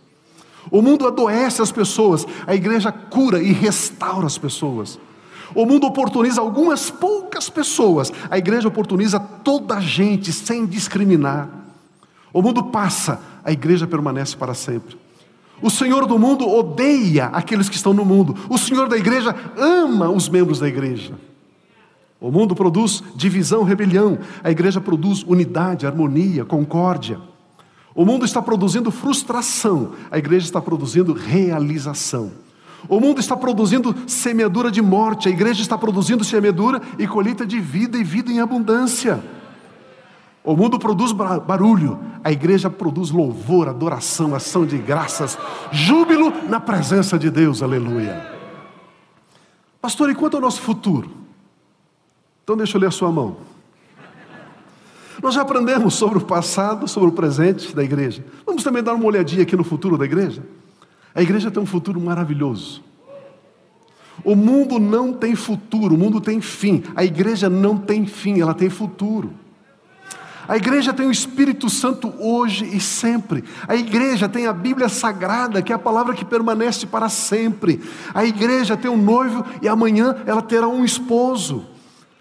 O 0.69 0.81
mundo 0.81 1.07
adoece 1.07 1.61
as 1.61 1.71
pessoas, 1.71 2.25
a 2.45 2.53
igreja 2.53 2.91
cura 2.91 3.41
e 3.41 3.53
restaura 3.53 4.25
as 4.25 4.37
pessoas. 4.37 4.99
O 5.55 5.65
mundo 5.65 5.87
oportuniza 5.87 6.41
algumas 6.41 6.91
poucas 6.91 7.49
pessoas, 7.49 8.11
a 8.29 8.37
igreja 8.37 8.67
oportuniza 8.67 9.17
toda 9.17 9.75
a 9.75 9.79
gente 9.79 10.33
sem 10.33 10.65
discriminar. 10.65 11.49
O 12.39 12.41
mundo 12.41 12.63
passa, 12.63 13.19
a 13.43 13.51
igreja 13.51 13.85
permanece 13.85 14.33
para 14.37 14.53
sempre. 14.53 14.97
O 15.61 15.69
Senhor 15.69 16.05
do 16.05 16.17
mundo 16.17 16.47
odeia 16.47 17.25
aqueles 17.25 17.67
que 17.67 17.75
estão 17.75 17.93
no 17.93 18.05
mundo. 18.05 18.33
O 18.47 18.57
Senhor 18.57 18.87
da 18.87 18.95
igreja 18.95 19.35
ama 19.57 20.09
os 20.09 20.29
membros 20.29 20.57
da 20.57 20.65
igreja. 20.65 21.15
O 22.17 22.31
mundo 22.31 22.55
produz 22.55 23.03
divisão, 23.13 23.63
rebelião. 23.63 24.19
A 24.41 24.49
igreja 24.49 24.79
produz 24.79 25.21
unidade, 25.23 25.85
harmonia, 25.85 26.45
concórdia. 26.45 27.19
O 27.93 28.05
mundo 28.05 28.23
está 28.23 28.41
produzindo 28.41 28.89
frustração. 28.89 29.91
A 30.09 30.17
igreja 30.17 30.45
está 30.45 30.61
produzindo 30.61 31.11
realização. 31.11 32.31
O 32.87 33.01
mundo 33.01 33.19
está 33.19 33.35
produzindo 33.35 33.93
semeadura 34.07 34.71
de 34.71 34.81
morte. 34.81 35.27
A 35.27 35.31
igreja 35.31 35.61
está 35.61 35.77
produzindo 35.77 36.23
semeadura 36.23 36.81
e 36.97 37.05
colheita 37.05 37.45
de 37.45 37.59
vida 37.59 37.97
e 37.97 38.03
vida 38.05 38.31
em 38.31 38.39
abundância. 38.39 39.21
O 40.43 40.55
mundo 40.55 40.79
produz 40.79 41.11
barulho, 41.11 41.99
a 42.23 42.31
igreja 42.31 42.69
produz 42.69 43.11
louvor, 43.11 43.67
adoração, 43.67 44.33
ação 44.33 44.65
de 44.65 44.77
graças, 44.77 45.37
júbilo 45.71 46.31
na 46.47 46.59
presença 46.59 47.19
de 47.19 47.29
Deus, 47.29 47.61
aleluia. 47.61 48.37
Pastor, 49.81 50.09
e 50.09 50.15
quanto 50.15 50.35
ao 50.35 50.41
nosso 50.41 50.61
futuro? 50.61 51.09
Então 52.43 52.57
deixa 52.57 52.77
eu 52.77 52.81
ler 52.81 52.87
a 52.87 52.91
sua 52.91 53.11
mão. 53.11 53.37
Nós 55.21 55.35
já 55.35 55.41
aprendemos 55.41 55.95
sobre 55.95 56.17
o 56.17 56.21
passado, 56.21 56.87
sobre 56.87 57.09
o 57.09 57.11
presente 57.11 57.75
da 57.75 57.83
igreja. 57.83 58.23
Vamos 58.45 58.63
também 58.63 58.81
dar 58.81 58.93
uma 58.93 59.05
olhadinha 59.05 59.43
aqui 59.43 59.55
no 59.55 59.63
futuro 59.63 59.97
da 59.97 60.05
igreja? 60.05 60.43
A 61.13 61.21
igreja 61.21 61.51
tem 61.51 61.61
um 61.61 61.65
futuro 61.65 61.99
maravilhoso. 61.99 62.81
O 64.23 64.35
mundo 64.35 64.79
não 64.79 65.13
tem 65.13 65.35
futuro, 65.35 65.95
o 65.95 65.97
mundo 65.97 66.21
tem 66.21 66.39
fim. 66.39 66.83
A 66.95 67.03
igreja 67.03 67.49
não 67.49 67.77
tem 67.77 68.05
fim, 68.05 68.39
ela 68.39 68.53
tem 68.53 68.69
futuro. 68.69 69.31
A 70.49 70.57
igreja 70.57 70.91
tem 70.91 71.05
o 71.05 71.11
Espírito 71.11 71.69
Santo 71.69 72.11
hoje 72.17 72.65
e 72.65 72.79
sempre. 72.79 73.43
A 73.67 73.75
igreja 73.75 74.27
tem 74.27 74.47
a 74.47 74.51
Bíblia 74.51 74.89
Sagrada, 74.89 75.61
que 75.61 75.71
é 75.71 75.75
a 75.75 75.79
palavra 75.79 76.15
que 76.15 76.25
permanece 76.25 76.87
para 76.87 77.07
sempre. 77.07 77.79
A 78.15 78.25
igreja 78.25 78.75
tem 78.75 78.89
um 78.89 78.97
noivo 78.97 79.45
e 79.61 79.67
amanhã 79.67 80.15
ela 80.25 80.41
terá 80.41 80.67
um 80.67 80.83
esposo. 80.83 81.67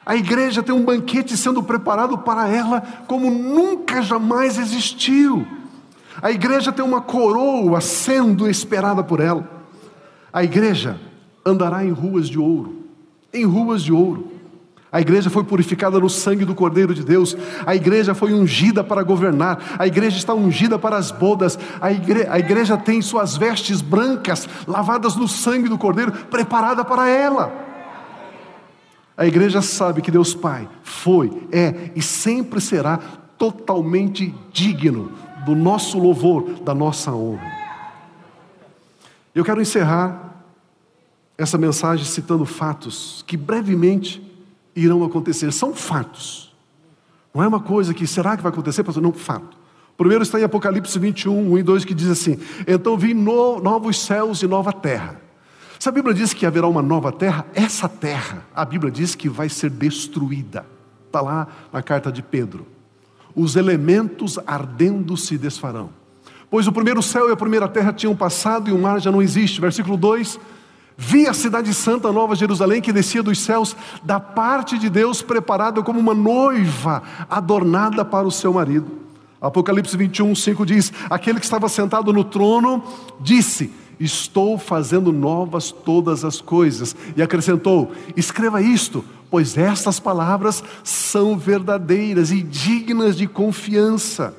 A 0.04 0.14
igreja 0.14 0.62
tem 0.62 0.74
um 0.74 0.84
banquete 0.84 1.38
sendo 1.38 1.62
preparado 1.62 2.18
para 2.18 2.46
ela 2.48 2.82
como 3.06 3.30
nunca 3.30 4.02
jamais 4.02 4.58
existiu. 4.58 5.46
A 6.20 6.30
igreja 6.30 6.70
tem 6.70 6.84
uma 6.84 7.00
coroa 7.00 7.80
sendo 7.80 8.46
esperada 8.46 9.02
por 9.02 9.20
ela. 9.20 9.48
A 10.30 10.44
igreja 10.44 11.00
andará 11.46 11.82
em 11.82 11.92
ruas 11.92 12.28
de 12.28 12.38
ouro, 12.38 12.84
em 13.32 13.46
ruas 13.46 13.82
de 13.82 13.90
ouro. 13.90 14.38
A 14.91 15.01
igreja 15.01 15.28
foi 15.28 15.45
purificada 15.45 16.01
no 16.01 16.09
sangue 16.09 16.47
do 16.47 16.55
Cordeiro 16.55 16.95
de 16.95 17.05
Deus. 17.05 17.36
A 17.66 17.76
igreja 17.76 18.14
foi 18.14 18.32
ungida 18.32 18.82
para 18.82 19.03
governar. 19.03 19.76
A 19.78 19.86
igreja 19.86 20.16
está 20.16 20.32
ungida 20.32 20.78
para 20.78 20.97
as 20.97 21.11
bodas. 21.11 21.59
A, 21.80 21.93
igre... 21.93 22.26
a 22.28 22.39
igreja 22.39 22.76
tem 22.76 23.03
suas 23.03 23.36
vestes 23.36 23.82
brancas, 23.82 24.49
lavadas 24.66 25.14
no 25.14 25.28
sangue 25.28 25.68
do 25.68 25.76
Cordeiro, 25.76 26.12
preparada 26.12 26.84
para 26.84 27.07
ela. 27.07 27.53
A 29.14 29.26
igreja 29.26 29.61
sabe 29.61 30.01
que 30.01 30.11
Deus 30.11 30.32
Pai 30.32 30.68
foi, 30.82 31.47
é 31.51 31.91
e 31.95 32.01
sempre 32.01 32.61
será 32.61 32.99
totalmente 33.36 34.34
digno 34.53 35.12
do 35.45 35.55
nosso 35.55 35.99
louvor, 35.99 36.61
da 36.61 36.74
nossa 36.74 37.12
honra. 37.12 37.59
Eu 39.34 39.45
quero 39.45 39.61
encerrar 39.61 40.45
essa 41.36 41.59
mensagem 41.59 42.05
citando 42.05 42.45
fatos 42.45 43.24
que 43.26 43.36
brevemente 43.36 44.27
irão 44.82 45.04
acontecer. 45.04 45.52
São 45.52 45.74
fatos. 45.74 46.54
Não 47.34 47.42
é 47.42 47.48
uma 47.48 47.60
coisa 47.60 47.92
que 47.94 48.06
será 48.06 48.36
que 48.36 48.42
vai 48.42 48.50
acontecer, 48.50 48.82
pastor? 48.82 49.02
Não, 49.02 49.12
fato. 49.12 49.56
Primeiro 49.96 50.22
está 50.22 50.38
em 50.38 50.44
Apocalipse 50.44 50.96
21, 50.98 51.52
1 51.52 51.58
e 51.58 51.62
2, 51.62 51.84
que 51.84 51.94
diz 51.94 52.08
assim: 52.08 52.38
Então 52.66 52.96
vi 52.96 53.14
no, 53.14 53.60
novos 53.60 54.00
céus 54.00 54.42
e 54.42 54.46
nova 54.46 54.72
terra. 54.72 55.20
Se 55.78 55.88
a 55.88 55.92
Bíblia 55.92 56.14
diz 56.14 56.32
que 56.32 56.46
haverá 56.46 56.66
uma 56.66 56.82
nova 56.82 57.12
terra, 57.12 57.46
essa 57.54 57.88
terra, 57.88 58.44
a 58.54 58.64
Bíblia 58.64 58.90
diz 58.90 59.14
que 59.14 59.28
vai 59.28 59.48
ser 59.48 59.70
destruída. 59.70 60.66
Está 61.06 61.20
lá 61.20 61.48
na 61.72 61.82
carta 61.82 62.10
de 62.10 62.22
Pedro. 62.22 62.66
Os 63.34 63.56
elementos 63.56 64.38
ardendo 64.46 65.16
se 65.16 65.38
desfarão. 65.38 65.90
Pois 66.50 66.66
o 66.66 66.72
primeiro 66.72 67.02
céu 67.02 67.28
e 67.28 67.32
a 67.32 67.36
primeira 67.36 67.68
terra 67.68 67.92
tinham 67.92 68.16
passado 68.16 68.68
e 68.70 68.72
o 68.72 68.78
mar 68.78 69.00
já 69.00 69.12
não 69.12 69.22
existe. 69.22 69.60
Versículo 69.60 69.96
2: 69.96 70.38
Vi 71.01 71.28
a 71.28 71.32
cidade 71.32 71.72
santa, 71.72 72.11
Nova 72.11 72.34
Jerusalém, 72.34 72.82
que 72.82 72.92
descia 72.92 73.22
dos 73.22 73.38
céus 73.38 73.76
da 74.03 74.18
parte 74.18 74.76
de 74.76 74.90
Deus, 74.90 75.22
preparada 75.22 75.80
como 75.80 76.01
uma 76.01 76.12
noiva 76.12 77.05
adornada 77.30 78.05
para 78.05 78.26
o 78.26 78.32
seu 78.32 78.53
marido. 78.53 78.90
Apocalipse 79.40 79.96
21, 79.96 80.34
5 80.34 80.66
diz: 80.66 80.92
Aquele 81.09 81.38
que 81.38 81.44
estava 81.44 81.68
sentado 81.68 82.12
no 82.12 82.24
trono 82.24 82.82
disse: 83.20 83.70
Estou 84.01 84.59
fazendo 84.59 85.12
novas 85.12 85.70
todas 85.70 86.24
as 86.24 86.40
coisas. 86.40 86.96
E 87.16 87.22
acrescentou: 87.22 87.92
Escreva 88.16 88.61
isto, 88.61 89.05
pois 89.30 89.57
estas 89.57 90.01
palavras 90.01 90.64
são 90.82 91.38
verdadeiras 91.38 92.32
e 92.32 92.42
dignas 92.42 93.16
de 93.16 93.28
confiança. 93.28 94.34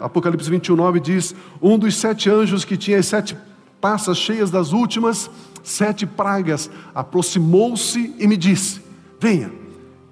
Apocalipse 0.00 0.48
21, 0.48 0.74
9 0.74 1.00
diz: 1.00 1.34
Um 1.60 1.78
dos 1.78 1.96
sete 1.96 2.30
anjos 2.30 2.64
que 2.64 2.78
tinha 2.78 2.98
as 2.98 3.04
sete 3.04 3.36
taças 3.80 4.18
cheias 4.18 4.50
das 4.50 4.72
últimas 4.72 5.30
sete 5.62 6.06
pragas, 6.06 6.70
aproximou-se 6.94 8.14
e 8.18 8.26
me 8.26 8.36
disse: 8.36 8.80
Venha, 9.20 9.52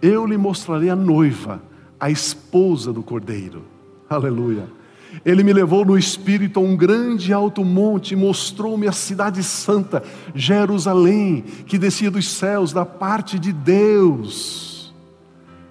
eu 0.01 0.27
lhe 0.27 0.37
mostrarei 0.37 0.91
a 0.91 0.97
noiva, 0.97 1.63
a 1.99 2.11
esposa 2.11 2.93
do 2.93 3.03
cordeiro. 3.03 3.63
Aleluia. 4.09 4.69
Ele 5.25 5.43
me 5.43 5.53
levou 5.53 5.85
no 5.85 5.97
espírito 5.97 6.61
a 6.61 6.63
um 6.63 6.77
grande 6.77 7.33
alto 7.33 7.65
monte 7.65 8.13
e 8.13 8.17
mostrou-me 8.17 8.87
a 8.87 8.93
cidade 8.93 9.43
santa, 9.43 10.03
Jerusalém, 10.35 11.43
que 11.67 11.79
descia 11.79 12.11
dos 12.11 12.29
céus 12.29 12.73
da 12.73 12.85
parte 12.85 13.39
de 13.39 13.53
Deus. 13.53 14.95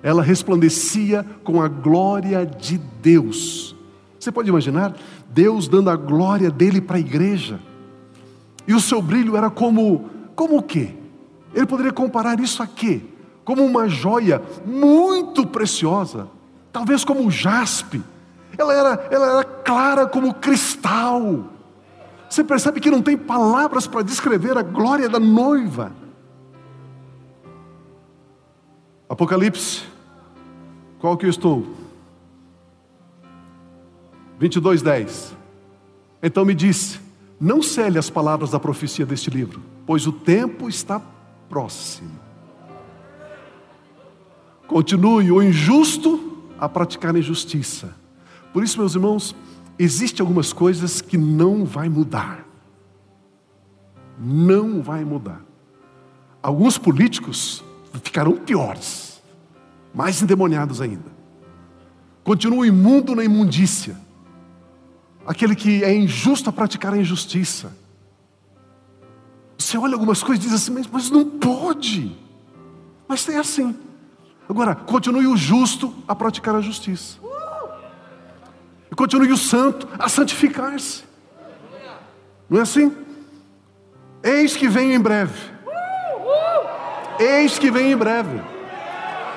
Ela 0.02 0.24
resplandecia 0.24 1.26
com 1.43 1.62
a 1.62 1.68
glória 1.68 2.46
de 2.46 2.80
Deus. 3.02 3.76
Você 4.20 4.32
pode 4.32 4.50
imaginar 4.50 4.96
Deus 5.30 5.68
dando 5.68 5.89
a 5.89 5.96
glória 5.96 6.50
dele 6.50 6.82
para 6.82 6.98
a 6.98 7.00
igreja? 7.00 7.60
E 8.68 8.74
o 8.74 8.80
seu 8.80 9.01
brilho 9.01 9.38
era 9.38 9.49
como, 9.49 10.09
como 10.36 10.57
o 10.57 10.63
quê? 10.63 10.93
Ele 11.53 11.66
poderia 11.66 11.93
comparar 11.93 12.39
isso 12.39 12.61
a 12.61 12.68
quê? 12.68 13.01
Como 13.43 13.63
uma 13.63 13.88
joia 13.88 14.41
muito 14.66 15.45
preciosa, 15.45 16.28
talvez 16.72 17.03
como 17.03 17.22
um 17.22 17.30
jaspe. 17.30 18.03
Ela 18.57 18.74
era, 18.74 19.07
ela 19.11 19.32
era 19.38 19.43
clara 19.43 20.07
como 20.07 20.34
cristal. 20.34 21.45
Você 22.30 22.43
percebe 22.43 22.80
que 22.80 22.89
não 22.89 23.01
tem 23.01 23.18
palavras 23.18 23.86
para 23.88 24.01
descrever 24.01 24.57
a 24.57 24.63
glória 24.63 25.07
da 25.07 25.20
noiva. 25.20 25.91
Apocalipse, 29.07 29.84
qual 30.99 31.16
que 31.16 31.26
eu 31.26 31.30
estou? 31.30 31.66
22, 34.39 34.82
10. 34.82 35.36
Então 36.22 36.43
me 36.43 36.53
disse: 36.53 36.99
não 37.40 37.62
cele 37.62 37.98
as 37.98 38.10
palavras 38.10 38.52
da 38.52 38.60
profecia 38.60 39.06
deste 39.06 39.30
livro, 39.30 39.62
pois 39.86 40.08
o 40.08 40.12
tempo 40.12 40.70
está 40.70 41.02
próximo. 41.50 42.12
Continue 44.68 45.32
o 45.32 45.42
injusto 45.42 46.42
a 46.60 46.68
praticar 46.68 47.16
a 47.16 47.20
injustiça. 47.20 47.96
Por 48.54 48.64
isso, 48.64 48.80
meus 48.80 48.96
irmãos, 48.96 49.36
existem 49.78 50.24
algumas 50.24 50.54
coisas 50.54 51.02
que 51.02 51.18
não 51.18 51.66
vai 51.66 51.90
mudar. 51.90 52.46
Não 54.18 54.82
vai 54.82 55.04
mudar. 55.04 55.42
Alguns 56.42 56.78
políticos 56.78 57.64
ficarão 58.04 58.38
piores, 58.38 59.22
mais 59.94 60.22
endemoniados 60.22 60.80
ainda. 60.80 61.14
Continua 62.24 62.66
imundo 62.66 63.14
na 63.14 63.24
imundícia 63.24 64.05
aquele 65.26 65.55
que 65.55 65.84
é 65.84 65.93
injusto 65.93 66.49
a 66.49 66.53
praticar 66.53 66.93
a 66.93 66.97
injustiça. 66.97 67.76
Você 69.57 69.78
olha 69.78 69.93
algumas 69.93 70.21
coisas 70.21 70.43
e 70.43 70.47
diz 70.47 70.55
assim, 70.55 70.71
mas, 70.71 70.88
mas 70.88 71.09
não 71.09 71.26
pode. 71.26 72.15
Mas 73.07 73.28
é 73.30 73.38
assim. 73.38 73.76
Agora, 74.47 74.76
continue 74.76 75.26
o 75.28 75.36
justo 75.36 75.93
a 76.07 76.15
praticar 76.15 76.55
a 76.55 76.61
justiça. 76.61 77.17
E 78.91 78.95
continue 78.95 79.32
o 79.32 79.38
santo 79.38 79.88
a 79.97 80.07
santificar-se. 80.07 81.03
Não 82.49 82.59
é 82.59 82.61
assim? 82.61 82.95
Eis 84.21 84.55
que 84.55 84.67
venho 84.67 84.93
em 84.93 84.99
breve. 84.99 85.51
Eis 87.19 87.57
que 87.57 87.71
venho 87.71 87.93
em 87.93 87.97
breve. 87.97 88.41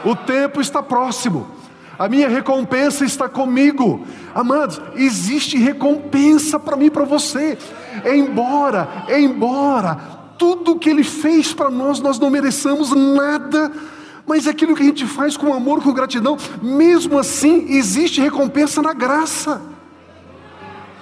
O 0.05 0.15
tempo 0.15 0.61
está 0.61 0.83
próximo 0.83 1.58
a 1.99 2.09
minha 2.09 2.29
recompensa 2.29 3.05
está 3.05 3.29
comigo. 3.29 4.07
Amados, 4.35 4.81
existe 4.95 5.59
recompensa 5.59 6.59
para 6.61 6.77
mim 6.77 6.87
e 6.87 6.91
para 6.91 7.05
você. 7.05 7.59
Embora, 8.05 9.05
embora 9.09 9.97
tudo 10.39 10.79
que 10.79 10.89
Ele 10.89 11.03
fez 11.03 11.53
para 11.53 11.69
nós, 11.69 11.99
nós 11.99 12.19
não 12.19 12.31
mereçamos 12.31 12.93
nada, 12.93 13.73
mas 14.25 14.47
é 14.47 14.51
aquilo 14.51 14.77
que 14.77 14.83
a 14.83 14.87
gente 14.87 15.07
faz 15.07 15.37
com 15.37 15.53
amor, 15.53 15.83
com 15.83 15.93
gratidão, 15.93 16.37
mesmo 16.63 17.19
assim 17.19 17.67
existe 17.71 18.21
recompensa 18.21 18.81
na 18.81 18.93
graça. 18.93 19.61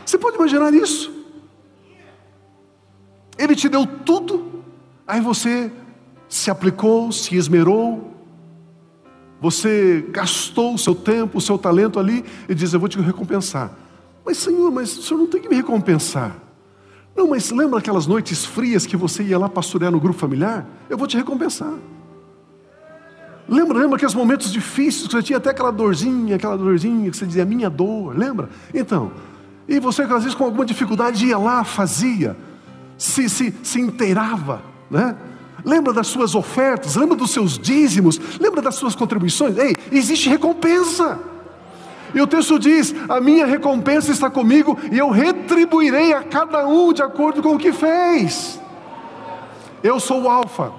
Você 0.05 0.17
pode 0.17 0.37
imaginar 0.37 0.73
isso? 0.73 1.13
Ele 3.37 3.55
te 3.55 3.69
deu 3.69 3.85
tudo, 3.87 4.65
aí 5.07 5.21
você 5.21 5.71
se 6.27 6.51
aplicou, 6.51 7.13
se 7.13 7.37
esmerou, 7.37 8.16
você 9.41 10.07
gastou 10.11 10.75
o 10.75 10.79
seu 10.79 10.95
tempo, 10.95 11.39
o 11.39 11.41
seu 11.41 11.59
talento 11.59 11.99
ali 11.99 12.25
e 12.49 12.55
diz: 12.55 12.73
Eu 12.73 12.81
vou 12.81 12.89
te 12.89 12.99
recompensar. 12.99 13.71
Mas, 14.25 14.39
Senhor, 14.39 14.71
mas 14.73 14.97
o 14.99 15.03
Senhor 15.03 15.21
não 15.21 15.27
tem 15.27 15.41
que 15.41 15.49
me 15.49 15.57
recompensar. 15.57 16.37
Não, 17.15 17.29
mas 17.29 17.51
lembra 17.51 17.79
aquelas 17.79 18.07
noites 18.07 18.45
frias 18.45 18.85
que 18.85 18.97
você 18.97 19.23
ia 19.23 19.39
lá 19.39 19.49
pastorear 19.49 19.91
no 19.91 20.01
grupo 20.01 20.19
familiar? 20.19 20.67
Eu 20.89 20.99
vou 20.99 21.07
te 21.07 21.17
recompensar. 21.17 21.73
Lembra, 23.49 23.79
lembra 23.79 23.97
aqueles 23.97 24.15
momentos 24.15 24.53
difíceis 24.53 25.07
que 25.07 25.13
você 25.13 25.23
tinha 25.23 25.39
até 25.39 25.51
aquela 25.51 25.71
dorzinha, 25.71 26.37
aquela 26.37 26.59
dorzinha 26.59 27.11
que 27.11 27.17
você 27.17 27.25
dizia, 27.25 27.45
minha 27.45 27.71
dor, 27.71 28.19
lembra? 28.19 28.51
Então, 28.75 29.13
e 29.69 29.79
você 29.79 30.03
às 30.03 30.25
vezes 30.25 30.35
com 30.35 30.45
alguma 30.45 30.67
dificuldade 30.67 31.27
ia 31.27 31.39
lá, 31.39 31.63
fazia, 31.63 32.37
se, 32.99 33.29
se, 33.29 33.55
se 33.63 33.81
inteirava, 33.81 34.63
né? 34.91 35.17
Lembra 35.67 35.93
das 35.93 36.07
suas 36.07 36.37
ofertas, 36.37 36.95
lembra 36.95 37.17
dos 37.17 37.33
seus 37.33 37.59
dízimos, 37.59 38.21
lembra 38.39 38.63
das 38.63 38.77
suas 38.77 38.95
contribuições. 38.95 39.59
Ei, 39.59 39.75
existe 39.91 40.29
recompensa. 40.29 41.19
E 42.15 42.23
o 42.23 42.27
texto 42.27 42.59
diz: 42.59 42.95
A 43.09 43.21
minha 43.21 43.45
recompensa 43.45 44.13
está 44.13 44.31
comigo 44.31 44.79
e 44.93 44.97
eu 44.97 45.11
retribuirei 45.11 46.13
a 46.13 46.23
cada 46.23 46.67
um 46.67 46.93
de 46.93 47.03
acordo 47.03 47.43
com 47.43 47.57
o 47.57 47.59
que 47.59 47.73
fez. 47.73 48.61
Eu 49.83 49.99
sou 49.99 50.23
o 50.23 50.31
Alfa, 50.31 50.73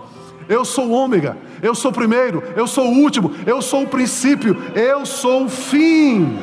eu 0.47 0.63
sou 0.63 0.87
o 0.87 0.91
Ômega, 0.91 1.37
eu 1.61 1.75
sou 1.75 1.91
o 1.91 1.93
primeiro, 1.93 2.41
eu 2.55 2.65
sou 2.65 2.87
o 2.87 2.97
último, 2.97 3.31
eu 3.45 3.61
sou 3.61 3.83
o 3.83 3.87
princípio, 3.87 4.55
eu 4.73 5.05
sou 5.05 5.45
o 5.45 5.49
fim. 5.49 6.39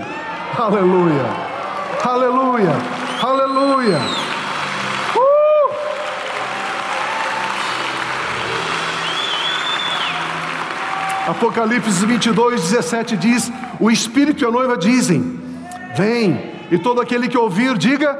Aleluia, 0.56 1.26
aleluia, 2.04 2.72
aleluia. 3.20 4.33
Apocalipse 11.26 12.04
22, 12.04 12.60
17 12.70 13.16
diz: 13.16 13.52
O 13.80 13.90
Espírito 13.90 14.44
e 14.44 14.46
a 14.46 14.50
noiva 14.50 14.76
dizem: 14.76 15.40
Vem, 15.96 16.52
e 16.70 16.78
todo 16.78 17.00
aquele 17.00 17.28
que 17.28 17.38
ouvir, 17.38 17.78
diga: 17.78 18.18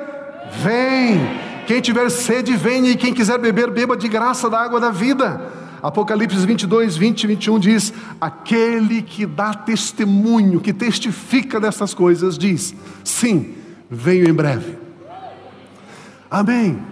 Vem. 0.63 1.45
Quem 1.67 1.81
tiver 1.81 2.11
sede, 2.11 2.55
venha, 2.57 2.91
e 2.91 2.97
quem 2.97 3.15
quiser 3.15 3.39
beber, 3.39 3.71
beba 3.71 3.97
de 3.97 4.07
graça 4.07 4.51
da 4.51 4.61
água 4.61 4.79
da 4.79 4.91
vida. 4.91 5.51
Apocalipse 5.83 6.37
22, 6.47 6.97
20 6.97 7.23
e 7.23 7.27
21 7.27 7.59
diz: 7.59 7.93
Aquele 8.21 9.03
que 9.03 9.27
dá 9.27 9.53
testemunho, 9.53 10.61
que 10.61 10.73
testifica 10.73 11.61
dessas 11.61 11.93
coisas, 11.93 12.39
diz: 12.39 12.75
Sim, 13.03 13.55
venho 13.91 14.29
em 14.29 14.33
breve. 14.33 14.79
Amém. 16.31 16.83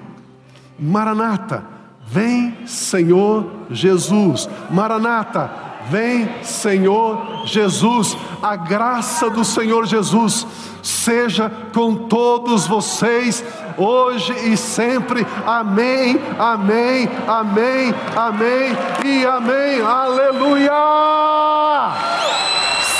Maranata, 0.79 1.65
vem 2.07 2.67
Senhor 2.67 3.51
Jesus. 3.71 4.49
Maranata, 4.71 5.72
Vem, 5.93 6.43
Senhor 6.43 7.45
Jesus, 7.45 8.16
a 8.43 8.57
graça 8.57 9.28
do 9.28 9.45
Senhor 9.45 9.84
Jesus 9.84 10.47
seja 10.82 11.53
com 11.74 12.09
todos 12.09 12.66
vocês, 12.66 13.45
hoje 13.76 14.32
e 14.51 14.57
sempre. 14.57 15.26
Amém, 15.47 16.18
amém, 16.38 17.07
amém, 17.28 17.95
amém 18.16 18.74
e 19.05 19.26
amém. 19.26 19.82
Aleluia! 19.82 20.72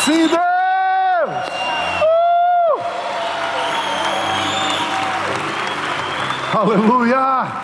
Sim, 0.05 0.29
Deus! 0.29 0.41
Uh! 6.53 6.59
Aleluia! 6.59 7.62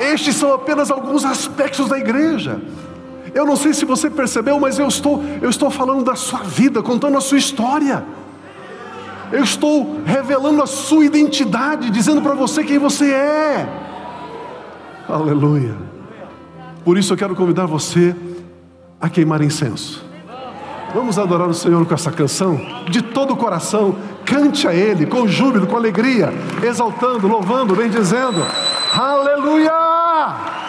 Estes 0.00 0.36
são 0.36 0.52
apenas 0.52 0.90
alguns 0.90 1.24
aspectos 1.24 1.88
da 1.88 1.98
igreja. 1.98 2.60
Eu 3.34 3.44
não 3.44 3.56
sei 3.56 3.74
se 3.74 3.84
você 3.84 4.08
percebeu, 4.08 4.58
mas 4.58 4.78
eu 4.78 4.88
estou, 4.88 5.22
eu 5.42 5.50
estou 5.50 5.70
falando 5.70 6.04
da 6.04 6.14
sua 6.14 6.40
vida, 6.40 6.82
contando 6.82 7.16
a 7.16 7.20
sua 7.20 7.38
história. 7.38 8.04
eu 9.30 9.44
estou 9.44 10.00
revelando 10.04 10.62
a 10.62 10.66
sua 10.66 11.04
identidade, 11.04 11.90
dizendo 11.90 12.22
para 12.22 12.34
você 12.34 12.64
quem 12.64 12.78
você 12.78 13.12
é. 13.12 13.68
Aleluia. 15.08 15.76
Por 16.84 16.96
isso 16.96 17.12
eu 17.12 17.16
quero 17.16 17.34
convidar 17.34 17.66
você 17.66 18.14
a 19.00 19.08
queimar 19.08 19.42
incenso. 19.42 20.04
Vamos 20.94 21.18
adorar 21.18 21.48
o 21.48 21.54
Senhor 21.54 21.84
com 21.84 21.92
essa 21.92 22.10
canção, 22.10 22.58
de 22.88 23.02
todo 23.02 23.34
o 23.34 23.36
coração, 23.36 23.96
cante 24.24 24.66
a 24.66 24.74
Ele 24.74 25.04
com 25.04 25.28
júbilo, 25.28 25.66
com 25.66 25.76
alegria, 25.76 26.32
exaltando, 26.62 27.28
louvando, 27.28 27.76
bendizendo. 27.76 28.42
Aleluia! 28.96 30.67